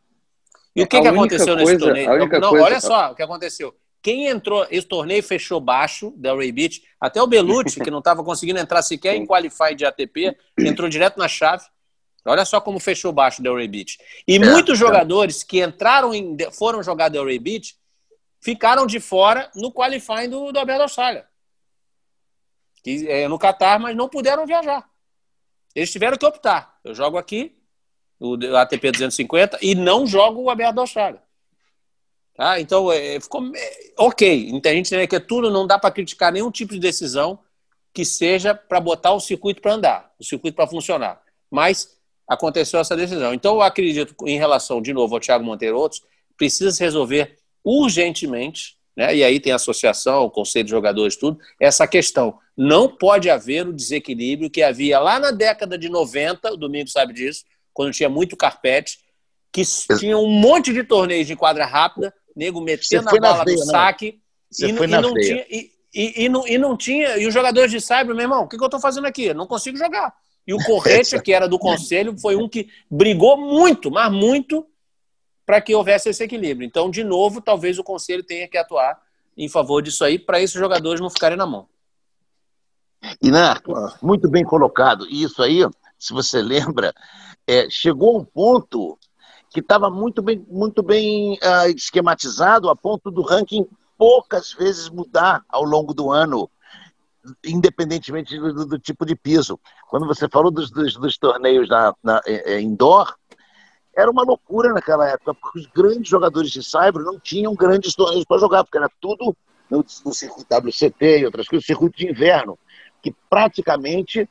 E 0.74 0.82
o 0.82 0.86
que, 0.86 1.00
que 1.00 1.08
aconteceu 1.08 1.54
coisa, 1.56 1.72
nesse 1.72 1.78
torneio? 1.78 2.40
Não, 2.40 2.50
coisa... 2.50 2.64
Olha 2.64 2.80
só 2.80 3.12
o 3.12 3.14
que 3.14 3.22
aconteceu. 3.22 3.74
Quem 4.02 4.26
entrou, 4.26 4.66
esse 4.70 4.86
torneio 4.86 5.22
fechou 5.22 5.58
baixo, 5.60 6.12
Delray 6.16 6.52
Beach, 6.52 6.82
até 7.00 7.22
o 7.22 7.26
Belucci, 7.26 7.80
que 7.80 7.90
não 7.90 8.00
estava 8.00 8.22
conseguindo 8.22 8.58
entrar 8.58 8.82
sequer 8.82 9.14
em 9.14 9.24
qualify 9.24 9.74
de 9.74 9.86
ATP, 9.86 10.36
entrou 10.58 10.90
direto 10.90 11.16
na 11.18 11.26
chave. 11.26 11.64
Olha 12.26 12.44
só 12.44 12.60
como 12.60 12.78
fechou 12.78 13.12
baixo 13.12 13.42
Delray 13.42 13.68
Beach. 13.68 13.98
E 14.26 14.36
é, 14.36 14.38
muitos 14.38 14.74
é. 14.74 14.80
jogadores 14.80 15.42
que 15.42 15.62
entraram 15.62 16.14
em, 16.14 16.36
foram 16.52 16.82
jogar 16.82 17.08
Delray 17.08 17.38
Beach 17.38 17.76
ficaram 18.40 18.86
de 18.86 19.00
fora 19.00 19.50
no 19.54 19.72
qualifying 19.72 20.28
do, 20.28 20.52
do 20.52 20.58
Alberto 20.58 20.82
Austrália. 20.82 21.26
Que, 22.82 23.08
é, 23.08 23.26
no 23.26 23.38
Catar, 23.38 23.78
mas 23.78 23.96
não 23.96 24.08
puderam 24.08 24.46
viajar. 24.46 24.86
Eles 25.74 25.90
tiveram 25.90 26.18
que 26.18 26.26
optar. 26.26 26.78
Eu 26.84 26.94
jogo 26.94 27.16
aqui, 27.16 27.56
o 28.24 28.56
ATP 28.56 28.90
250, 28.90 29.58
e 29.60 29.74
não 29.74 30.06
jogo 30.06 30.42
o 30.42 30.50
Aberto 30.50 30.76
da 30.76 30.82
Austrália. 30.82 31.22
Tá? 32.34 32.60
Então, 32.60 32.90
é, 32.90 33.20
ficou 33.20 33.44
é, 33.54 33.92
ok. 33.96 34.48
Então, 34.50 34.72
a 34.72 34.74
gente 34.74 34.90
tem 34.90 35.06
que 35.06 35.20
tudo 35.20 35.50
não 35.50 35.66
dá 35.66 35.78
para 35.78 35.90
criticar 35.90 36.32
nenhum 36.32 36.50
tipo 36.50 36.72
de 36.74 36.80
decisão 36.80 37.38
que 37.92 38.04
seja 38.04 38.54
para 38.54 38.80
botar 38.80 39.12
o 39.12 39.20
circuito 39.20 39.62
para 39.62 39.74
andar, 39.74 40.12
o 40.18 40.24
circuito 40.24 40.56
para 40.56 40.66
funcionar. 40.66 41.22
Mas 41.48 41.96
aconteceu 42.26 42.80
essa 42.80 42.96
decisão. 42.96 43.32
Então, 43.32 43.54
eu 43.54 43.62
acredito, 43.62 44.14
em 44.26 44.36
relação, 44.36 44.82
de 44.82 44.92
novo, 44.92 45.14
ao 45.14 45.20
Thiago 45.20 45.44
Monteiro 45.44 45.78
outros, 45.78 46.02
precisa 46.36 46.72
se 46.72 46.82
resolver 46.82 47.36
urgentemente, 47.64 48.76
né? 48.96 49.14
e 49.14 49.22
aí 49.22 49.38
tem 49.38 49.52
a 49.52 49.56
associação, 49.56 50.24
o 50.24 50.30
conselho 50.30 50.64
de 50.64 50.70
jogadores, 50.70 51.16
tudo, 51.16 51.38
essa 51.60 51.86
questão. 51.86 52.38
Não 52.56 52.88
pode 52.88 53.30
haver 53.30 53.66
o 53.66 53.72
desequilíbrio 53.72 54.50
que 54.50 54.62
havia 54.62 54.98
lá 54.98 55.20
na 55.20 55.30
década 55.30 55.78
de 55.78 55.88
90, 55.88 56.52
o 56.52 56.56
Domingo 56.56 56.88
sabe 56.88 57.12
disso, 57.12 57.44
quando 57.74 57.92
tinha 57.92 58.08
muito 58.08 58.36
carpete, 58.36 59.00
que 59.52 59.62
tinha 59.98 60.16
um 60.16 60.28
monte 60.28 60.72
de 60.72 60.82
torneios 60.82 61.26
de 61.26 61.36
quadra 61.36 61.66
rápida, 61.66 62.14
nego 62.34 62.60
metendo 62.60 63.08
a 63.08 63.12
bola 63.12 63.44
no 63.44 63.50
né? 63.50 63.56
saque, 63.66 64.20
e, 64.58 64.66
e, 64.66 64.86
não 64.86 65.14
tinha, 65.14 65.46
e, 65.50 66.24
e, 66.24 66.28
não, 66.28 66.46
e 66.46 66.58
não 66.58 66.76
tinha, 66.76 67.18
e 67.18 67.26
os 67.26 67.34
jogadores 67.34 67.70
de 67.70 67.80
cyber, 67.80 68.14
meu 68.14 68.20
irmão, 68.20 68.44
o 68.44 68.48
que, 68.48 68.56
que 68.56 68.62
eu 68.62 68.66
estou 68.66 68.80
fazendo 68.80 69.06
aqui? 69.06 69.26
Eu 69.26 69.34
não 69.34 69.46
consigo 69.46 69.76
jogar. 69.76 70.14
E 70.46 70.54
o 70.54 70.58
Corretia, 70.64 71.20
que 71.20 71.32
era 71.32 71.48
do 71.48 71.58
conselho, 71.58 72.16
foi 72.18 72.36
um 72.36 72.48
que 72.48 72.68
brigou 72.90 73.36
muito, 73.36 73.90
mas 73.90 74.10
muito, 74.10 74.66
para 75.44 75.60
que 75.60 75.74
houvesse 75.74 76.08
esse 76.08 76.22
equilíbrio. 76.24 76.66
Então, 76.66 76.90
de 76.90 77.04
novo, 77.04 77.40
talvez 77.40 77.78
o 77.78 77.84
conselho 77.84 78.22
tenha 78.22 78.48
que 78.48 78.56
atuar 78.56 78.98
em 79.36 79.48
favor 79.48 79.82
disso 79.82 80.04
aí, 80.04 80.18
para 80.18 80.40
esses 80.40 80.58
jogadores 80.58 81.00
não 81.00 81.10
ficarem 81.10 81.36
na 81.36 81.46
mão. 81.46 81.68
Inarco, 83.22 83.74
muito 84.00 84.28
bem 84.28 84.44
colocado. 84.44 85.06
E 85.10 85.22
isso 85.22 85.42
aí, 85.42 85.60
se 86.04 86.12
você 86.12 86.40
lembra, 86.42 86.94
é, 87.46 87.68
chegou 87.70 88.18
um 88.18 88.24
ponto 88.24 88.98
que 89.50 89.60
estava 89.60 89.88
muito 89.88 90.20
bem, 90.20 90.44
muito 90.48 90.82
bem 90.82 91.34
uh, 91.34 91.68
esquematizado, 91.74 92.68
a 92.68 92.74
ponto 92.74 93.10
do 93.10 93.22
ranking 93.22 93.66
poucas 93.96 94.52
vezes 94.52 94.90
mudar 94.90 95.44
ao 95.48 95.62
longo 95.62 95.94
do 95.94 96.10
ano, 96.10 96.50
independentemente 97.44 98.36
do, 98.36 98.66
do 98.66 98.78
tipo 98.78 99.06
de 99.06 99.14
piso. 99.14 99.58
Quando 99.88 100.06
você 100.06 100.28
falou 100.28 100.50
dos, 100.50 100.70
dos, 100.70 100.96
dos 100.96 101.16
torneios 101.16 101.68
na, 101.68 101.94
na, 102.02 102.20
é, 102.26 102.54
é, 102.54 102.60
indoor, 102.60 103.14
era 103.96 104.10
uma 104.10 104.24
loucura 104.24 104.72
naquela 104.72 105.08
época, 105.08 105.34
porque 105.34 105.60
os 105.60 105.66
grandes 105.66 106.08
jogadores 106.08 106.50
de 106.50 106.62
cyber 106.62 107.02
não 107.02 107.20
tinham 107.20 107.54
grandes 107.54 107.94
torneios 107.94 108.24
para 108.24 108.40
jogar, 108.40 108.64
porque 108.64 108.76
era 108.76 108.90
tudo 109.00 109.36
no, 109.70 109.84
no 110.04 110.12
circuito 110.12 110.52
WCT 110.52 111.20
e 111.20 111.26
outras 111.26 111.46
coisas, 111.46 111.64
circuito 111.64 111.96
de 111.96 112.10
inverno, 112.10 112.58
que 113.00 113.14
praticamente 113.30 114.28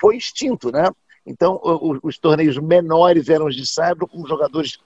foi 0.00 0.16
extinto, 0.16 0.72
né? 0.72 0.90
Então, 1.26 1.58
os, 1.62 1.98
os 2.02 2.18
torneios 2.18 2.58
menores 2.58 3.28
eram 3.28 3.46
os 3.46 3.56
de 3.56 3.66
cyber, 3.66 4.06
com 4.06 4.26
jogadores 4.26 4.78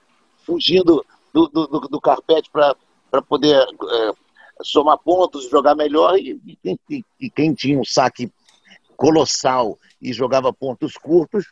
fugindo 0.45 1.05
do, 1.33 1.47
do, 1.47 1.67
do, 1.67 1.79
do 1.81 2.01
carpete 2.01 2.49
para 2.51 3.21
poder 3.21 3.55
é, 3.57 4.11
somar 4.63 4.97
pontos, 4.97 5.49
jogar 5.49 5.75
melhor, 5.75 6.17
e, 6.17 6.39
e, 6.63 7.03
e, 7.19 7.29
quem 7.29 7.53
tinha 7.53 7.77
um 7.77 7.85
saque 7.85 8.31
colossal 8.95 9.77
e 10.01 10.13
jogava 10.13 10.53
pontos 10.53 10.93
curtos, 10.93 11.51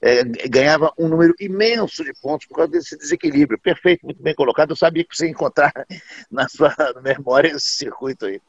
é, 0.00 0.22
ganhava 0.48 0.92
um 0.98 1.08
número 1.08 1.34
imenso 1.40 2.04
de 2.04 2.12
pontos 2.20 2.46
por 2.46 2.56
causa 2.56 2.72
desse 2.72 2.96
desequilíbrio. 2.96 3.58
Perfeito, 3.58 4.04
muito 4.04 4.22
bem 4.22 4.34
colocado. 4.34 4.70
Eu 4.70 4.76
sabia 4.76 5.04
que 5.04 5.16
você 5.16 5.26
ia 5.26 5.30
encontrar 5.30 5.72
na 6.30 6.48
sua 6.48 6.74
memória 7.02 7.48
esse 7.48 7.76
circuito 7.76 8.26
aí. 8.26 8.40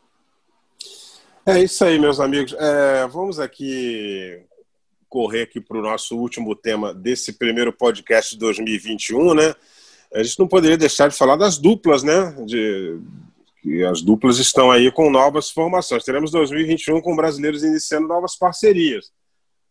É 1.45 1.60
isso 1.60 1.86
aí, 1.86 2.00
meus 2.00 2.19
amigos. 2.19 2.54
É, 2.58 3.08
vamos 3.08 3.39
aqui 3.39 4.43
correr 5.09 5.43
aqui 5.43 5.61
para 5.61 5.77
o 5.77 5.81
nosso 5.81 6.17
último 6.17 6.55
tema 6.55 6.93
desse 6.93 7.33
primeiro 7.33 7.71
podcast 7.71 8.33
de 8.33 8.39
2021, 8.39 9.33
né? 9.33 9.55
A 10.13 10.23
gente 10.23 10.39
não 10.39 10.47
poderia 10.47 10.77
deixar 10.77 11.09
de 11.09 11.15
falar 11.15 11.35
das 11.35 11.57
duplas, 11.57 12.03
né? 12.03 12.35
De, 12.45 12.99
que 13.61 13.83
as 13.83 14.01
duplas 14.01 14.37
estão 14.37 14.69
aí 14.69 14.91
com 14.91 15.09
novas 15.09 15.49
formações. 15.49 16.03
Teremos 16.03 16.29
2021 16.29 17.01
com 17.01 17.15
brasileiros 17.15 17.63
iniciando 17.63 18.07
novas 18.07 18.37
parcerias. 18.37 19.11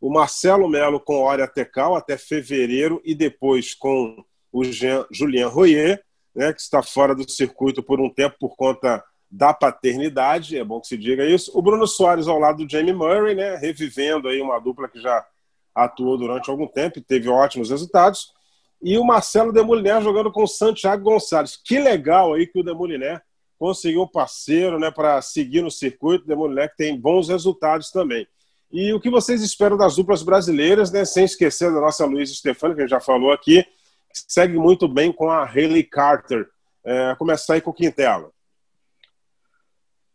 O 0.00 0.12
Marcelo 0.12 0.68
Melo 0.68 0.98
com 0.98 1.20
Ória 1.20 1.46
Tecal 1.46 1.94
até 1.94 2.18
fevereiro 2.18 3.00
e 3.04 3.14
depois 3.14 3.72
com 3.72 4.24
o 4.52 4.64
Jean, 4.64 5.06
Julien 5.10 5.46
Royer, 5.46 6.02
né, 6.34 6.52
que 6.52 6.60
está 6.60 6.82
fora 6.82 7.14
do 7.14 7.28
circuito 7.30 7.82
por 7.82 8.00
um 8.00 8.10
tempo 8.10 8.36
por 8.38 8.56
conta 8.56 9.02
da 9.36 9.52
paternidade, 9.52 10.56
é 10.56 10.62
bom 10.62 10.80
que 10.80 10.86
se 10.86 10.96
diga 10.96 11.26
isso. 11.26 11.50
O 11.58 11.60
Bruno 11.60 11.88
Soares 11.88 12.28
ao 12.28 12.38
lado 12.38 12.64
do 12.64 12.70
Jamie 12.70 12.92
Murray, 12.92 13.34
né, 13.34 13.56
revivendo 13.56 14.28
aí 14.28 14.40
uma 14.40 14.60
dupla 14.60 14.88
que 14.88 15.00
já 15.00 15.26
atuou 15.74 16.16
durante 16.16 16.48
algum 16.48 16.68
tempo 16.68 17.00
e 17.00 17.02
teve 17.02 17.28
ótimos 17.28 17.68
resultados. 17.68 18.32
E 18.80 18.96
o 18.96 19.04
Marcelo 19.04 19.52
Demoliner 19.52 20.00
jogando 20.00 20.30
com 20.30 20.44
o 20.44 20.46
Santiago 20.46 21.02
Gonçalves. 21.02 21.56
Que 21.56 21.80
legal 21.80 22.34
aí 22.34 22.46
que 22.46 22.60
o 22.60 22.62
Demoliner 22.62 23.20
conseguiu 23.58 24.02
um 24.02 24.08
parceiro 24.08 24.78
né, 24.78 24.88
para 24.92 25.20
seguir 25.20 25.62
no 25.62 25.70
circuito. 25.70 26.26
Demoliner 26.26 26.70
que 26.70 26.76
tem 26.76 26.96
bons 26.96 27.28
resultados 27.28 27.90
também. 27.90 28.24
E 28.70 28.92
o 28.92 29.00
que 29.00 29.10
vocês 29.10 29.42
esperam 29.42 29.76
das 29.76 29.96
duplas 29.96 30.22
brasileiras, 30.22 30.92
né, 30.92 31.04
sem 31.04 31.24
esquecer 31.24 31.72
da 31.72 31.80
nossa 31.80 32.06
Luiz 32.06 32.30
Stefani, 32.30 32.74
que 32.74 32.82
a 32.82 32.84
gente 32.84 32.90
já 32.90 33.00
falou 33.00 33.32
aqui, 33.32 33.64
que 33.64 34.20
segue 34.28 34.56
muito 34.56 34.86
bem 34.86 35.10
com 35.10 35.28
a 35.28 35.44
Haley 35.44 35.82
Carter. 35.82 36.46
É, 36.84 37.16
começar 37.16 37.54
aí 37.54 37.60
com 37.60 37.70
o 37.70 37.74
Quintela. 37.74 38.33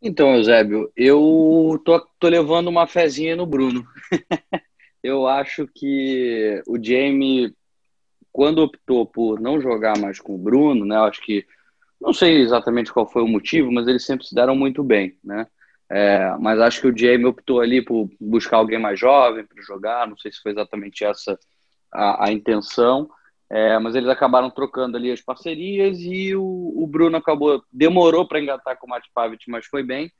Então, 0.02 0.34
Eusébio, 0.34 0.90
eu 0.96 1.80
tô, 1.84 2.00
tô 2.18 2.28
levando 2.28 2.68
uma 2.68 2.86
fezinha 2.86 3.36
no 3.36 3.44
Bruno. 3.44 3.86
eu 5.02 5.26
acho 5.26 5.68
que 5.74 6.62
o 6.66 6.82
Jamie, 6.82 7.54
quando 8.32 8.62
optou 8.62 9.04
por 9.04 9.38
não 9.38 9.60
jogar 9.60 9.98
mais 9.98 10.18
com 10.18 10.34
o 10.34 10.38
Bruno, 10.38 10.86
né? 10.86 10.96
Eu 10.96 11.04
acho 11.04 11.20
que 11.20 11.46
não 12.00 12.14
sei 12.14 12.40
exatamente 12.40 12.92
qual 12.92 13.06
foi 13.06 13.22
o 13.22 13.28
motivo, 13.28 13.70
mas 13.70 13.86
eles 13.86 14.04
sempre 14.04 14.26
se 14.26 14.34
deram 14.34 14.56
muito 14.56 14.82
bem, 14.82 15.18
né? 15.22 15.46
É, 15.90 16.34
mas 16.38 16.60
acho 16.60 16.80
que 16.80 16.86
o 16.86 16.96
Jamie 16.96 17.26
optou 17.26 17.60
ali 17.60 17.82
por 17.84 18.08
buscar 18.18 18.56
alguém 18.58 18.78
mais 18.78 18.98
jovem 18.98 19.44
para 19.44 19.62
jogar. 19.62 20.08
Não 20.08 20.16
sei 20.16 20.32
se 20.32 20.40
foi 20.40 20.52
exatamente 20.52 21.04
essa 21.04 21.38
a, 21.92 22.26
a 22.28 22.32
intenção, 22.32 23.10
é, 23.50 23.76
mas 23.80 23.96
eles 23.96 24.08
acabaram 24.08 24.48
trocando 24.48 24.96
ali 24.96 25.10
as 25.10 25.20
parcerias 25.20 25.98
e 26.00 26.36
o, 26.36 26.72
o 26.76 26.86
Bruno 26.86 27.16
acabou 27.16 27.62
demorou 27.72 28.26
para 28.26 28.40
engatar 28.40 28.78
com 28.78 28.86
o 28.86 28.90
Matt 28.90 29.06
Pavic, 29.12 29.50
mas 29.50 29.66
foi 29.66 29.82
bem. 29.82 30.10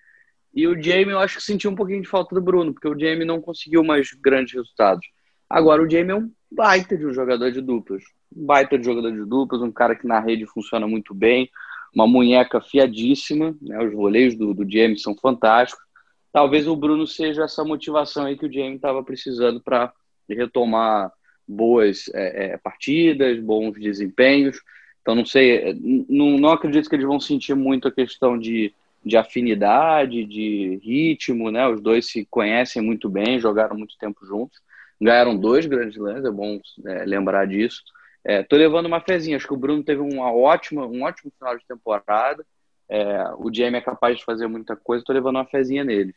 E 0.52 0.66
o 0.66 0.74
Jamie, 0.74 1.10
eu 1.10 1.20
acho 1.20 1.36
que 1.36 1.44
sentiu 1.44 1.70
um 1.70 1.76
pouquinho 1.76 2.02
de 2.02 2.08
falta 2.08 2.34
do 2.34 2.42
Bruno, 2.42 2.74
porque 2.74 2.88
o 2.88 2.98
Jamie 2.98 3.24
não 3.24 3.40
conseguiu 3.40 3.84
mais 3.84 4.10
grandes 4.20 4.52
resultados. 4.54 5.06
Agora, 5.48 5.80
o 5.80 5.88
Jamie 5.88 6.10
é 6.10 6.16
um 6.16 6.28
baita 6.50 6.96
de 6.96 7.06
um 7.06 7.14
jogador 7.14 7.52
de 7.52 7.60
duplas. 7.60 8.02
Um 8.34 8.46
baita 8.46 8.76
de 8.76 8.84
jogador 8.84 9.12
de 9.12 9.24
duplas, 9.24 9.62
um 9.62 9.70
cara 9.70 9.94
que 9.94 10.08
na 10.08 10.18
rede 10.18 10.44
funciona 10.46 10.88
muito 10.88 11.14
bem, 11.14 11.48
uma 11.94 12.08
munheca 12.08 12.60
fiadíssima, 12.60 13.56
né? 13.62 13.84
os 13.84 13.92
voleios 13.92 14.34
do, 14.34 14.52
do 14.52 14.68
Jamie 14.68 14.98
são 14.98 15.14
fantásticos. 15.16 15.84
Talvez 16.32 16.66
o 16.66 16.74
Bruno 16.74 17.06
seja 17.06 17.44
essa 17.44 17.64
motivação 17.64 18.26
aí 18.26 18.36
que 18.36 18.46
o 18.46 18.52
Jamie 18.52 18.74
estava 18.74 19.04
precisando 19.04 19.60
para 19.60 19.92
retomar 20.28 21.12
boas 21.50 22.10
é, 22.14 22.52
é, 22.52 22.56
partidas, 22.56 23.38
bons 23.40 23.78
desempenhos. 23.78 24.60
Então, 25.02 25.14
não 25.14 25.24
sei, 25.24 25.74
não, 26.08 26.38
não 26.38 26.50
acredito 26.50 26.88
que 26.88 26.94
eles 26.94 27.06
vão 27.06 27.18
sentir 27.18 27.54
muito 27.54 27.88
a 27.88 27.92
questão 27.92 28.38
de 28.38 28.72
de 29.04 29.16
afinidade, 29.16 30.24
de 30.24 30.78
ritmo, 30.82 31.50
né? 31.50 31.66
Os 31.66 31.80
dois 31.80 32.06
se 32.06 32.26
conhecem 32.26 32.82
muito 32.82 33.08
bem, 33.08 33.40
jogaram 33.40 33.76
muito 33.76 33.96
tempo 33.98 34.24
juntos, 34.26 34.60
ganharam 35.00 35.36
dois 35.36 35.66
grandes 35.66 35.96
lãs, 35.96 36.24
é 36.24 36.30
bom 36.30 36.60
é, 36.86 37.04
lembrar 37.04 37.46
disso. 37.46 37.82
É, 38.22 38.42
tô 38.42 38.56
levando 38.56 38.86
uma 38.86 39.00
fezinha, 39.00 39.36
acho 39.36 39.46
que 39.46 39.54
o 39.54 39.58
Bruno 39.58 39.82
teve 39.82 40.02
uma 40.02 40.30
ótima, 40.30 40.86
um 40.86 41.02
ótimo 41.02 41.32
final 41.38 41.56
de 41.56 41.64
temporada. 41.66 42.44
É, 42.88 43.24
o 43.38 43.50
Jamie 43.52 43.78
é 43.78 43.80
capaz 43.80 44.18
de 44.18 44.24
fazer 44.24 44.46
muita 44.46 44.76
coisa, 44.76 45.04
tô 45.04 45.12
levando 45.12 45.36
uma 45.36 45.46
fezinha 45.46 45.84
nele. 45.84 46.14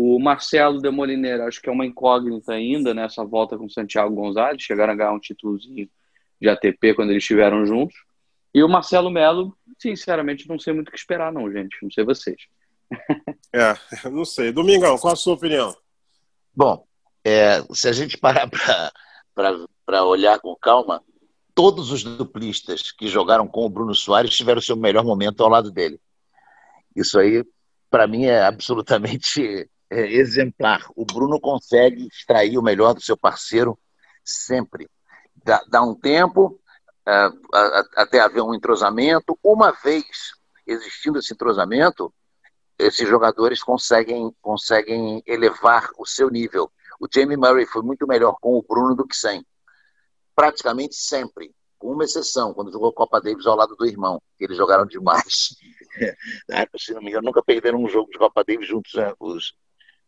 O 0.00 0.16
Marcelo 0.20 0.80
Demoliner, 0.80 1.40
acho 1.40 1.60
que 1.60 1.68
é 1.68 1.72
uma 1.72 1.84
incógnita 1.84 2.52
ainda 2.52 2.94
nessa 2.94 3.24
volta 3.24 3.58
com 3.58 3.66
o 3.66 3.70
Santiago 3.70 4.14
Gonzalez, 4.14 4.62
chegaram 4.62 4.92
a 4.92 4.96
ganhar 4.96 5.12
um 5.12 5.18
títulozinho 5.18 5.90
de 6.40 6.48
ATP 6.48 6.94
quando 6.94 7.10
eles 7.10 7.24
estiveram 7.24 7.66
juntos. 7.66 7.96
E 8.54 8.62
o 8.62 8.68
Marcelo 8.68 9.10
Melo 9.10 9.58
sinceramente, 9.76 10.48
não 10.48 10.56
sei 10.56 10.72
muito 10.72 10.86
o 10.86 10.92
que 10.92 10.96
esperar, 10.96 11.32
não, 11.32 11.50
gente. 11.50 11.76
Não 11.82 11.90
sei 11.90 12.04
vocês. 12.04 12.40
É, 13.50 13.74
não 14.10 14.26
sei. 14.26 14.52
Domingão, 14.52 14.98
qual 14.98 15.14
a 15.14 15.16
sua 15.16 15.32
opinião? 15.32 15.74
Bom, 16.54 16.84
é, 17.24 17.62
se 17.72 17.88
a 17.88 17.92
gente 17.92 18.18
parar 18.18 18.46
para 19.34 20.04
olhar 20.04 20.38
com 20.38 20.54
calma, 20.54 21.02
todos 21.54 21.90
os 21.90 22.04
duplistas 22.04 22.92
que 22.92 23.08
jogaram 23.08 23.48
com 23.48 23.64
o 23.64 23.70
Bruno 23.70 23.94
Soares 23.94 24.36
tiveram 24.36 24.60
seu 24.60 24.76
melhor 24.76 25.02
momento 25.02 25.42
ao 25.42 25.48
lado 25.48 25.70
dele. 25.72 25.98
Isso 26.94 27.18
aí, 27.18 27.42
para 27.90 28.06
mim, 28.06 28.26
é 28.26 28.42
absolutamente 28.42 29.66
é, 29.90 30.12
exemplar. 30.12 30.86
O 30.94 31.04
Bruno 31.04 31.40
consegue 31.40 32.06
extrair 32.06 32.58
o 32.58 32.62
melhor 32.62 32.94
do 32.94 33.00
seu 33.00 33.16
parceiro 33.16 33.78
sempre. 34.24 34.88
Dá, 35.44 35.62
dá 35.68 35.82
um 35.82 35.94
tempo 35.94 36.60
é, 37.06 37.28
até 37.96 38.20
haver 38.20 38.42
um 38.42 38.54
entrosamento. 38.54 39.38
Uma 39.42 39.72
vez 39.72 40.04
existindo 40.66 41.18
esse 41.18 41.32
entrosamento, 41.32 42.12
esses 42.78 43.08
jogadores 43.08 43.62
conseguem, 43.62 44.30
conseguem 44.40 45.22
elevar 45.26 45.90
o 45.98 46.06
seu 46.06 46.30
nível. 46.30 46.70
O 47.00 47.06
Jamie 47.12 47.36
Murray 47.36 47.66
foi 47.66 47.82
muito 47.82 48.06
melhor 48.06 48.36
com 48.40 48.56
o 48.56 48.62
Bruno 48.62 48.94
do 48.94 49.06
que 49.06 49.16
sem. 49.16 49.44
Praticamente 50.34 50.94
sempre, 50.94 51.52
com 51.78 51.92
uma 51.92 52.04
exceção, 52.04 52.52
quando 52.52 52.72
jogou 52.72 52.92
Copa 52.92 53.20
Davis 53.20 53.46
ao 53.46 53.56
lado 53.56 53.74
do 53.74 53.86
irmão, 53.86 54.20
que 54.36 54.44
eles 54.44 54.56
jogaram 54.56 54.86
demais. 54.86 55.56
Se 56.78 56.92
não 56.92 57.00
me 57.00 57.08
engano, 57.08 57.26
nunca 57.26 57.42
perderam 57.42 57.82
um 57.82 57.88
jogo 57.88 58.10
de 58.10 58.18
Copa 58.18 58.44
Davis 58.44 58.68
juntos, 58.68 58.92
né? 58.94 59.12
os, 59.18 59.54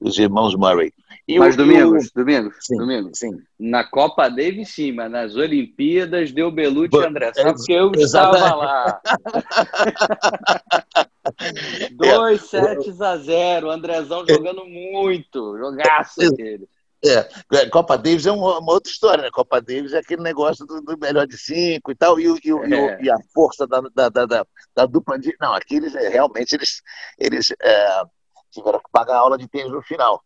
os 0.00 0.18
irmãos 0.18 0.54
Murray. 0.54 0.92
E 1.28 1.38
mas, 1.38 1.54
o, 1.54 1.58
Domingos, 1.58 2.06
o... 2.06 2.14
Domingos, 2.14 2.54
sim, 2.60 2.76
Domingos, 2.76 3.18
sim. 3.18 3.30
na 3.58 3.84
Copa 3.84 4.28
Davis, 4.28 4.70
sim, 4.70 4.92
mas 4.92 5.10
nas 5.10 5.36
Olimpíadas 5.36 6.32
deu 6.32 6.50
Belucci 6.50 6.96
e 6.96 7.06
André, 7.06 7.32
sabe? 7.34 7.54
Porque 7.54 7.72
eu 7.72 7.92
estava 7.92 8.54
lá. 8.54 9.00
Dois 11.92 12.42
sets 12.42 13.00
a 13.00 13.16
zero, 13.18 13.70
Andrezão 13.70 14.24
jogando 14.26 14.64
muito, 14.64 15.56
jogaço 15.58 16.18
dele. 16.34 16.66
É, 17.02 17.56
é, 17.56 17.68
Copa 17.70 17.96
Davis 17.96 18.26
é 18.26 18.32
uma, 18.32 18.58
uma, 18.58 18.72
outra 18.72 18.92
história, 18.92 19.22
né? 19.22 19.30
Copa 19.30 19.60
Davis 19.60 19.94
é 19.94 19.98
aquele 19.98 20.22
negócio 20.22 20.66
do, 20.66 20.82
do 20.82 20.98
melhor 20.98 21.26
de 21.26 21.38
cinco 21.38 21.90
e 21.90 21.94
tal, 21.94 22.20
e, 22.20 22.24
e, 22.24 22.74
é. 22.74 23.02
e 23.02 23.10
a 23.10 23.16
força 23.32 23.66
da, 23.66 23.80
da, 23.94 24.08
da, 24.10 24.46
da, 24.74 24.86
dupla 24.86 25.18
de. 25.18 25.34
Não, 25.40 25.54
aqui 25.54 25.76
eles 25.76 25.94
é, 25.94 26.08
realmente 26.08 26.54
eles, 26.54 26.82
eles 27.18 27.54
é, 27.62 28.02
tiveram 28.50 28.78
que 28.78 28.90
pagar 28.90 29.16
a 29.16 29.20
aula 29.20 29.38
de 29.38 29.48
tênis 29.48 29.72
no 29.72 29.82
final. 29.82 30.22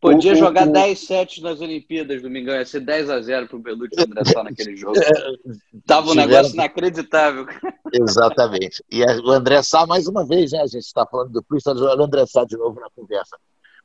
Podia 0.00 0.32
o, 0.32 0.36
jogar 0.36 0.66
o, 0.66 0.72
10 0.72 0.98
sets 0.98 1.42
nas 1.42 1.60
Olimpíadas, 1.60 2.22
Domingão, 2.22 2.54
ia 2.54 2.64
ser 2.64 2.80
10 2.80 3.10
a 3.10 3.20
0 3.20 3.48
pro 3.48 3.58
Belucci 3.58 4.00
e 4.00 4.02
André 4.02 4.24
Sá 4.24 4.42
naquele 4.42 4.74
jogo. 4.74 4.94
É, 5.00 5.80
Tava 5.86 6.10
um 6.10 6.14
negócio 6.14 6.54
inacreditável. 6.54 7.46
Exatamente. 7.92 8.82
E 8.90 9.04
o 9.04 9.30
André 9.30 9.62
Sá, 9.62 9.86
mais 9.86 10.06
uma 10.06 10.26
vez, 10.26 10.52
né? 10.52 10.60
A 10.62 10.66
gente 10.66 10.84
está 10.84 11.04
falando 11.04 11.30
do 11.32 11.44
jogando 11.60 12.00
o 12.00 12.04
André 12.04 12.24
Sá 12.26 12.44
de 12.44 12.56
novo 12.56 12.80
na 12.80 12.88
conversa. 12.96 13.36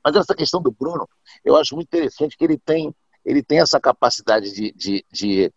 Mas 0.04 0.16
essa 0.16 0.34
questão 0.34 0.62
do 0.62 0.72
Bruno, 0.72 1.10
eu 1.44 1.58
acho 1.58 1.76
muito 1.76 1.88
interessante 1.88 2.38
que 2.38 2.44
ele 2.46 2.58
tem, 2.58 2.96
ele 3.26 3.44
tem 3.44 3.60
essa 3.60 3.80
capacidade 3.80 4.54
de, 4.54 4.72
de, 4.72 5.06
de 5.12 5.54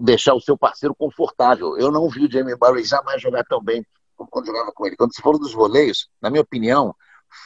deixar 0.00 0.34
o 0.34 0.40
seu 0.40 0.56
parceiro 0.56 0.94
confortável. 0.94 1.76
Eu 1.76 1.90
não 1.90 2.08
vi 2.08 2.26
o 2.26 2.30
Jamie 2.30 2.54
Murray 2.60 2.84
jamais 2.84 3.20
jogar 3.20 3.42
tão 3.44 3.60
bem 3.60 3.84
como 4.14 4.30
quando 4.30 4.46
jogava 4.46 4.70
com 4.72 4.86
ele. 4.86 4.96
Quando 4.96 5.14
se 5.14 5.22
falou 5.22 5.40
dos 5.40 5.52
voleios, 5.52 6.08
na 6.20 6.30
minha 6.30 6.42
opinião, 6.42 6.94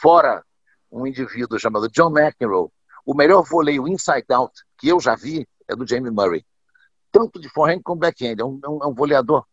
fora 0.01 0.43
um 0.91 1.05
indivíduo 1.05 1.59
chamado 1.59 1.89
John 1.89 2.11
McEnroe. 2.17 2.69
O 3.05 3.13
melhor 3.13 3.43
voleio 3.43 3.87
inside 3.87 4.25
out 4.31 4.53
que 4.77 4.89
eu 4.89 4.99
já 4.99 5.15
vi 5.15 5.47
é 5.67 5.75
do 5.75 5.87
Jamie 5.87 6.11
Murray. 6.11 6.45
Tanto 7.11 7.39
de 7.39 7.49
forehand 7.49 7.81
como 7.83 7.99
backhand. 7.99 8.35
É 8.39 8.43
um, 8.43 8.59
é 8.63 8.69
um, 8.69 8.83
é 8.83 8.87
um 8.87 8.93
voleador 8.93 9.45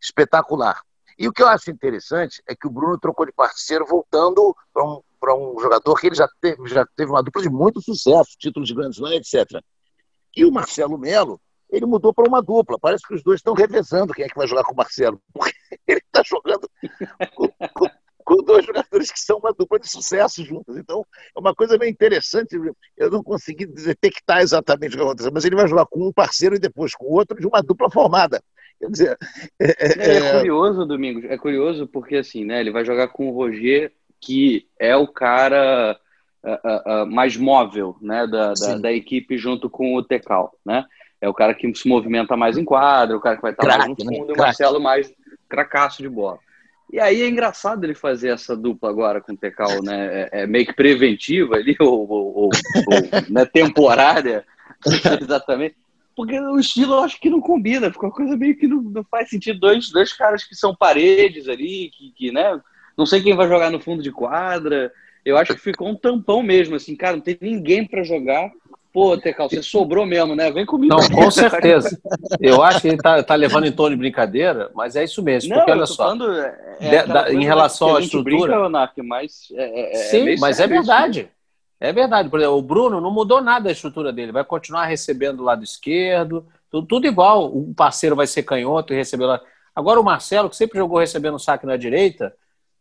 espetacular. 0.00 0.80
E 1.18 1.28
o 1.28 1.32
que 1.32 1.42
eu 1.42 1.48
acho 1.48 1.70
interessante 1.70 2.42
é 2.46 2.54
que 2.54 2.66
o 2.66 2.70
Bruno 2.70 2.98
trocou 2.98 3.24
de 3.24 3.32
parceiro 3.32 3.86
voltando 3.86 4.54
para 4.72 5.34
um, 5.34 5.56
um 5.56 5.60
jogador 5.60 5.94
que 5.98 6.08
ele 6.08 6.16
já 6.16 6.28
teve, 6.40 6.68
já 6.68 6.84
teve 6.96 7.10
uma 7.10 7.22
dupla 7.22 7.42
de 7.42 7.48
muito 7.48 7.80
sucesso, 7.80 8.36
títulos 8.38 8.68
de 8.68 8.74
Grand 8.74 8.90
Slam, 8.90 9.14
etc. 9.14 9.62
E 10.36 10.44
o 10.44 10.50
Marcelo 10.50 10.98
Melo, 10.98 11.40
ele 11.70 11.86
mudou 11.86 12.12
para 12.12 12.28
uma 12.28 12.42
dupla. 12.42 12.78
Parece 12.78 13.06
que 13.06 13.14
os 13.14 13.22
dois 13.22 13.38
estão 13.38 13.54
revezando 13.54 14.12
quem 14.12 14.24
é 14.24 14.28
que 14.28 14.36
vai 14.36 14.46
jogar 14.46 14.64
com 14.64 14.72
o 14.72 14.76
Marcelo. 14.76 15.20
Porque 15.32 15.54
ele 15.86 16.00
está 16.04 16.22
jogando 16.24 16.68
com, 17.34 17.48
com, 17.48 17.86
com 18.24 18.42
dois 18.42 18.64
jogadores 18.64 19.12
que 19.12 19.20
são 19.20 19.38
uma 19.38 19.52
dupla 19.52 19.78
de 19.78 19.88
sucesso 19.88 20.44
juntos. 20.44 20.76
Então, 20.76 21.04
é 21.36 21.38
uma 21.38 21.54
coisa 21.54 21.76
bem 21.76 21.90
interessante. 21.90 22.58
Eu 22.96 23.10
não 23.10 23.22
consegui 23.22 23.66
detectar 23.66 24.40
exatamente 24.40 24.94
o 24.94 24.98
que 24.98 25.04
aconteceu, 25.04 25.30
mas 25.32 25.44
ele 25.44 25.56
vai 25.56 25.68
jogar 25.68 25.86
com 25.86 26.08
um 26.08 26.12
parceiro 26.12 26.56
e 26.56 26.58
depois 26.58 26.94
com 26.94 27.06
o 27.06 27.12
outro 27.12 27.38
de 27.38 27.46
uma 27.46 27.62
dupla 27.62 27.90
formada. 27.90 28.42
Quer 28.80 28.90
dizer. 28.90 29.18
É, 29.60 29.66
é, 29.66 30.10
é, 30.10 30.16
é 30.16 30.38
curioso, 30.38 30.86
Domingos, 30.86 31.24
é 31.24 31.36
curioso 31.36 31.86
porque 31.86 32.16
assim, 32.16 32.44
né? 32.44 32.60
Ele 32.60 32.72
vai 32.72 32.84
jogar 32.84 33.08
com 33.08 33.28
o 33.28 33.32
Roger, 33.32 33.92
que 34.20 34.66
é 34.78 34.96
o 34.96 35.06
cara. 35.06 35.98
Uh, 36.46 37.04
uh, 37.04 37.06
mais 37.06 37.38
móvel 37.38 37.96
né, 38.02 38.26
da, 38.26 38.52
da, 38.52 38.76
da, 38.76 38.92
equipe 38.92 39.38
junto 39.38 39.70
com 39.70 39.94
o 39.94 40.04
Tecal, 40.04 40.54
né? 40.62 40.84
É 41.18 41.26
o 41.26 41.32
cara 41.32 41.54
que 41.54 41.74
se 41.74 41.88
movimenta 41.88 42.36
mais 42.36 42.58
em 42.58 42.64
quadra, 42.66 43.16
o 43.16 43.20
cara 43.20 43.36
que 43.36 43.40
vai 43.40 43.52
estar 43.52 43.66
mais 43.66 43.88
no 43.88 43.96
fundo, 43.96 44.26
né? 44.26 44.32
e 44.32 44.32
o 44.34 44.36
Marcelo 44.36 44.78
mais 44.78 45.10
cracaço 45.48 46.02
de 46.02 46.08
bola. 46.10 46.38
E 46.92 47.00
aí 47.00 47.22
é 47.22 47.28
engraçado 47.28 47.84
ele 47.84 47.94
fazer 47.94 48.28
essa 48.28 48.56
dupla 48.56 48.90
agora 48.90 49.20
com 49.20 49.32
o 49.32 49.36
Tecal, 49.36 49.82
né? 49.82 50.28
É, 50.32 50.42
é 50.42 50.46
meio 50.46 50.66
que 50.66 50.72
preventiva 50.72 51.56
ali, 51.56 51.76
ou, 51.80 52.08
ou, 52.08 52.34
ou, 52.44 52.50
né? 53.28 53.44
temporária, 53.46 54.44
exatamente. 55.20 55.76
Porque 56.16 56.38
o 56.38 56.58
estilo 56.58 56.94
eu 56.94 57.00
acho 57.00 57.20
que 57.20 57.28
não 57.28 57.40
combina, 57.40 57.90
fica 57.90 58.06
uma 58.06 58.12
coisa 58.12 58.36
meio 58.36 58.56
que 58.56 58.68
não, 58.68 58.80
não 58.80 59.04
faz 59.04 59.28
sentido. 59.28 59.58
Dois, 59.58 59.90
dois 59.90 60.12
caras 60.12 60.44
que 60.44 60.54
são 60.54 60.74
paredes 60.74 61.48
ali, 61.48 61.90
que, 61.90 62.12
que, 62.16 62.30
né? 62.30 62.60
Não 62.96 63.04
sei 63.04 63.20
quem 63.20 63.34
vai 63.34 63.48
jogar 63.48 63.70
no 63.70 63.80
fundo 63.80 64.02
de 64.02 64.12
quadra. 64.12 64.92
Eu 65.24 65.36
acho 65.36 65.54
que 65.54 65.60
ficou 65.60 65.88
um 65.88 65.96
tampão 65.96 66.42
mesmo, 66.42 66.76
assim, 66.76 66.94
cara, 66.94 67.16
não 67.16 67.22
tem 67.22 67.36
ninguém 67.40 67.84
para 67.84 68.04
jogar 68.04 68.52
Pô, 68.94 69.18
Tecal, 69.18 69.50
você 69.50 69.60
sobrou 69.60 70.06
mesmo, 70.06 70.36
né? 70.36 70.52
Vem 70.52 70.64
comigo. 70.64 70.94
Não, 70.94 71.08
com 71.10 71.28
certeza. 71.28 72.00
Eu 72.40 72.62
acho 72.62 72.80
que 72.80 72.86
ele 72.86 72.96
tá, 72.96 73.20
tá 73.24 73.34
levando 73.34 73.66
em 73.66 73.72
tom 73.72 73.90
de 73.90 73.96
brincadeira, 73.96 74.70
mas 74.72 74.94
é 74.94 75.02
isso 75.02 75.20
mesmo. 75.20 75.50
Não, 75.50 75.56
porque 75.56 75.72
olha 75.72 75.84
só, 75.84 75.96
falando, 75.96 76.32
é, 76.32 76.76
é 76.78 77.02
de, 77.02 77.12
da, 77.12 77.32
em 77.32 77.44
relação 77.44 77.96
à 77.96 78.00
estrutura. 78.00 78.68
Brinca, 78.70 79.02
mas 79.02 79.48
é, 79.52 79.64
é, 79.64 79.92
é 79.92 79.96
Sim, 79.96 80.36
mas 80.38 80.60
é 80.60 80.68
verdade. 80.68 81.28
É 81.80 81.92
verdade. 81.92 82.28
Por 82.28 82.38
exemplo, 82.38 82.56
o 82.56 82.62
Bruno 82.62 83.00
não 83.00 83.10
mudou 83.10 83.42
nada 83.42 83.68
a 83.68 83.72
estrutura 83.72 84.12
dele. 84.12 84.30
Vai 84.30 84.44
continuar 84.44 84.84
recebendo 84.84 85.38
do 85.38 85.42
lado 85.42 85.64
esquerdo, 85.64 86.46
tudo, 86.70 86.86
tudo 86.86 87.08
igual. 87.08 87.46
O 87.46 87.74
parceiro 87.74 88.14
vai 88.14 88.28
ser 88.28 88.44
canhoto 88.44 88.94
e 88.94 88.96
receber 88.96 89.26
lá. 89.26 89.40
Agora 89.74 90.00
o 90.00 90.04
Marcelo, 90.04 90.48
que 90.48 90.56
sempre 90.56 90.78
jogou 90.78 91.00
recebendo 91.00 91.36
saque 91.36 91.66
na 91.66 91.76
direita, 91.76 92.32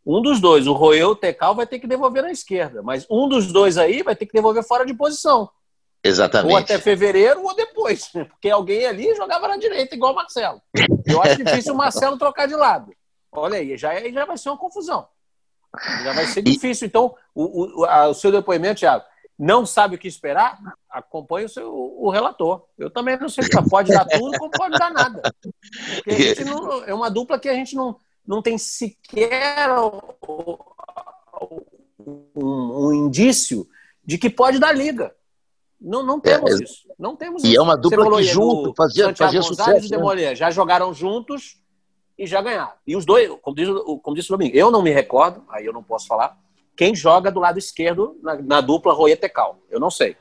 um 0.06 0.22
dos 0.22 0.40
dois, 0.40 0.68
o 0.68 0.74
Roeu, 0.74 1.10
o 1.10 1.16
Tecal, 1.16 1.56
vai 1.56 1.66
ter 1.66 1.80
que 1.80 1.88
devolver 1.88 2.22
na 2.22 2.30
esquerda. 2.32 2.84
Mas 2.84 3.04
um 3.10 3.28
dos 3.28 3.52
dois 3.52 3.80
aí 3.80 4.04
vai 4.04 4.16
ter 4.16 4.28
que 4.28 4.34
devolver 4.34 4.64
fora 4.64 4.86
de 4.86 4.94
posição. 4.94 5.50
Exatamente. 6.04 6.52
Ou 6.52 6.58
até 6.58 6.78
fevereiro 6.78 7.42
ou 7.44 7.56
depois, 7.56 8.10
porque 8.30 8.50
alguém 8.50 8.86
ali 8.86 9.16
jogava 9.16 9.48
na 9.48 9.58
direita, 9.58 9.96
igual 9.96 10.12
o 10.12 10.16
Marcelo. 10.16 10.62
Eu 11.06 11.22
acho 11.22 11.44
difícil 11.44 11.74
o 11.74 11.78
Marcelo 11.78 12.18
trocar 12.18 12.46
de 12.48 12.56
lado. 12.56 12.92
Olha 13.32 13.58
aí, 13.58 13.78
já, 13.78 13.98
já 14.10 14.26
vai 14.26 14.38
ser 14.38 14.50
uma 14.50 14.58
confusão. 14.58 15.08
Já 16.04 16.14
vai 16.14 16.26
ser 16.26 16.42
difícil. 16.42 16.88
Então, 16.88 17.16
o, 17.34 17.82
o, 17.82 17.86
a, 17.86 18.10
o 18.10 18.14
seu 18.14 18.32
depoimento, 18.32 18.82
Thiago, 18.82 19.06
não 19.40 19.66
sabe 19.66 19.96
o 19.96 20.00
que 20.00 20.08
esperar? 20.08 20.60
Acompanhe 20.90 21.46
o, 21.46 21.50
seu, 21.50 21.74
o 21.74 22.10
relator. 22.10 22.66
Eu 22.78 22.92
também 22.92 23.18
não 23.18 23.30
sei 23.30 23.46
o 23.46 23.70
Pode 23.70 23.92
dar 23.92 24.06
tudo, 24.06 24.38
como 24.38 24.52
pode 24.52 24.78
dar 24.78 24.92
nada. 24.92 25.22
Porque 26.04 26.44
não, 26.44 26.84
é 26.84 26.94
uma 26.94 27.10
dupla 27.10 27.40
que 27.40 27.50
a 27.50 27.54
gente 27.54 27.76
não, 27.76 27.98
não 28.28 28.42
tem 28.42 28.58
sequer 28.58 29.70
um, 32.06 32.32
um 32.36 32.94
indício 32.94 33.68
de 34.06 34.18
que 34.18 34.30
pode 34.30 34.60
dar 34.60 34.74
liga. 34.74 35.16
Não, 35.84 36.02
não 36.02 36.20
temos 36.20 36.52
é, 36.52 36.64
isso. 36.64 36.88
Não 36.98 37.16
temos 37.16 37.44
e 37.44 37.50
isso. 37.50 37.60
é 37.60 37.62
uma 37.62 37.76
dupla 37.76 38.18
que 38.18 38.24
junto 38.24 38.74
fazia, 38.74 39.06
Santiago 39.06 39.34
fazia 39.34 39.42
sucesso. 39.42 39.94
E 39.94 40.16
né? 40.16 40.34
Já 40.34 40.50
jogaram 40.50 40.94
juntos 40.94 41.58
e 42.18 42.26
já 42.26 42.42
ganharam. 42.42 42.72
E 42.88 42.96
os 42.96 43.06
dois, 43.06 43.30
como 43.42 43.56
disse, 43.56 43.72
como 44.02 44.16
disse 44.16 44.32
o 44.32 44.38
Domingo, 44.38 44.56
eu 44.56 44.72
não 44.72 44.82
me 44.82 44.92
recordo, 44.92 45.44
aí 45.50 45.66
eu 45.66 45.74
não 45.74 45.84
posso 45.84 46.08
falar, 46.08 46.38
quem 46.76 46.96
joga 46.96 47.30
do 47.30 47.42
lado 47.42 47.60
esquerdo 47.60 48.18
na, 48.24 48.36
na 48.42 48.62
dupla 48.62 48.94
Royer 48.94 49.20
Tecal. 49.20 49.60
Eu 49.70 49.80
não 49.80 49.92
sei. 49.92 50.16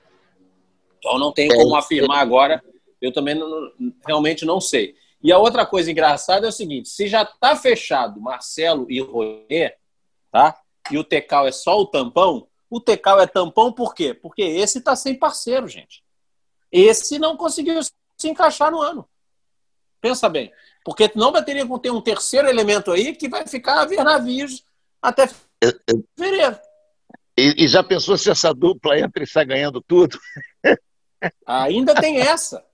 Então 0.98 1.18
não 1.18 1.32
tenho 1.32 1.52
é, 1.52 1.56
como 1.56 1.76
afirmar 1.76 2.20
agora. 2.20 2.62
Eu 3.00 3.12
também 3.12 3.34
não, 3.34 3.70
realmente 4.04 4.44
não 4.44 4.60
sei. 4.60 4.96
E 5.22 5.30
a 5.30 5.38
outra 5.38 5.64
coisa 5.64 5.90
engraçada 5.90 6.46
é 6.46 6.48
o 6.48 6.52
seguinte: 6.52 6.88
se 6.88 7.06
já 7.06 7.22
está 7.22 7.54
fechado 7.54 8.20
Marcelo 8.20 8.86
e 8.90 9.00
Royer, 9.00 9.76
tá? 10.30 10.56
E 10.90 10.98
o 10.98 11.04
Tecal 11.04 11.46
é 11.46 11.52
só 11.52 11.78
o 11.78 11.86
tampão, 11.86 12.48
o 12.72 12.80
Tecal 12.80 13.20
é 13.20 13.26
tampão 13.26 13.70
por 13.70 13.94
quê? 13.94 14.14
Porque 14.14 14.40
esse 14.40 14.78
está 14.78 14.96
sem 14.96 15.14
parceiro, 15.14 15.68
gente. 15.68 16.02
Esse 16.72 17.18
não 17.18 17.36
conseguiu 17.36 17.78
se 17.82 17.92
encaixar 18.24 18.70
no 18.70 18.80
ano. 18.80 19.06
Pensa 20.00 20.26
bem. 20.26 20.50
Porque 20.82 21.12
não 21.14 21.30
ter 21.44 21.66
que 21.66 21.78
ter 21.80 21.90
um 21.90 22.00
terceiro 22.00 22.48
elemento 22.48 22.90
aí 22.90 23.14
que 23.14 23.28
vai 23.28 23.46
ficar 23.46 23.82
a 23.82 23.84
ver 23.84 24.02
navios 24.02 24.64
até 25.02 25.28
fevereiro. 26.16 26.58
E, 27.36 27.64
e, 27.64 27.68
já 27.68 27.82
pensou 27.82 28.16
se 28.16 28.30
essa 28.30 28.54
dupla 28.54 28.98
entra 28.98 29.22
e 29.22 29.26
sai 29.26 29.44
ganhando 29.44 29.82
tudo? 29.82 30.18
Ainda 31.44 31.94
tem 31.94 32.20
essa. 32.20 32.64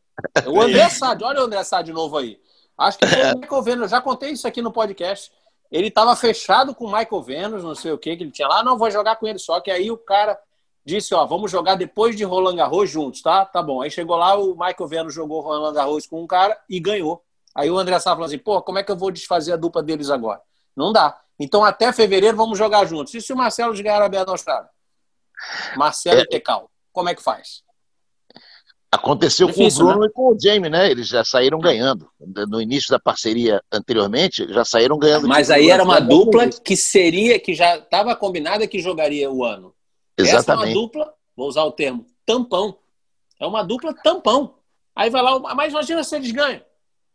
O 0.46 0.61
André 0.61 0.88
Sá, 0.90 1.18
olha 1.20 1.40
o 1.40 1.44
André 1.44 1.64
Sá 1.64 1.82
de 1.82 1.92
novo 1.92 2.18
aí. 2.18 2.40
Acho 2.78 2.99
que 2.99 3.07
foi 3.09 3.20
o 3.20 3.68
eu 3.82 3.88
já 3.88 4.01
contei 4.01 4.30
isso 4.30 4.46
aqui 4.46 4.62
no 4.62 4.72
podcast. 4.72 5.32
Ele 5.71 5.89
estava 5.89 6.14
fechado 6.16 6.75
com 6.75 6.87
o 6.87 6.93
Michael 6.93 7.23
Venus, 7.23 7.64
não 7.64 7.75
sei 7.75 7.93
o 7.93 7.99
que, 7.99 8.16
que 8.16 8.23
ele 8.23 8.31
tinha 8.31 8.49
lá, 8.49 8.62
não 8.62 8.79
vou 8.79 8.91
jogar 8.91 9.16
com 9.16 9.27
ele 9.27 9.39
só, 9.39 9.61
que 9.61 9.71
aí 9.71 9.91
o 9.91 9.99
cara 9.99 10.39
disse, 10.85 11.14
ó, 11.14 11.27
vamos 11.27 11.51
jogar 11.51 11.75
depois 11.75 12.16
de 12.16 12.25
Roland 12.25 12.57
Garros 12.57 12.91
juntos, 12.91 13.21
tá? 13.21 13.45
Tá 13.45 13.62
bom. 13.62 13.83
Aí 13.83 13.91
chegou 13.91 14.16
lá, 14.16 14.35
o 14.37 14.53
Michael 14.53 14.89
Venus 14.89 15.14
jogou 15.14 15.41
Roland 15.41 15.75
Garros 15.75 16.07
com 16.07 16.23
um 16.23 16.27
cara 16.27 16.59
e 16.69 16.81
ganhou. 16.81 17.23
Aí 17.55 17.71
o 17.71 17.79
André 17.79 17.99
Sá 17.99 18.12
falou 18.12 18.25
assim, 18.25 18.39
pô, 18.39 18.62
como 18.62 18.79
é 18.79 18.83
que 18.83 18.91
eu 18.91 18.97
vou 18.97 19.11
desfazer 19.11 19.53
a 19.53 19.57
dupla 19.57 19.83
deles 19.83 20.11
agora? 20.11 20.41
Não 20.75 20.93
dá. 20.93 21.21
Então 21.39 21.62
até 21.62 21.93
fevereiro 21.93 22.37
vamos 22.37 22.57
jogar 22.57 22.87
juntos. 22.87 23.12
E 23.14 23.21
se 23.21 23.33
o 23.33 23.37
Marcelo 23.37 23.75
ganhar 23.75 24.01
a 24.01 24.31
Austrália? 24.31 24.71
Marcelo 25.77 26.21
é... 26.21 26.23
e 26.23 26.27
Tecal, 26.27 26.71
como 26.93 27.09
é 27.11 27.14
que 27.14 27.23
faz? 27.23 27.62
Aconteceu 28.91 29.49
Difícil, 29.49 29.80
com 29.80 29.84
o 29.84 29.86
Bruno 29.89 30.01
né? 30.01 30.07
e 30.09 30.12
com 30.12 30.34
o 30.34 30.41
Jamie, 30.41 30.70
né? 30.70 30.91
Eles 30.91 31.09
já 31.09 31.22
saíram 31.22 31.59
ganhando. 31.59 32.09
No 32.49 32.61
início 32.61 32.91
da 32.91 32.99
parceria 32.99 33.62
anteriormente, 33.70 34.51
já 34.51 34.64
saíram 34.64 34.99
ganhando. 34.99 35.28
Mas 35.28 35.51
aí 35.51 35.70
era 35.70 35.84
uma 35.84 36.01
dupla 36.01 36.49
que 36.49 36.74
seria, 36.74 37.39
que 37.39 37.55
já 37.55 37.76
estava 37.76 38.16
combinada 38.16 38.66
que 38.66 38.80
jogaria 38.80 39.30
o 39.30 39.45
ano. 39.45 39.74
Exatamente. 40.16 40.41
Essa 40.41 40.53
é 40.53 40.57
uma 40.57 40.80
dupla, 40.80 41.14
vou 41.36 41.49
usar 41.49 41.64
o 41.64 41.72
termo, 41.72 42.07
tampão. 42.24 42.78
É 43.39 43.47
uma 43.47 43.62
dupla 43.62 43.95
tampão. 43.95 44.55
Aí 44.97 45.11
vai 45.11 45.22
lá, 45.22 45.39
mas 45.55 45.70
imagina 45.70 46.03
se 46.03 46.16
eles 46.16 46.32
ganham. 46.32 46.62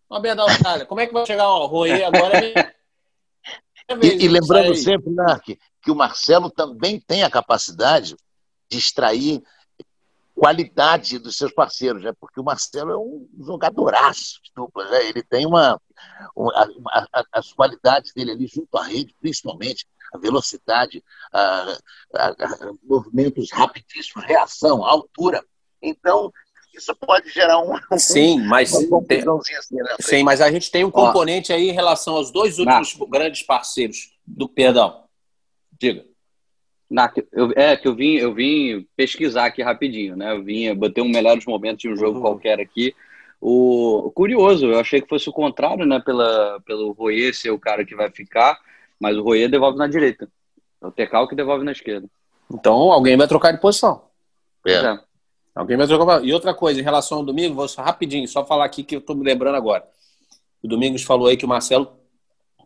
Uma 0.09 0.35
da 0.35 0.43
Austrália. 0.43 0.85
Como 0.85 1.01
é 1.01 1.07
que 1.07 1.13
vai 1.13 1.25
chegar 1.25 1.49
o 1.49 1.65
Roê 1.65 2.03
agora? 2.03 2.37
É 2.37 2.73
e, 4.03 4.25
e, 4.25 4.27
lembrando 4.27 4.75
sempre, 4.75 5.11
Narc, 5.11 5.57
que 5.81 5.91
o 5.91 5.95
Marcelo 5.95 6.51
também 6.51 6.99
tem 6.99 7.23
a 7.23 7.31
capacidade 7.31 8.15
de 8.69 8.77
extrair 8.77 9.41
qualidade 10.35 11.19
dos 11.19 11.37
seus 11.37 11.53
parceiros, 11.53 12.03
né? 12.03 12.11
porque 12.19 12.39
o 12.39 12.43
Marcelo 12.43 12.91
é 12.91 12.97
um 12.97 13.27
jogadoraço 13.45 14.41
de 14.43 14.51
dupla, 14.55 14.89
né? 14.89 15.09
ele 15.09 15.23
tem 15.23 15.45
uma, 15.45 15.79
uma, 16.35 16.67
uma, 16.77 17.07
as 17.31 17.53
qualidades 17.53 18.13
dele 18.13 18.31
ali 18.31 18.47
junto 18.47 18.75
à 18.77 18.83
rede, 18.83 19.15
principalmente 19.19 19.85
a 20.13 20.17
velocidade, 20.17 21.03
a, 21.31 21.77
a, 22.15 22.35
movimentos 22.83 23.51
rapidíssimos, 23.51 24.25
reação, 24.25 24.83
altura. 24.83 25.43
Então, 25.81 26.31
isso 26.73 26.95
pode 26.95 27.29
gerar 27.29 27.59
um. 27.59 27.75
Sim, 27.97 28.39
mas. 28.41 28.71
Tem, 29.07 29.23
assim, 29.57 29.75
né? 29.75 29.95
Sim, 29.99 30.23
mas 30.23 30.41
a 30.41 30.51
gente 30.51 30.71
tem 30.71 30.83
um 30.83 30.91
componente 30.91 31.53
aí 31.53 31.69
em 31.69 31.73
relação 31.73 32.15
aos 32.15 32.31
dois 32.31 32.57
últimos 32.57 32.95
grandes 33.09 33.43
parceiros 33.43 34.17
do. 34.25 34.47
Perdão. 34.49 35.03
Diga. 35.79 36.05
Na, 36.93 37.11
eu, 37.31 37.51
é, 37.55 37.75
que 37.75 37.87
eu 37.87 37.95
vim, 37.95 38.17
eu 38.17 38.31
vim 38.35 38.87
pesquisar 38.95 39.45
aqui 39.45 39.63
rapidinho, 39.63 40.15
né? 40.15 40.31
Eu 40.31 40.43
vim, 40.43 40.71
botei 40.75 41.03
um 41.03 41.09
melhores 41.09 41.43
momentos 41.43 41.81
de 41.81 41.89
um 41.89 41.97
jogo 41.97 42.17
uhum. 42.17 42.21
qualquer 42.21 42.59
aqui. 42.59 42.93
O 43.41 44.11
curioso, 44.13 44.67
eu 44.67 44.79
achei 44.79 45.01
que 45.01 45.09
fosse 45.09 45.27
o 45.27 45.33
contrário, 45.33 45.87
né? 45.87 45.99
Pela, 45.99 46.61
pelo 46.63 46.91
Royer 46.91 47.33
ser 47.33 47.49
o 47.49 47.57
cara 47.57 47.83
que 47.83 47.95
vai 47.95 48.11
ficar, 48.11 48.59
mas 48.99 49.17
o 49.17 49.23
Royer 49.23 49.49
devolve 49.49 49.75
na 49.75 49.87
direita. 49.87 50.29
É 50.79 50.85
o 50.85 50.91
Tecal 50.91 51.27
que 51.27 51.35
devolve 51.35 51.65
na 51.65 51.71
esquerda. 51.71 52.07
Então 52.53 52.75
alguém 52.91 53.17
vai 53.17 53.27
trocar 53.27 53.51
de 53.51 53.59
posição. 53.59 54.03
É. 54.63 54.73
é. 54.73 54.99
Alguém 55.55 55.75
vai 55.75 55.87
trocar. 55.87 56.23
E 56.23 56.31
outra 56.31 56.53
coisa, 56.53 56.79
em 56.79 56.83
relação 56.83 57.17
ao 57.17 57.25
domingo, 57.25 57.55
vou 57.55 57.67
só, 57.67 57.81
rapidinho, 57.81 58.27
só 58.27 58.45
falar 58.45 58.65
aqui 58.65 58.83
que 58.83 58.95
eu 58.95 58.99
estou 58.99 59.15
me 59.15 59.25
lembrando 59.25 59.55
agora. 59.55 59.83
O 60.61 60.67
Domingos 60.67 61.01
falou 61.01 61.27
aí 61.27 61.35
que 61.37 61.45
o 61.45 61.49
Marcelo 61.49 61.91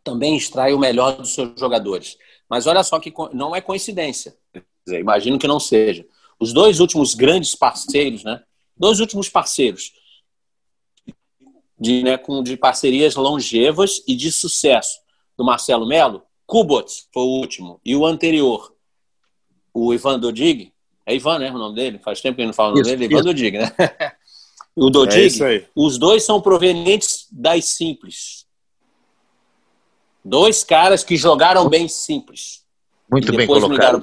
também 0.04 0.36
extrai 0.36 0.74
o 0.74 0.80
melhor 0.80 1.16
dos 1.16 1.34
seus 1.34 1.58
jogadores. 1.58 2.18
Mas 2.50 2.66
olha 2.68 2.84
só 2.84 3.00
que 3.00 3.14
não 3.34 3.56
é 3.56 3.62
coincidência. 3.62 4.36
Dizer, 4.86 5.00
imagino 5.00 5.38
que 5.38 5.48
não 5.48 5.60
seja. 5.60 6.06
Os 6.40 6.54
dois 6.54 6.80
últimos 6.80 7.14
grandes 7.14 7.56
parceiros, 7.56 8.24
né? 8.24 8.42
Dois 8.78 9.00
últimos 9.00 9.28
parceiros 9.28 9.92
de, 11.80 12.04
né, 12.04 12.18
com, 12.18 12.42
de 12.42 12.58
parcerias 12.58 13.16
longevas 13.16 14.02
e 14.08 14.16
de 14.16 14.32
sucesso 14.32 15.00
do 15.38 15.46
Marcelo 15.46 15.88
Melo, 15.88 16.24
Kubot 16.46 16.92
foi 17.14 17.24
o 17.24 17.40
último. 17.40 17.80
E 17.86 17.96
o 17.96 18.06
anterior, 18.06 18.74
o 19.74 19.94
Ivan 19.94 20.20
Dodig, 20.20 20.72
é 21.06 21.16
Ivan, 21.16 21.40
né? 21.40 21.52
O 21.52 21.58
nome 21.58 21.76
dele? 21.76 22.00
Faz 22.00 22.22
tempo 22.22 22.36
que 22.36 22.42
ele 22.42 22.48
não 22.48 22.54
fala 22.54 22.70
o 22.70 22.76
nome 22.76 22.82
isso, 22.82 22.98
dele. 22.98 23.14
Ivan 23.14 23.24
Dodig, 23.24 23.58
né? 23.58 23.72
o 24.76 24.90
Dodig, 24.90 25.44
é 25.44 25.68
os 25.76 25.98
dois 25.98 26.24
são 26.24 26.42
provenientes 26.42 27.28
das 27.32 27.66
simples. 27.66 28.47
Dois 30.28 30.62
caras 30.62 31.06
que 31.06 31.16
jogaram 31.16 31.70
bem 31.70 31.88
simples. 31.88 32.66
Muito 33.10 33.32
bem 33.34 33.48
colocado. 33.48 34.02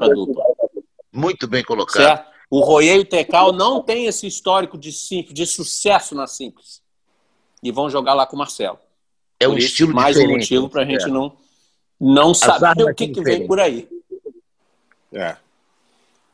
Muito 1.12 1.46
bem 1.46 1.62
colocado. 1.62 2.02
Certo? 2.02 2.34
O 2.48 2.60
Royer 2.60 2.96
e 2.96 3.00
o 3.00 3.04
Tecal 3.04 3.52
não 3.52 3.82
tem 3.82 4.06
esse 4.06 4.26
histórico 4.26 4.78
de 4.78 4.90
simples, 4.90 5.34
de 5.34 5.46
sucesso 5.46 6.14
na 6.14 6.26
simples. 6.26 6.82
E 7.62 7.70
vão 7.70 7.90
jogar 7.90 8.14
lá 8.14 8.26
com 8.26 8.36
o 8.36 8.38
Marcelo. 8.38 8.78
É 9.38 9.46
um 9.46 9.58
estilo 9.58 9.92
mais 9.92 10.16
diferente. 10.16 10.34
um 10.34 10.38
motivo 10.38 10.68
para 10.70 10.82
a 10.82 10.84
gente 10.86 11.04
é. 11.04 11.08
não, 11.08 11.36
não 12.00 12.32
saber 12.32 12.84
o 12.84 12.94
que, 12.94 13.08
que 13.08 13.20
vem 13.20 13.46
por 13.46 13.60
aí. 13.60 13.86
É. 15.12 15.36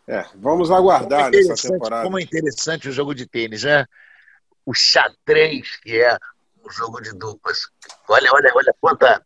É, 0.06 0.24
vamos 0.36 0.70
aguardar 0.70 1.34
é 1.34 1.42
nessa 1.42 1.68
temporada. 1.68 2.04
Como 2.04 2.18
é 2.18 2.22
interessante 2.22 2.88
o 2.88 2.92
jogo 2.92 3.12
de 3.12 3.26
tênis, 3.26 3.64
né? 3.64 3.86
O 4.64 4.72
xadrez 4.72 5.76
que 5.82 6.00
é 6.00 6.16
o 6.64 6.70
jogo 6.70 7.00
de 7.00 7.12
duplas. 7.12 7.58
Olha, 8.08 8.30
olha, 8.32 8.52
olha 8.54 8.74
quanta 8.80 9.20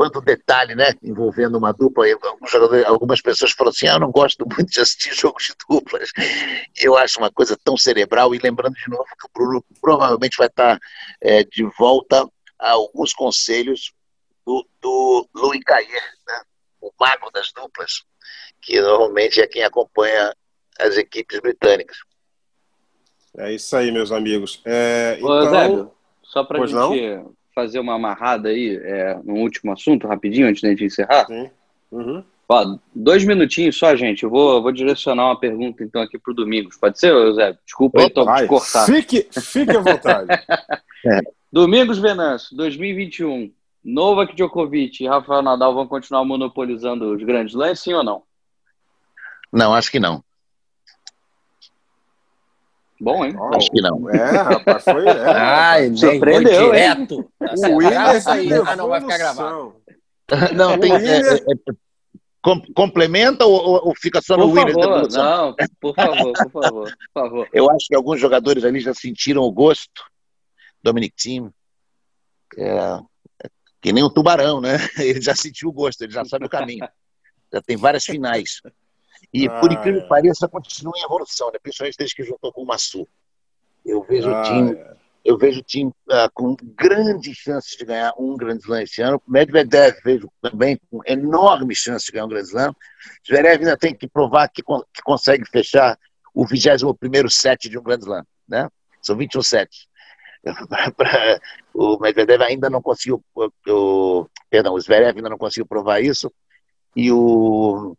quanto 0.00 0.22
detalhe, 0.22 0.74
né, 0.74 0.94
envolvendo 1.02 1.58
uma 1.58 1.74
dupla. 1.74 2.06
Algumas 2.86 3.20
pessoas 3.20 3.52
falam 3.52 3.70
assim: 3.70 3.86
ah, 3.86 3.96
eu 3.96 4.00
não 4.00 4.10
gosto 4.10 4.46
muito 4.46 4.70
de 4.70 4.80
assistir 4.80 5.12
jogos 5.12 5.44
de 5.44 5.54
duplas. 5.68 6.10
Eu 6.74 6.96
acho 6.96 7.18
uma 7.18 7.30
coisa 7.30 7.54
tão 7.62 7.76
cerebral. 7.76 8.34
E 8.34 8.38
lembrando 8.38 8.72
de 8.72 8.88
novo 8.88 9.04
que 9.04 9.26
o 9.26 9.30
Bruno 9.34 9.64
provavelmente 9.78 10.38
vai 10.38 10.46
estar 10.46 10.78
é, 11.20 11.44
de 11.44 11.64
volta 11.78 12.26
a 12.58 12.70
alguns 12.70 13.12
conselhos 13.12 13.92
do, 14.46 14.66
do 14.80 15.28
Louis 15.34 15.62
Cayer, 15.64 16.02
né, 16.26 16.40
o 16.80 16.90
mago 16.98 17.30
das 17.30 17.52
duplas, 17.52 18.02
que 18.62 18.80
normalmente 18.80 19.38
é 19.38 19.46
quem 19.46 19.64
acompanha 19.64 20.34
as 20.78 20.96
equipes 20.96 21.40
britânicas. 21.40 21.98
É 23.36 23.52
isso 23.52 23.76
aí, 23.76 23.92
meus 23.92 24.10
amigos. 24.10 24.62
É, 24.64 25.18
Ô, 25.20 25.42
então... 25.42 25.92
só 26.22 26.42
para 26.42 26.62
a 26.62 26.66
gente 26.66 26.74
não? 26.74 27.36
Fazer 27.54 27.78
uma 27.78 27.94
amarrada 27.94 28.48
aí 28.48 28.76
é, 28.82 29.18
no 29.24 29.34
último 29.34 29.72
assunto, 29.72 30.06
rapidinho, 30.06 30.48
antes 30.48 30.60
de 30.60 30.84
encerrar? 30.84 31.26
Sim. 31.26 31.50
Uhum. 31.90 32.22
Ó, 32.48 32.76
dois 32.94 33.24
minutinhos 33.24 33.76
só, 33.76 33.94
gente. 33.94 34.24
Eu 34.24 34.30
vou, 34.30 34.60
vou 34.60 34.72
direcionar 34.72 35.26
uma 35.26 35.38
pergunta 35.38 35.84
então 35.84 36.02
aqui 36.02 36.18
para 36.18 36.32
o 36.32 36.34
Domingos. 36.34 36.76
Pode 36.76 36.98
ser, 36.98 37.12
Zé? 37.34 37.56
Desculpa 37.64 38.00
aí, 38.00 38.10
tô 38.10 38.24
te 38.34 38.46
cortar. 38.46 38.86
Fique, 38.86 39.28
fique 39.32 39.76
à 39.76 39.80
vontade. 39.80 40.30
é. 41.06 41.20
Domingos 41.52 41.98
Venâncio, 41.98 42.56
2021. 42.56 43.52
Novak 43.84 44.34
Djokovic 44.34 45.02
e 45.02 45.08
Rafael 45.08 45.42
Nadal 45.42 45.72
vão 45.72 45.86
continuar 45.86 46.24
monopolizando 46.24 47.14
os 47.14 47.22
grandes 47.22 47.54
lãs, 47.54 47.80
sim 47.80 47.94
ou 47.94 48.04
não? 48.04 48.22
Não, 49.52 49.72
acho 49.74 49.90
que 49.90 49.98
não. 49.98 50.22
Bom, 53.00 53.24
hein? 53.24 53.34
Oh, 53.38 53.56
Acho 53.56 53.70
que 53.70 53.80
não. 53.80 54.10
É, 54.10 54.30
rapaz, 54.30 54.84
foi. 54.84 55.06
É, 55.06 55.24
Ai, 55.32 55.96
surpreendeu, 55.96 56.66
direto. 56.66 57.30
Tá 57.38 57.54
o 57.68 57.76
Williams 57.76 58.26
aí. 58.26 58.52
Ah, 58.52 58.76
não 58.76 58.88
vai 58.88 59.00
ficar 59.00 59.18
gravado. 59.18 59.76
Não, 60.54 60.78
tem. 60.78 60.92
É, 60.92 61.18
é, 61.18 61.34
é 61.34 61.72
complementa 62.74 63.44
ou, 63.44 63.86
ou, 63.88 63.94
fica 63.96 64.22
só 64.22 64.36
por 64.36 64.46
no? 64.46 64.54
Favor, 64.54 65.08
não, 65.10 65.54
por 65.80 65.94
favor, 65.94 66.32
por 66.32 66.50
favor, 66.50 66.96
por 67.12 67.12
favor. 67.12 67.48
Eu 67.52 67.70
acho 67.70 67.86
que 67.88 67.94
alguns 67.94 68.20
jogadores 68.20 68.64
ali 68.64 68.80
já 68.80 68.94
sentiram 68.94 69.42
o 69.42 69.52
gosto. 69.52 70.02
Dominic 70.82 71.14
Thiem. 71.16 71.50
É, 72.56 73.00
que 73.82 73.92
nem 73.92 74.04
um 74.04 74.08
tubarão, 74.08 74.60
né? 74.60 74.76
Ele 74.98 75.20
já 75.20 75.34
sentiu 75.34 75.68
o 75.68 75.72
gosto, 75.72 76.02
ele 76.02 76.12
já 76.12 76.24
sabe 76.24 76.46
o 76.46 76.50
caminho. 76.50 76.88
Já 77.52 77.60
tem 77.60 77.76
várias 77.76 78.04
finais. 78.04 78.60
E, 79.32 79.46
ah, 79.46 79.60
por 79.60 79.72
incrível 79.72 80.02
que 80.02 80.08
pareça, 80.08 80.48
continua 80.48 80.92
em 80.96 81.04
evolução, 81.04 81.50
né? 81.52 81.58
principalmente 81.62 81.96
desde 81.96 82.14
que 82.14 82.24
juntou 82.24 82.52
com 82.52 82.62
o 82.62 82.66
Massu. 82.66 83.06
Eu 83.84 84.02
vejo 84.02 84.28
ah, 84.28 84.40
o 84.40 84.44
time, 84.44 84.72
é. 84.72 84.96
eu 85.24 85.38
vejo 85.38 85.60
o 85.60 85.62
time 85.62 85.90
uh, 86.08 86.30
com 86.34 86.56
grandes 86.74 87.36
chances 87.36 87.76
de 87.76 87.84
ganhar 87.84 88.12
um 88.18 88.36
grande 88.36 88.62
slam 88.62 88.82
esse 88.82 89.00
ano. 89.00 89.22
Medvedev 89.26 89.96
vejo 90.04 90.30
também 90.42 90.78
com 90.90 91.00
enormes 91.06 91.78
chances 91.78 92.06
de 92.06 92.12
ganhar 92.12 92.24
um 92.24 92.28
grande 92.28 92.48
slam. 92.48 92.74
Zverev 93.26 93.60
ainda 93.60 93.76
tem 93.76 93.94
que 93.94 94.08
provar 94.08 94.48
que, 94.48 94.62
que 94.62 95.02
consegue 95.02 95.48
fechar 95.48 95.98
o 96.34 96.46
21 96.46 97.28
set 97.28 97.68
de 97.68 97.78
um 97.78 97.82
grande 97.82 98.04
slam. 98.04 98.24
Né? 98.48 98.68
São 99.00 99.16
21 99.16 99.42
sets. 99.42 99.88
o 101.74 101.98
Medvedev 101.98 102.42
ainda 102.42 102.70
não 102.70 102.80
conseguiu, 102.80 103.22
o, 103.34 104.26
perdão, 104.48 104.74
o 104.74 104.80
Zverev 104.80 105.16
ainda 105.16 105.28
não 105.28 105.38
conseguiu 105.38 105.66
provar 105.66 106.00
isso. 106.00 106.32
E 106.96 107.12
o 107.12 107.96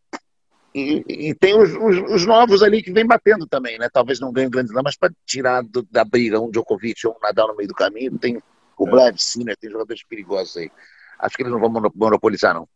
e, 0.74 1.04
e 1.30 1.36
tem 1.36 1.60
os, 1.60 1.70
os, 1.72 2.12
os, 2.12 2.26
novos 2.26 2.64
ali 2.64 2.82
que 2.82 2.94
vem 2.94 3.06
batendo 3.06 3.46
também, 3.46 3.78
né? 3.78 3.90
Talvez 3.92 4.20
não 4.20 4.32
ganhe 4.32 4.48
o 4.48 4.52
Grande 4.52 4.70
Slam, 4.70 4.84
mas 4.84 4.96
para 4.96 5.12
tirar 5.26 5.62
do, 5.64 5.84
da 5.92 6.06
briga 6.06 6.40
um 6.40 6.50
Djokovic 6.50 7.06
ou 7.06 7.14
um 7.14 7.20
Nadal 7.22 7.50
no 7.50 7.58
meio 7.58 7.68
do 7.68 7.76
caminho, 7.76 8.18
tem 8.18 8.42
o 8.78 8.86
Vlad 8.86 9.18
Sinner, 9.18 9.58
tem 9.58 9.70
jogadores 9.70 10.04
perigosos 10.04 10.58
aí. 10.58 10.72
Acho 11.20 11.36
que 11.36 11.44
eles 11.44 11.52
não 11.52 11.60
vão 11.60 11.92
monopolizar, 11.94 12.54
não. 12.54 12.68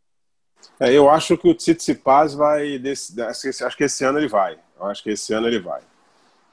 É, 0.78 0.92
eu 0.92 1.08
acho 1.08 1.36
que 1.36 1.48
o 1.48 1.54
Tsitsipas 1.54 2.34
vai. 2.34 2.78
Desse, 2.78 3.20
acho 3.20 3.76
que 3.76 3.84
esse 3.84 4.04
ano 4.04 4.18
ele 4.18 4.28
vai. 4.28 4.58
Eu 4.78 4.86
acho 4.86 5.02
que 5.02 5.10
esse 5.10 5.32
ano 5.32 5.48
ele 5.48 5.58
vai. 5.58 5.80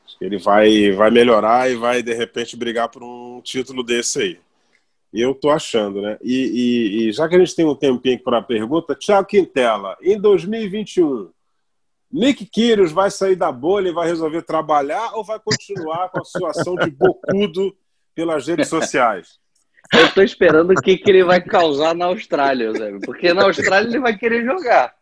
Acho 0.06 0.18
que 0.18 0.26
ele 0.26 0.38
vai, 0.38 0.92
vai 0.92 1.12
melhorar 1.12 1.70
e 1.70 1.76
vai, 1.76 2.02
de 2.02 2.14
repente, 2.14 2.56
brigar 2.56 2.90
por 2.90 3.04
um 3.04 3.42
título 3.42 3.84
desse 3.84 4.22
aí. 4.22 4.40
Eu 5.14 5.36
tô 5.36 5.52
achando, 5.52 6.02
né? 6.02 6.18
E, 6.24 7.04
e, 7.04 7.10
e 7.10 7.12
já 7.12 7.30
que 7.30 7.36
a 7.36 7.40
gente 7.40 7.56
tem 7.56 7.66
um 7.66 7.76
tempinho 7.76 8.22
para 8.24 8.40
a 8.40 8.42
pergunta, 8.42 8.96
Tiago 8.96 9.28
Quintela, 9.28 9.96
em 10.02 10.20
2021, 10.20 11.30
Nick 12.14 12.46
Kyrgios 12.46 12.92
vai 12.92 13.10
sair 13.10 13.36
da 13.36 13.52
bolha 13.52 13.90
e 13.90 13.94
vai 13.94 14.08
resolver 14.08 14.44
trabalhar 14.44 15.16
ou 15.16 15.24
vai 15.24 15.40
continuar 15.40 16.10
com 16.10 16.22
a 16.22 16.24
sua 16.24 16.52
ação 16.52 16.76
de 16.76 16.92
bocudo 16.92 17.76
pelas 18.14 18.48
redes 18.48 18.68
sociais? 18.68 19.40
Eu 19.92 20.06
estou 20.06 20.24
esperando 20.24 20.72
o 20.72 20.76
que, 20.76 20.96
que 20.96 21.10
ele 21.10 21.24
vai 21.24 21.42
causar 21.42 21.96
na 21.96 22.06
Austrália, 22.06 22.72
Zé, 22.72 22.92
porque 23.04 23.34
na 23.34 23.46
Austrália 23.46 23.90
ele 23.90 24.00
vai 24.00 24.16
querer 24.16 24.46
jogar, 24.46 24.94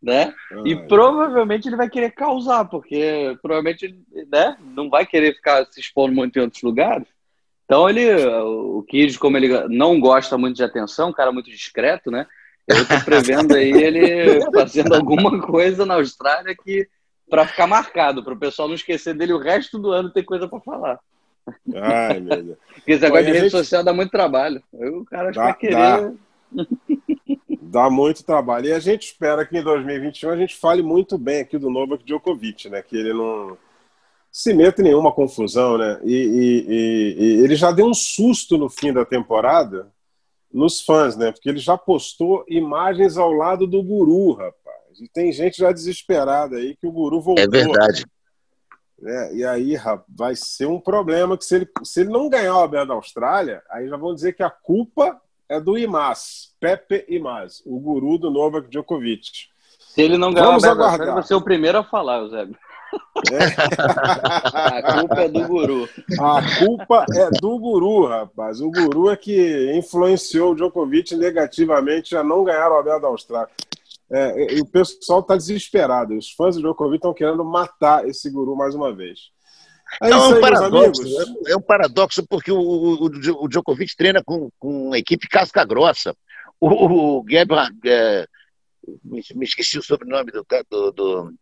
né? 0.00 0.32
E 0.64 0.76
provavelmente 0.76 1.68
ele 1.68 1.76
vai 1.76 1.90
querer 1.90 2.12
causar, 2.12 2.64
porque 2.64 3.36
provavelmente 3.42 3.98
né, 4.30 4.56
não 4.60 4.88
vai 4.88 5.04
querer 5.04 5.34
ficar 5.34 5.66
se 5.66 5.80
expondo 5.80 6.14
muito 6.14 6.38
em 6.38 6.42
outros 6.42 6.62
lugares. 6.62 7.06
Então 7.64 7.88
ele, 7.88 8.12
o 8.14 8.84
Kid, 8.88 9.18
como 9.18 9.36
ele 9.36 9.68
não 9.68 10.00
gosta 10.00 10.38
muito 10.38 10.56
de 10.56 10.64
atenção, 10.64 11.10
um 11.10 11.12
cara 11.12 11.32
muito 11.32 11.50
discreto, 11.50 12.10
né? 12.10 12.26
Eu 12.70 12.86
tô 12.86 13.04
prevendo 13.04 13.54
aí 13.54 13.70
ele 13.70 14.40
fazendo 14.52 14.94
alguma 14.94 15.40
coisa 15.40 15.84
na 15.84 15.94
Austrália 15.94 16.54
que 16.54 16.88
para 17.28 17.46
ficar 17.46 17.66
marcado, 17.66 18.24
para 18.24 18.34
o 18.34 18.38
pessoal 18.38 18.68
não 18.68 18.74
esquecer 18.74 19.14
dele 19.14 19.32
o 19.32 19.38
resto 19.38 19.78
do 19.78 19.92
ano 19.92 20.10
ter 20.10 20.24
coisa 20.24 20.48
para 20.48 20.60
falar. 20.60 20.98
Ai, 21.74 22.20
meu 22.20 22.42
Deus. 22.42 22.58
Porque 22.74 22.92
esse 22.92 23.02
negócio 23.02 23.24
de 23.24 23.32
rede 23.32 23.42
gente... 23.44 23.52
social 23.52 23.84
dá 23.84 23.92
muito 23.92 24.10
trabalho. 24.10 24.62
o 24.72 25.04
cara 25.04 25.30
dá, 25.30 25.44
vai 25.44 25.54
querer. 25.54 25.74
Dá. 25.74 26.12
dá 27.62 27.90
muito 27.90 28.24
trabalho. 28.24 28.66
E 28.66 28.72
a 28.72 28.80
gente 28.80 29.06
espera 29.06 29.46
que 29.46 29.56
em 29.56 29.62
2021 29.62 30.30
a 30.30 30.36
gente 30.36 30.56
fale 30.56 30.82
muito 30.82 31.16
bem 31.16 31.40
aqui 31.40 31.56
do 31.56 31.70
Novak 31.70 32.04
Djokovic, 32.04 32.68
né? 32.68 32.82
Que 32.82 32.96
ele 32.96 33.14
não 33.14 33.56
se 34.30 34.52
mete 34.54 34.80
em 34.80 34.84
nenhuma 34.84 35.12
confusão, 35.12 35.76
né? 35.76 36.00
E, 36.04 36.14
e, 36.14 36.66
e, 36.68 37.16
e, 37.18 37.44
ele 37.44 37.56
já 37.56 37.72
deu 37.72 37.86
um 37.86 37.94
susto 37.94 38.56
no 38.56 38.68
fim 38.68 38.92
da 38.92 39.04
temporada 39.04 39.88
nos 40.52 40.80
fãs, 40.80 41.16
né? 41.16 41.30
Porque 41.32 41.48
ele 41.48 41.58
já 41.58 41.78
postou 41.78 42.44
imagens 42.48 43.16
ao 43.16 43.32
lado 43.32 43.66
do 43.66 43.82
guru, 43.82 44.32
rapaz. 44.32 45.00
E 45.00 45.08
tem 45.08 45.32
gente 45.32 45.58
já 45.58 45.72
desesperada 45.72 46.56
aí 46.56 46.76
que 46.76 46.86
o 46.86 46.92
guru 46.92 47.20
voltou. 47.20 47.44
É 47.44 47.48
verdade. 47.48 48.04
Né? 49.00 49.34
E 49.34 49.44
aí 49.44 49.74
rapaz, 49.74 50.06
vai 50.08 50.34
ser 50.36 50.66
um 50.66 50.80
problema 50.80 51.38
que 51.38 51.44
se 51.44 51.56
ele, 51.56 51.68
se 51.82 52.00
ele 52.00 52.10
não 52.10 52.28
ganhar 52.28 52.56
o 52.56 52.62
Aberto 52.62 52.88
da 52.88 52.94
Austrália, 52.94 53.62
aí 53.70 53.88
já 53.88 53.96
vão 53.96 54.14
dizer 54.14 54.34
que 54.34 54.42
a 54.42 54.50
culpa 54.50 55.20
é 55.48 55.60
do 55.60 55.78
Imaz, 55.78 56.54
Pepe 56.60 57.04
Imaz, 57.08 57.62
o 57.64 57.78
guru 57.80 58.18
do 58.18 58.30
Novak 58.30 58.68
Djokovic. 58.68 59.48
Se 59.78 60.02
ele 60.02 60.18
não 60.18 60.32
ganhar 60.32 60.46
Vamos 60.46 60.62
o 60.62 60.66
Aberto 60.66 61.06
da 61.06 61.14
vai 61.14 61.22
ser 61.22 61.34
o 61.34 61.42
primeiro 61.42 61.78
a 61.78 61.84
falar, 61.84 62.18
Eusébio. 62.18 62.56
É. 63.30 63.38
a 64.78 65.00
culpa 65.00 65.20
é 65.20 65.28
do 65.28 65.46
guru. 65.46 65.88
A 66.18 66.58
culpa 66.58 67.06
é 67.14 67.30
do 67.40 67.58
guru, 67.58 68.06
rapaz. 68.06 68.60
O 68.60 68.70
guru 68.70 69.10
é 69.10 69.16
que 69.16 69.72
influenciou 69.74 70.52
o 70.52 70.54
Djokovic 70.54 71.14
negativamente 71.14 72.16
a 72.16 72.24
não 72.24 72.44
ganhar 72.44 72.70
o 72.70 72.78
Abel 72.78 73.00
da 73.00 73.08
Austrália. 73.08 73.50
É, 74.12 74.60
o 74.60 74.66
pessoal 74.66 75.20
está 75.20 75.36
desesperado. 75.36 76.16
Os 76.16 76.32
fãs 76.32 76.56
do 76.56 76.62
Djokovic 76.62 76.96
estão 76.96 77.14
querendo 77.14 77.44
matar 77.44 78.06
esse 78.08 78.28
guru 78.30 78.56
mais 78.56 78.74
uma 78.74 78.92
vez. 78.92 79.30
É, 80.02 80.10
é 80.10 80.16
um 80.16 80.34
aí, 80.34 80.40
paradoxo. 80.40 81.02
É, 81.46 81.52
é 81.52 81.56
um 81.56 81.62
paradoxo 81.62 82.26
porque 82.28 82.50
o, 82.52 82.58
o, 82.58 83.04
o 83.04 83.48
Djokovic 83.48 83.96
treina 83.96 84.22
com, 84.24 84.50
com 84.58 84.86
uma 84.86 84.98
equipe 84.98 85.28
casca 85.28 85.64
grossa. 85.64 86.14
O, 86.60 87.18
o 87.18 87.24
Gebhard, 87.28 87.76
é, 87.84 88.26
me, 89.04 89.22
me, 89.34 89.44
esqueci 89.44 89.78
o 89.78 89.82
sobrenome 89.82 90.30
do, 90.30 90.44
do, 90.70 90.92
do 90.92 91.32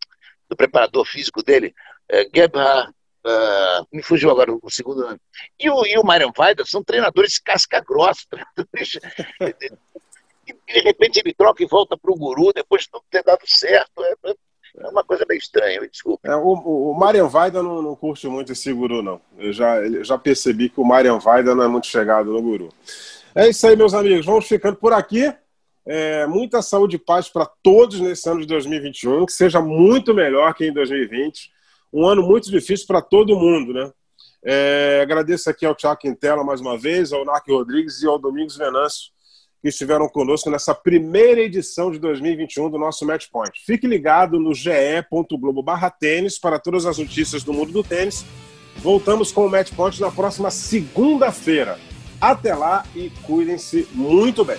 do 0.48 0.56
preparador 0.56 1.04
físico 1.04 1.42
dele, 1.42 1.74
é, 2.08 2.28
Gebhard, 2.34 2.90
uh, 3.26 3.86
me 3.92 4.02
fugiu 4.02 4.30
agora 4.30 4.52
o 4.52 4.70
segundo 4.70 5.02
nome. 5.02 5.18
E 5.58 5.68
o, 5.70 5.86
e 5.86 5.98
o 5.98 6.04
Marian 6.04 6.32
Weider 6.36 6.66
são 6.66 6.82
treinadores 6.82 7.38
casca 7.38 7.80
grossa, 7.80 8.24
de 10.66 10.80
repente 10.80 11.20
ele 11.20 11.34
troca 11.34 11.62
e 11.62 11.66
volta 11.66 11.96
para 11.96 12.10
o 12.10 12.16
guru 12.16 12.52
depois 12.54 12.82
de 12.82 12.88
não 12.92 13.02
ter 13.10 13.22
dado 13.22 13.42
certo. 13.44 14.02
É, 14.02 14.14
é 14.78 14.88
uma 14.88 15.02
coisa 15.02 15.24
meio 15.28 15.38
estranha, 15.38 15.80
desculpa. 15.88 16.28
É, 16.28 16.36
o, 16.36 16.52
o 16.90 16.94
Marian 16.94 17.26
Vaida 17.26 17.62
não, 17.62 17.82
não 17.82 17.96
curte 17.96 18.26
muito 18.28 18.52
esse 18.52 18.72
guru, 18.72 19.02
não. 19.02 19.20
Eu 19.36 19.52
já, 19.52 19.76
já 20.02 20.16
percebi 20.16 20.68
que 20.68 20.80
o 20.80 20.84
Marian 20.84 21.18
Vaida 21.18 21.54
não 21.54 21.64
é 21.64 21.68
muito 21.68 21.86
chegado 21.86 22.32
no 22.32 22.40
guru. 22.40 22.68
É 23.34 23.48
isso 23.48 23.66
aí, 23.66 23.76
meus 23.76 23.94
amigos. 23.94 24.24
Vamos 24.24 24.46
ficando 24.46 24.76
por 24.76 24.92
aqui. 24.92 25.32
É, 25.90 26.26
muita 26.26 26.60
saúde 26.60 26.96
e 26.96 26.98
paz 26.98 27.30
para 27.30 27.46
todos 27.46 27.98
nesse 27.98 28.28
ano 28.28 28.42
de 28.42 28.46
2021, 28.46 29.24
que 29.24 29.32
seja 29.32 29.58
muito 29.62 30.12
melhor 30.12 30.52
que 30.52 30.66
em 30.66 30.72
2020. 30.72 31.50
Um 31.90 32.06
ano 32.06 32.22
muito 32.22 32.50
difícil 32.50 32.86
para 32.86 33.00
todo 33.00 33.38
mundo, 33.38 33.72
né? 33.72 33.90
É, 34.44 35.00
agradeço 35.02 35.48
aqui 35.48 35.64
ao 35.64 35.74
Tiago 35.74 35.98
Quintela 35.98 36.44
mais 36.44 36.60
uma 36.60 36.76
vez, 36.76 37.10
ao 37.10 37.24
Narc 37.24 37.48
Rodrigues 37.48 38.02
e 38.02 38.06
ao 38.06 38.18
Domingos 38.18 38.58
Venâncio, 38.58 39.10
que 39.62 39.68
estiveram 39.68 40.06
conosco 40.10 40.50
nessa 40.50 40.74
primeira 40.74 41.40
edição 41.40 41.90
de 41.90 41.98
2021 41.98 42.68
do 42.68 42.78
nosso 42.78 43.06
Match 43.06 43.26
Point. 43.32 43.58
Fique 43.64 43.86
ligado 43.86 44.38
no 44.38 44.52
ge.globo 44.52 45.62
barra 45.62 45.88
tênis 45.88 46.38
para 46.38 46.58
todas 46.58 46.84
as 46.84 46.98
notícias 46.98 47.42
do 47.42 47.54
mundo 47.54 47.72
do 47.72 47.82
tênis. 47.82 48.26
Voltamos 48.76 49.32
com 49.32 49.46
o 49.46 49.50
Match 49.50 49.72
Point 49.72 49.98
na 50.02 50.10
próxima 50.10 50.50
segunda-feira. 50.50 51.78
Até 52.20 52.54
lá 52.54 52.84
e 52.94 53.10
cuidem-se 53.24 53.88
muito 53.94 54.44
bem. 54.44 54.58